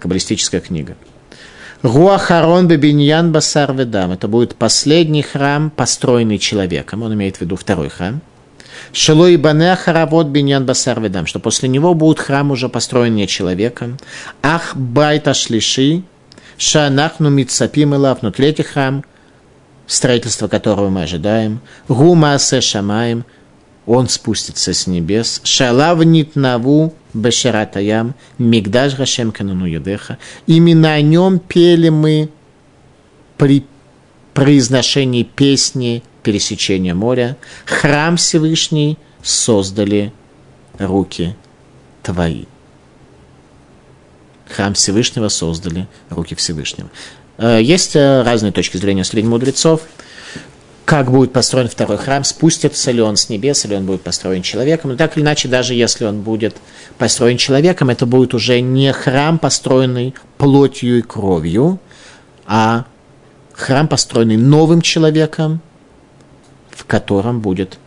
Каббалистическая 0.00 0.60
книга. 0.60 0.96
Руахарон 1.82 2.68
бебиньян 2.68 3.32
басар 3.32 3.72
ведам. 3.72 4.12
Это 4.12 4.28
будет 4.28 4.54
последний 4.56 5.22
храм, 5.22 5.70
построенный 5.70 6.38
человеком. 6.38 7.02
Он 7.02 7.14
имеет 7.14 7.36
в 7.36 7.40
виду 7.40 7.56
второй 7.56 7.88
храм. 7.88 8.20
Шелой 8.92 9.36
бане 9.36 9.76
харавод 9.76 10.28
биньян 10.28 10.64
басар 10.64 11.00
ведам. 11.00 11.26
Что 11.26 11.40
после 11.40 11.68
него 11.68 11.94
будет 11.94 12.20
храм 12.20 12.50
уже 12.50 12.68
построенный 12.68 13.26
человеком. 13.26 13.98
Ах 14.42 14.76
байта 14.76 15.34
шлиши 15.34 16.02
Шанахну 16.62 17.28
Мицапим 17.28 17.92
и 17.92 17.96
Лав, 17.98 18.22
но 18.22 18.30
третий 18.30 18.62
храм, 18.62 19.04
строительство 19.88 20.46
которого 20.46 20.90
мы 20.90 21.02
ожидаем, 21.02 21.60
Гумасе 21.88 22.60
Шамаем, 22.60 23.24
он 23.84 24.08
спустится 24.08 24.72
с 24.72 24.86
небес, 24.86 25.40
Шалав 25.42 26.04
Нитнаву 26.04 26.94
Бешаратаям, 27.14 28.14
Мигдаш 28.38 28.94
Гашем 28.94 29.32
Канану 29.32 29.66
Юдеха. 29.66 30.18
Именно 30.46 30.92
о 30.92 31.00
нем 31.00 31.40
пели 31.40 31.88
мы 31.88 32.28
при 33.38 33.66
произношении 34.32 35.24
песни 35.24 36.04
пересечения 36.22 36.94
моря. 36.94 37.36
Храм 37.66 38.16
Всевышний 38.16 38.98
создали 39.20 40.12
руки 40.78 41.34
твои 42.04 42.44
храм 44.52 44.74
Всевышнего 44.74 45.28
создали 45.28 45.88
руки 46.10 46.34
Всевышнего. 46.34 46.90
Э, 47.38 47.60
есть 47.60 47.96
э, 47.96 48.22
разные 48.22 48.52
точки 48.52 48.76
зрения 48.76 49.04
среди 49.04 49.26
мудрецов. 49.26 49.82
как 50.84 51.10
будет 51.10 51.32
построен 51.32 51.68
второй 51.68 51.96
храм, 51.96 52.24
спустится 52.24 52.90
ли 52.90 53.00
он 53.00 53.16
с 53.16 53.28
небес, 53.28 53.64
или 53.64 53.74
он 53.74 53.86
будет 53.86 54.02
построен 54.02 54.42
человеком. 54.42 54.90
Но 54.90 54.96
так 54.96 55.16
или 55.16 55.24
иначе, 55.24 55.48
даже 55.48 55.74
если 55.74 56.04
он 56.04 56.22
будет 56.22 56.56
построен 56.98 57.36
человеком, 57.36 57.88
это 57.88 58.04
будет 58.04 58.34
уже 58.34 58.60
не 58.60 58.92
храм, 58.92 59.38
построенный 59.38 60.14
плотью 60.38 60.98
и 60.98 61.02
кровью, 61.02 61.78
а 62.46 62.84
храм, 63.54 63.88
построенный 63.88 64.36
новым 64.36 64.82
человеком, 64.82 65.60
в 66.70 66.84
котором 66.84 67.40
будет 67.40 67.78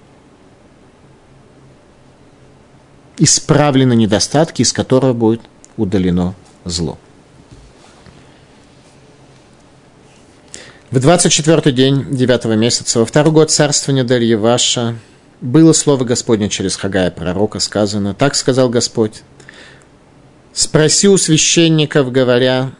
исправлены 3.17 3.93
недостатки, 3.95 4.61
из 4.61 4.73
которого 4.73 5.13
будет 5.13 5.41
удалено 5.77 6.33
зло. 6.65 6.97
В 10.91 10.97
24-й 10.97 11.71
день 11.71 12.15
9 12.15 12.45
месяца, 12.57 12.99
во 12.99 13.05
второй 13.05 13.33
год 13.33 13.51
царствования 13.51 14.03
Дарьеваша, 14.03 14.95
было 15.41 15.73
слово 15.73 16.03
Господне 16.03 16.49
через 16.49 16.75
Хагая 16.75 17.11
пророка 17.11 17.59
сказано, 17.59 18.13
так 18.13 18.35
сказал 18.35 18.69
Господь, 18.69 19.23
спроси 20.53 21.07
у 21.07 21.17
священников, 21.17 22.11
говоря, 22.11 22.71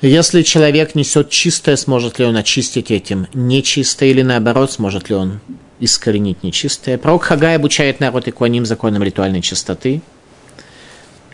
если 0.00 0.42
человек 0.42 0.94
несет 0.94 1.30
чистое, 1.30 1.76
сможет 1.76 2.18
ли 2.18 2.24
он 2.24 2.36
очистить 2.36 2.90
этим 2.90 3.26
нечистое, 3.32 4.10
или 4.10 4.22
наоборот, 4.22 4.72
сможет 4.72 5.10
ли 5.10 5.16
он 5.16 5.40
искоренить 5.80 6.42
нечистое. 6.42 6.98
Пророк 6.98 7.24
Хагай 7.24 7.56
обучает 7.56 8.00
народ 8.00 8.26
Икуаним 8.26 8.66
законам 8.66 9.02
ритуальной 9.02 9.40
чистоты 9.40 10.02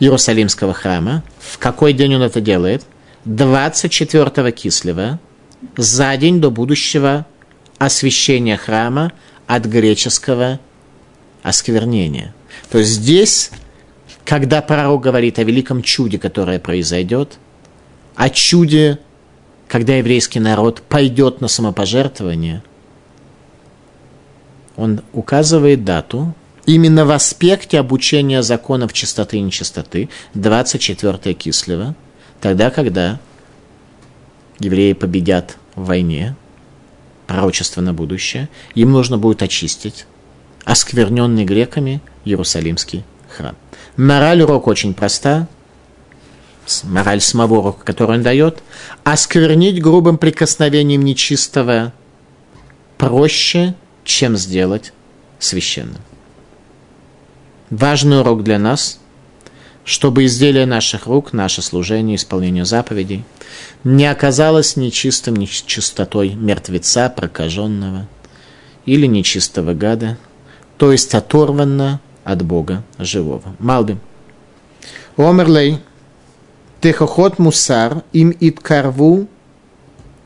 Иерусалимского 0.01 0.73
храма. 0.73 1.23
В 1.39 1.59
какой 1.59 1.93
день 1.93 2.17
он 2.17 2.23
это 2.23 2.41
делает– 2.41 2.85
24 3.25 4.53
Кислева, 4.53 5.19
за 5.77 6.17
день 6.17 6.41
до 6.41 6.51
будущего 6.51 7.27
освящения 7.79 8.57
храма 8.57 9.13
от 9.47 9.65
греческого 9.65 10.61
осквернения. 11.43 12.35
То 12.71 12.79
есть 12.79 12.91
здесь, 12.91 13.51
когда 14.25 14.61
пророк 14.63 15.03
говорит 15.03 15.39
о 15.39 15.45
великом 15.45 15.83
чуде, 15.83 16.19
которое 16.19 16.59
произойдет, 16.59 17.39
о 18.15 18.29
чуде, 18.31 18.99
когда 19.69 19.97
еврейский 19.97 20.41
народ 20.41 20.83
пойдет 20.83 21.41
на 21.41 21.49
самопожертвование, 21.49 22.63
он 24.77 25.01
указывает 25.13 25.85
дату, 25.85 26.35
именно 26.67 27.05
в 27.05 27.11
аспекте 27.11 27.79
обучения 27.79 28.43
законов 28.43 28.93
чистоты 28.93 29.39
и 29.39 29.41
нечистоты, 29.41 30.09
24 30.35 31.35
Кислева– 31.35 31.95
Тогда, 32.45 32.71
когда 32.71 33.21
евреи 34.59 34.93
победят 34.93 35.57
в 35.77 35.87
войне, 35.87 36.37
пророчество 37.27 37.81
на 37.81 37.95
будущее, 37.95 38.51
им 38.75 38.93
нужно 38.93 39.17
будет 39.17 39.43
очистить 39.43 40.05
оскверненный 40.67 41.47
греками 41.47 42.03
Иерусалимский 42.27 43.03
храм. 43.31 43.57
Мораль 43.97 44.43
урока 44.43 44.69
очень 44.69 44.93
проста. 44.93 45.49
Мораль 46.83 47.23
самого 47.23 47.61
урока, 47.61 47.83
который 47.83 48.19
он 48.19 48.23
дает. 48.23 48.63
Осквернить 49.05 49.81
грубым 49.81 50.19
прикосновением 50.19 51.03
нечистого 51.03 51.95
проще, 52.99 53.75
чем 54.05 54.37
сделать 54.37 54.93
священным 55.39 56.03
важный 57.71 58.21
урок 58.21 58.43
для 58.43 58.59
нас, 58.59 58.99
чтобы 59.85 60.25
изделие 60.25 60.67
наших 60.67 61.07
рук, 61.07 61.33
наше 61.33 61.63
служение, 61.63 62.17
исполнение 62.17 62.65
заповедей 62.65 63.25
не 63.85 64.07
оказалось 64.07 64.77
нечистым, 64.77 65.37
нечистотой 65.37 66.35
мертвеца, 66.35 67.11
прокаженного 67.11 68.07
или 68.87 69.07
нечистого 69.07 69.75
гада, 69.75 70.17
то 70.79 70.91
есть 70.91 71.15
оторванно 71.15 72.01
от 72.25 72.43
Бога 72.43 72.83
живого. 72.99 73.55
Малбим. 73.59 74.01
Омерлей, 75.17 75.79
техохот 76.81 77.39
мусар, 77.39 78.03
им 78.13 78.35
иткарву, 78.41 79.29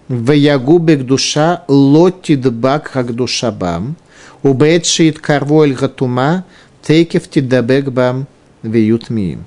веягубек 0.08 1.04
душа, 1.04 1.64
лотидбак 1.68 2.90
как 2.92 3.14
душабам, 3.14 3.96
убетши 4.42 5.10
иткарву 5.10 5.64
эль 5.64 5.74
гатума, 5.74 6.44
тейкев 6.88 7.28
тидабек 7.28 7.90
бам 7.90 8.26
виют 8.62 9.10
миим. 9.10 9.44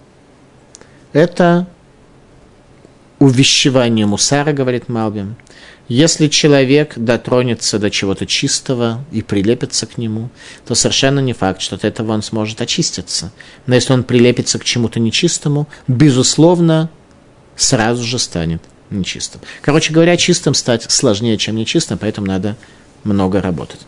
Это 1.12 1.68
увещевание 3.18 4.06
мусара, 4.06 4.54
говорит 4.54 4.90
Малбим. 4.90 5.36
Если 5.88 6.28
человек 6.28 6.94
дотронется 6.96 7.80
до 7.80 7.90
чего-то 7.90 8.28
чистого 8.28 9.04
и 9.12 9.24
прилепится 9.24 9.88
к 9.88 9.98
нему, 9.98 10.30
то 10.68 10.76
совершенно 10.76 11.20
не 11.20 11.34
факт, 11.34 11.62
что 11.62 11.76
от 11.78 11.84
этого 11.84 12.12
он 12.12 12.22
сможет 12.22 12.62
очиститься. 12.62 13.32
Но 13.66 13.74
если 13.74 13.94
он 13.94 14.04
прилепится 14.04 14.60
к 14.60 14.64
чему-то 14.64 15.00
нечистому, 15.00 15.68
безусловно, 15.88 16.92
сразу 17.56 18.04
же 18.04 18.20
станет 18.20 18.62
нечистым. 18.92 19.42
Короче 19.64 19.92
говоря, 19.92 20.16
чистым 20.16 20.54
стать 20.54 20.84
сложнее, 20.92 21.38
чем 21.38 21.56
нечистым, 21.56 21.98
поэтому 21.98 22.28
надо 22.28 22.56
много 23.04 23.42
работать. 23.42 23.80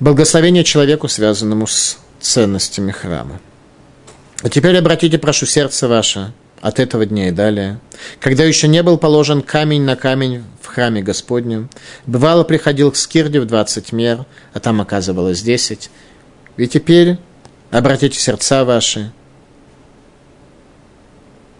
Благословение 0.00 0.64
человеку, 0.64 1.08
связанному 1.08 1.66
с 1.66 1.98
ценностями 2.20 2.90
храма. 2.90 3.40
А 4.42 4.48
теперь 4.48 4.76
обратите, 4.76 5.18
прошу, 5.18 5.46
сердце 5.46 5.88
ваше 5.88 6.32
от 6.60 6.80
этого 6.80 7.04
дня 7.04 7.28
и 7.28 7.30
далее, 7.30 7.78
когда 8.20 8.42
еще 8.44 8.68
не 8.68 8.82
был 8.82 8.96
положен 8.96 9.42
камень 9.42 9.82
на 9.82 9.96
камень 9.96 10.44
в 10.62 10.66
храме 10.66 11.02
Господнем, 11.02 11.68
бывало 12.06 12.42
приходил 12.42 12.90
к 12.90 12.96
скирде 12.96 13.40
в 13.40 13.44
20 13.44 13.92
мер, 13.92 14.24
а 14.54 14.60
там 14.60 14.80
оказывалось 14.80 15.42
10, 15.42 15.90
и 16.56 16.66
теперь 16.66 17.18
обратите 17.70 18.18
сердца 18.18 18.64
ваши, 18.64 19.12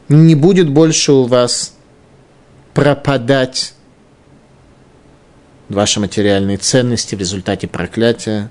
не 0.09 0.35
будет 0.35 0.71
больше 0.71 1.13
у 1.13 1.25
вас 1.25 1.75
пропадать 2.73 3.74
ваши 5.69 6.01
материальные 6.01 6.59
ценности 6.59 7.15
в 7.15 7.19
результате 7.19 7.67
проклятия, 7.67 8.51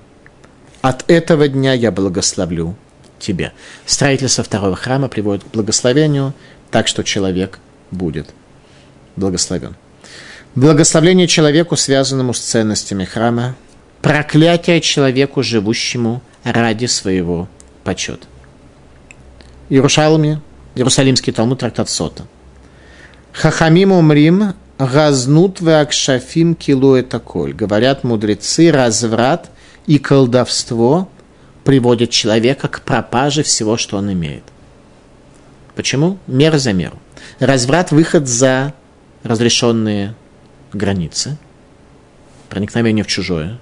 от 0.82 1.08
этого 1.10 1.48
дня 1.48 1.72
я 1.72 1.90
благословлю 1.90 2.76
тебя. 3.18 3.52
Строительство 3.86 4.44
второго 4.44 4.76
храма 4.76 5.08
приводит 5.08 5.44
к 5.44 5.48
благословению, 5.48 6.34
так 6.70 6.88
что 6.88 7.02
человек 7.02 7.58
будет 7.90 8.28
благословен. 9.16 9.76
Благословление 10.54 11.26
человеку, 11.26 11.76
связанному 11.76 12.34
с 12.34 12.40
ценностями 12.40 13.04
храма, 13.04 13.56
проклятие 14.02 14.80
человеку, 14.80 15.42
живущему 15.42 16.22
ради 16.44 16.86
своего 16.86 17.48
почета. 17.82 18.26
Иерушалми, 19.68 20.40
Иерусалимский 20.74 21.32
Талмуд, 21.32 21.60
трактат 21.60 21.88
Сота. 21.88 22.26
Хахамим 23.32 23.92
умрим, 23.92 24.54
газнут 24.78 25.60
веакшафим 25.60 26.54
килу 26.54 26.94
это 26.94 27.18
коль. 27.18 27.52
Говорят 27.52 28.04
мудрецы, 28.04 28.70
разврат 28.70 29.50
и 29.86 29.98
колдовство 29.98 31.08
приводит 31.64 32.10
человека 32.10 32.68
к 32.68 32.82
пропаже 32.82 33.42
всего, 33.42 33.76
что 33.76 33.96
он 33.96 34.12
имеет. 34.12 34.44
Почему? 35.74 36.18
Мера 36.26 36.58
за 36.58 36.72
меру. 36.72 36.98
Разврат– 37.38 37.90
выход 37.92 38.28
за 38.28 38.74
разрешенные 39.22 40.14
границы, 40.72 41.38
проникновение 42.48 43.04
в 43.04 43.08
чужое. 43.08 43.58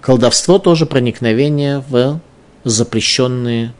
Колдовство 0.00 0.58
тоже 0.58 0.86
проникновение 0.86 1.84
в 1.86 2.20
запрещенные, 2.64 3.74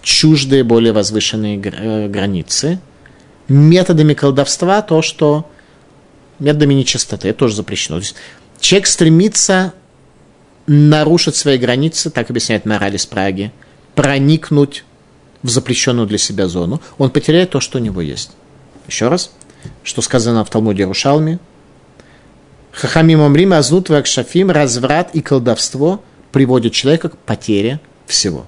чуждые, 0.00 0.64
более 0.64 0.92
возвышенные 0.92 1.60
э, 1.60 2.08
границы. 2.08 2.78
Методами 3.48 4.14
колдовства 4.14 4.82
то, 4.82 5.02
что 5.02 5.48
методами 6.38 6.74
нечистоты, 6.74 7.28
это 7.28 7.40
тоже 7.40 7.56
запрещено. 7.56 7.98
То 7.98 8.04
есть 8.04 8.16
человек 8.60 8.86
стремится 8.86 9.72
нарушить 10.66 11.36
свои 11.36 11.58
границы, 11.58 12.10
так 12.10 12.30
объясняет 12.30 12.66
мораль 12.66 12.96
из 12.96 13.06
Праги, 13.06 13.52
проникнуть 13.94 14.84
в 15.42 15.48
запрещенную 15.48 16.06
для 16.06 16.18
себя 16.18 16.48
зону, 16.48 16.80
он 16.98 17.10
потеряет 17.10 17.50
то, 17.50 17.60
что 17.60 17.78
у 17.78 17.80
него 17.80 18.00
есть. 18.00 18.32
Еще 18.88 19.08
раз, 19.08 19.30
что 19.84 20.02
сказано 20.02 20.44
в 20.44 20.50
Талмуде 20.50 20.84
Рушалме. 20.84 21.38
Хахамим 22.72 23.22
Амрим, 23.22 23.52
Азнут, 23.52 23.88
Вакшафим, 23.88 24.50
разврат 24.50 25.14
и 25.14 25.22
колдовство 25.22 26.02
приводит 26.32 26.72
человека 26.72 27.08
к 27.10 27.16
потере 27.16 27.80
всего. 28.06 28.46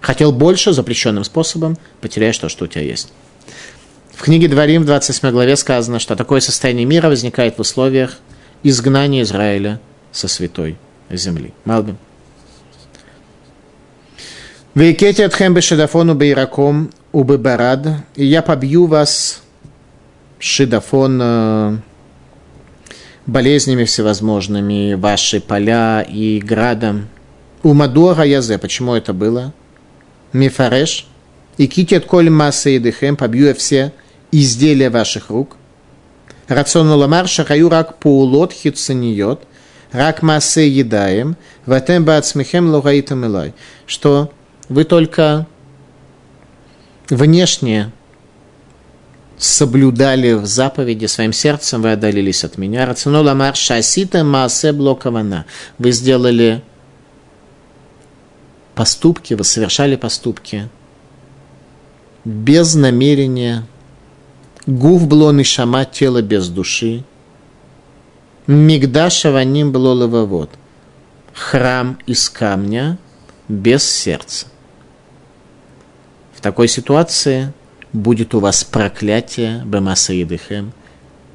Хотел 0.00 0.32
больше 0.32 0.72
запрещенным 0.72 1.24
способом, 1.24 1.76
потеряешь 2.00 2.38
то, 2.38 2.48
что 2.48 2.64
у 2.64 2.68
тебя 2.68 2.82
есть. 2.82 3.12
В 4.20 4.22
книге 4.22 4.48
Дворим 4.48 4.82
в 4.82 4.84
27 4.84 5.30
главе 5.30 5.56
сказано, 5.56 5.98
что 5.98 6.14
такое 6.14 6.40
состояние 6.40 6.84
мира 6.84 7.08
возникает 7.08 7.56
в 7.56 7.60
условиях 7.62 8.18
изгнания 8.62 9.22
Израиля 9.22 9.80
со 10.12 10.28
святой 10.28 10.76
земли. 11.08 11.54
Малбим. 11.64 11.96
Вейкете 14.74 15.24
отхем 15.24 15.54
бешедафону 15.54 16.14
бейраком 16.14 16.90
убебарад, 17.12 17.86
и 18.14 18.26
я 18.26 18.42
побью 18.42 18.84
вас 18.84 19.42
шидафон, 20.38 21.80
болезнями 23.24 23.84
всевозможными, 23.84 24.92
ваши 24.92 25.40
поля 25.40 26.02
и 26.02 26.40
градом. 26.40 27.08
Мадора 27.62 28.24
Язе, 28.24 28.58
почему 28.58 28.92
это 28.96 29.14
было? 29.14 29.54
Мифареш, 30.34 31.06
и 31.56 31.66
китет 31.66 32.04
коль 32.04 32.28
масса 32.28 32.68
и 32.68 32.78
дыхем, 32.78 33.16
побью 33.16 33.54
все 33.54 33.94
изделия 34.32 34.90
ваших 34.90 35.30
рук. 35.30 35.56
Рациону 36.48 36.96
ламар 36.96 37.28
шахаю 37.28 37.68
рак 37.68 37.98
паулот 37.98 38.52
хитсаниот, 38.52 39.44
рак 39.92 40.22
массы 40.22 40.62
едаем, 40.62 41.36
ватем 41.66 42.04
бацмихем 42.04 42.70
лугаитам 42.70 43.24
илай. 43.24 43.54
Что 43.86 44.32
вы 44.68 44.84
только 44.84 45.46
внешне 47.08 47.92
соблюдали 49.38 50.32
в 50.32 50.44
заповеди 50.44 51.06
своим 51.06 51.32
сердцем, 51.32 51.82
вы 51.82 51.92
отдалились 51.92 52.44
от 52.44 52.58
меня. 52.58 52.84
Рациону 52.84 53.22
ламар 53.22 53.56
шасита 53.56 54.22
маасе 54.22 54.72
блокована. 54.72 55.46
Вы 55.78 55.92
сделали 55.92 56.62
поступки, 58.74 59.34
вы 59.34 59.44
совершали 59.44 59.96
поступки 59.96 60.68
без 62.24 62.74
намерения. 62.74 63.66
Гуф 64.66 65.06
было 65.06 65.32
нишама, 65.32 65.84
тело 65.84 66.22
без 66.22 66.48
души. 66.48 67.04
Мигдаша 68.46 69.30
ваним 69.32 69.72
было 69.72 69.94
лавовод. 69.94 70.50
Храм 71.32 71.98
из 72.06 72.28
камня 72.28 72.98
без 73.48 73.88
сердца. 73.88 74.46
В 76.34 76.40
такой 76.40 76.68
ситуации 76.68 77.52
будет 77.92 78.34
у 78.34 78.40
вас 78.40 78.64
проклятие 78.64 79.62
Бемаса 79.64 80.12
Едыхем 80.12 80.72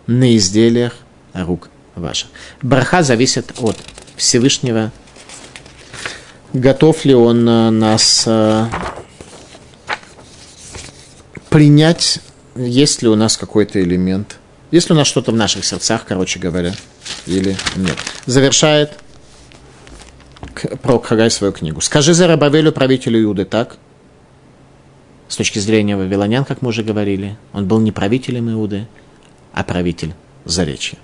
на 0.08 0.36
изделиях 0.36 0.94
рук 1.34 1.70
ваших. 1.96 2.30
Браха 2.62 3.04
зависит 3.04 3.54
от 3.60 3.78
Всевышнего. 4.16 4.92
Готов 6.54 7.04
ли 7.06 7.14
он 7.14 7.48
э, 7.48 7.70
нас 7.70 8.24
э, 8.26 8.68
принять, 11.50 12.20
есть 12.56 13.02
ли 13.02 13.10
у 13.10 13.16
нас 13.16 13.38
какой-то 13.38 13.82
элемент, 13.82 14.38
есть 14.72 14.90
ли 14.90 14.96
у 14.96 14.98
нас 14.98 15.08
что-то 15.08 15.32
в 15.32 15.36
наших 15.36 15.66
сердцах, 15.66 16.06
короче 16.08 16.40
говоря, 16.40 16.74
или 17.26 17.56
нет. 17.76 17.98
Завершает 18.26 18.98
пророк 20.82 21.06
Хагай 21.06 21.30
свою 21.30 21.54
книгу. 21.54 21.82
«Скажи 21.82 22.14
за 22.14 22.28
Рабавелю, 22.28 22.72
правителю 22.72 23.22
Иуды, 23.24 23.46
так, 23.46 23.78
с 25.28 25.36
точки 25.36 25.60
зрения 25.60 25.98
вавилонян, 25.98 26.46
как 26.46 26.62
мы 26.62 26.70
уже 26.70 26.84
говорили, 26.84 27.38
он 27.52 27.68
был 27.68 27.80
не 27.80 27.92
правителем 27.92 28.50
Иуды, 28.52 28.88
а 29.54 29.64
правитель 29.64 30.14
Заречья. 30.46 30.98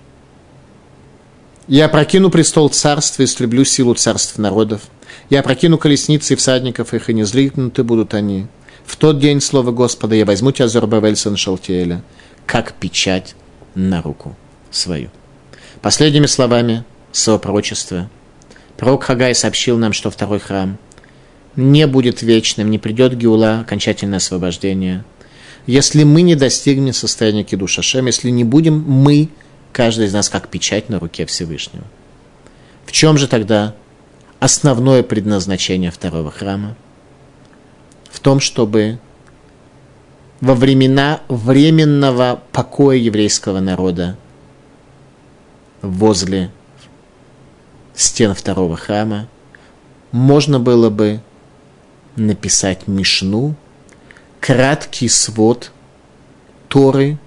Я 1.67 1.89
прокину 1.89 2.29
престол 2.29 2.69
царства 2.69 3.23
и 3.23 3.25
истреблю 3.25 3.63
силу 3.65 3.93
царств 3.95 4.37
народов. 4.37 4.81
Я 5.29 5.41
прокину 5.41 5.77
колесницы 5.77 6.33
и 6.33 6.35
всадников 6.35 6.93
их, 6.93 7.09
и 7.09 7.13
не 7.13 7.23
злитнуты 7.23 7.83
будут 7.83 8.13
они. 8.13 8.47
В 8.91 8.97
тот 8.97 9.19
день, 9.19 9.39
слово 9.39 9.71
Господа, 9.71 10.15
я 10.15 10.25
возьму 10.25 10.51
тебя, 10.51 10.67
Зорбавель, 10.67 11.15
сын 11.15 11.37
Шалтиэля, 11.37 12.03
как 12.45 12.73
печать 12.73 13.35
на 13.73 14.01
руку 14.01 14.35
свою. 14.69 15.09
Последними 15.81 16.25
словами 16.25 16.83
своего 17.13 17.39
пророчества 17.39 18.09
пророк 18.75 19.03
Хагай 19.03 19.33
сообщил 19.33 19.77
нам, 19.77 19.93
что 19.93 20.11
второй 20.11 20.39
храм– 20.39 20.77
не 21.55 21.87
будет 21.87 22.21
вечным, 22.21 22.69
не 22.69 22.79
придет 22.79 23.15
Геула, 23.15 23.61
окончательное 23.61 24.17
освобождение. 24.17 25.05
Если 25.67 26.03
мы 26.03 26.21
не 26.21 26.35
достигнем 26.35 26.91
состояния 26.91 27.45
Кидуш 27.45 27.79
Шем, 27.81 28.07
если 28.07 28.29
не 28.29 28.43
будем 28.43 28.77
мы, 28.81 29.29
каждый 29.71 30.07
из 30.07 30.13
нас, 30.13 30.27
как 30.27 30.49
печать 30.49 30.89
на 30.89 30.99
руке 30.99 31.25
Всевышнего. 31.25 31.85
В 32.85 32.91
чем 32.91 33.17
же 33.17 33.29
тогда 33.29 33.73
основное 34.41 35.01
предназначение 35.01 35.91
второго 35.91 36.29
храма? 36.29 36.75
В 38.11 38.19
том, 38.19 38.39
чтобы 38.39 38.99
во 40.41 40.53
времена 40.53 41.21
временного 41.29 42.41
покоя 42.51 42.97
еврейского 42.97 43.59
народа 43.59 44.17
возле 45.81 46.51
стен 47.93 48.33
второго 48.33 48.75
храма 48.75 49.27
можно 50.11 50.59
было 50.59 50.89
бы 50.89 51.21
написать 52.15 52.87
Мишну, 52.87 53.55
краткий 54.39 55.07
свод 55.07 55.71
Торы, 56.67 57.17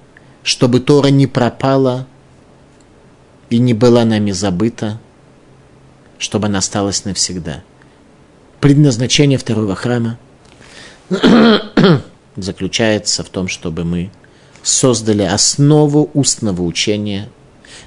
чтобы 0.42 0.80
Тора 0.80 1.08
не 1.08 1.26
пропала 1.26 2.06
и 3.48 3.58
не 3.58 3.74
была 3.74 4.04
нами 4.04 4.32
забыта, 4.32 5.00
чтобы 6.18 6.46
она 6.46 6.58
осталась 6.58 7.04
навсегда. 7.04 7.62
Предназначение 8.60 9.38
второго 9.38 9.74
храма 9.74 10.18
заключается 12.36 13.22
в 13.22 13.28
том, 13.28 13.48
чтобы 13.48 13.84
мы 13.84 14.10
создали 14.62 15.22
основу 15.22 16.10
устного 16.14 16.62
учения, 16.62 17.28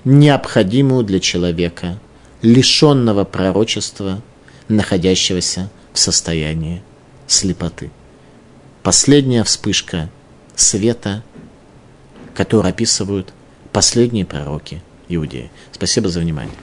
необходимую 0.05 1.03
для 1.03 1.19
человека, 1.19 1.99
лишенного 2.41 3.23
пророчества, 3.23 4.21
находящегося 4.67 5.69
в 5.93 5.99
состоянии 5.99 6.83
слепоты. 7.25 7.89
Последняя 8.83 9.43
вспышка 9.43 10.09
света, 10.55 11.23
которую 12.35 12.69
описывают 12.69 13.33
последние 13.71 14.25
пророки 14.25 14.81
Иудеи. 15.09 15.49
Спасибо 15.71 16.09
за 16.09 16.19
внимание. 16.19 16.53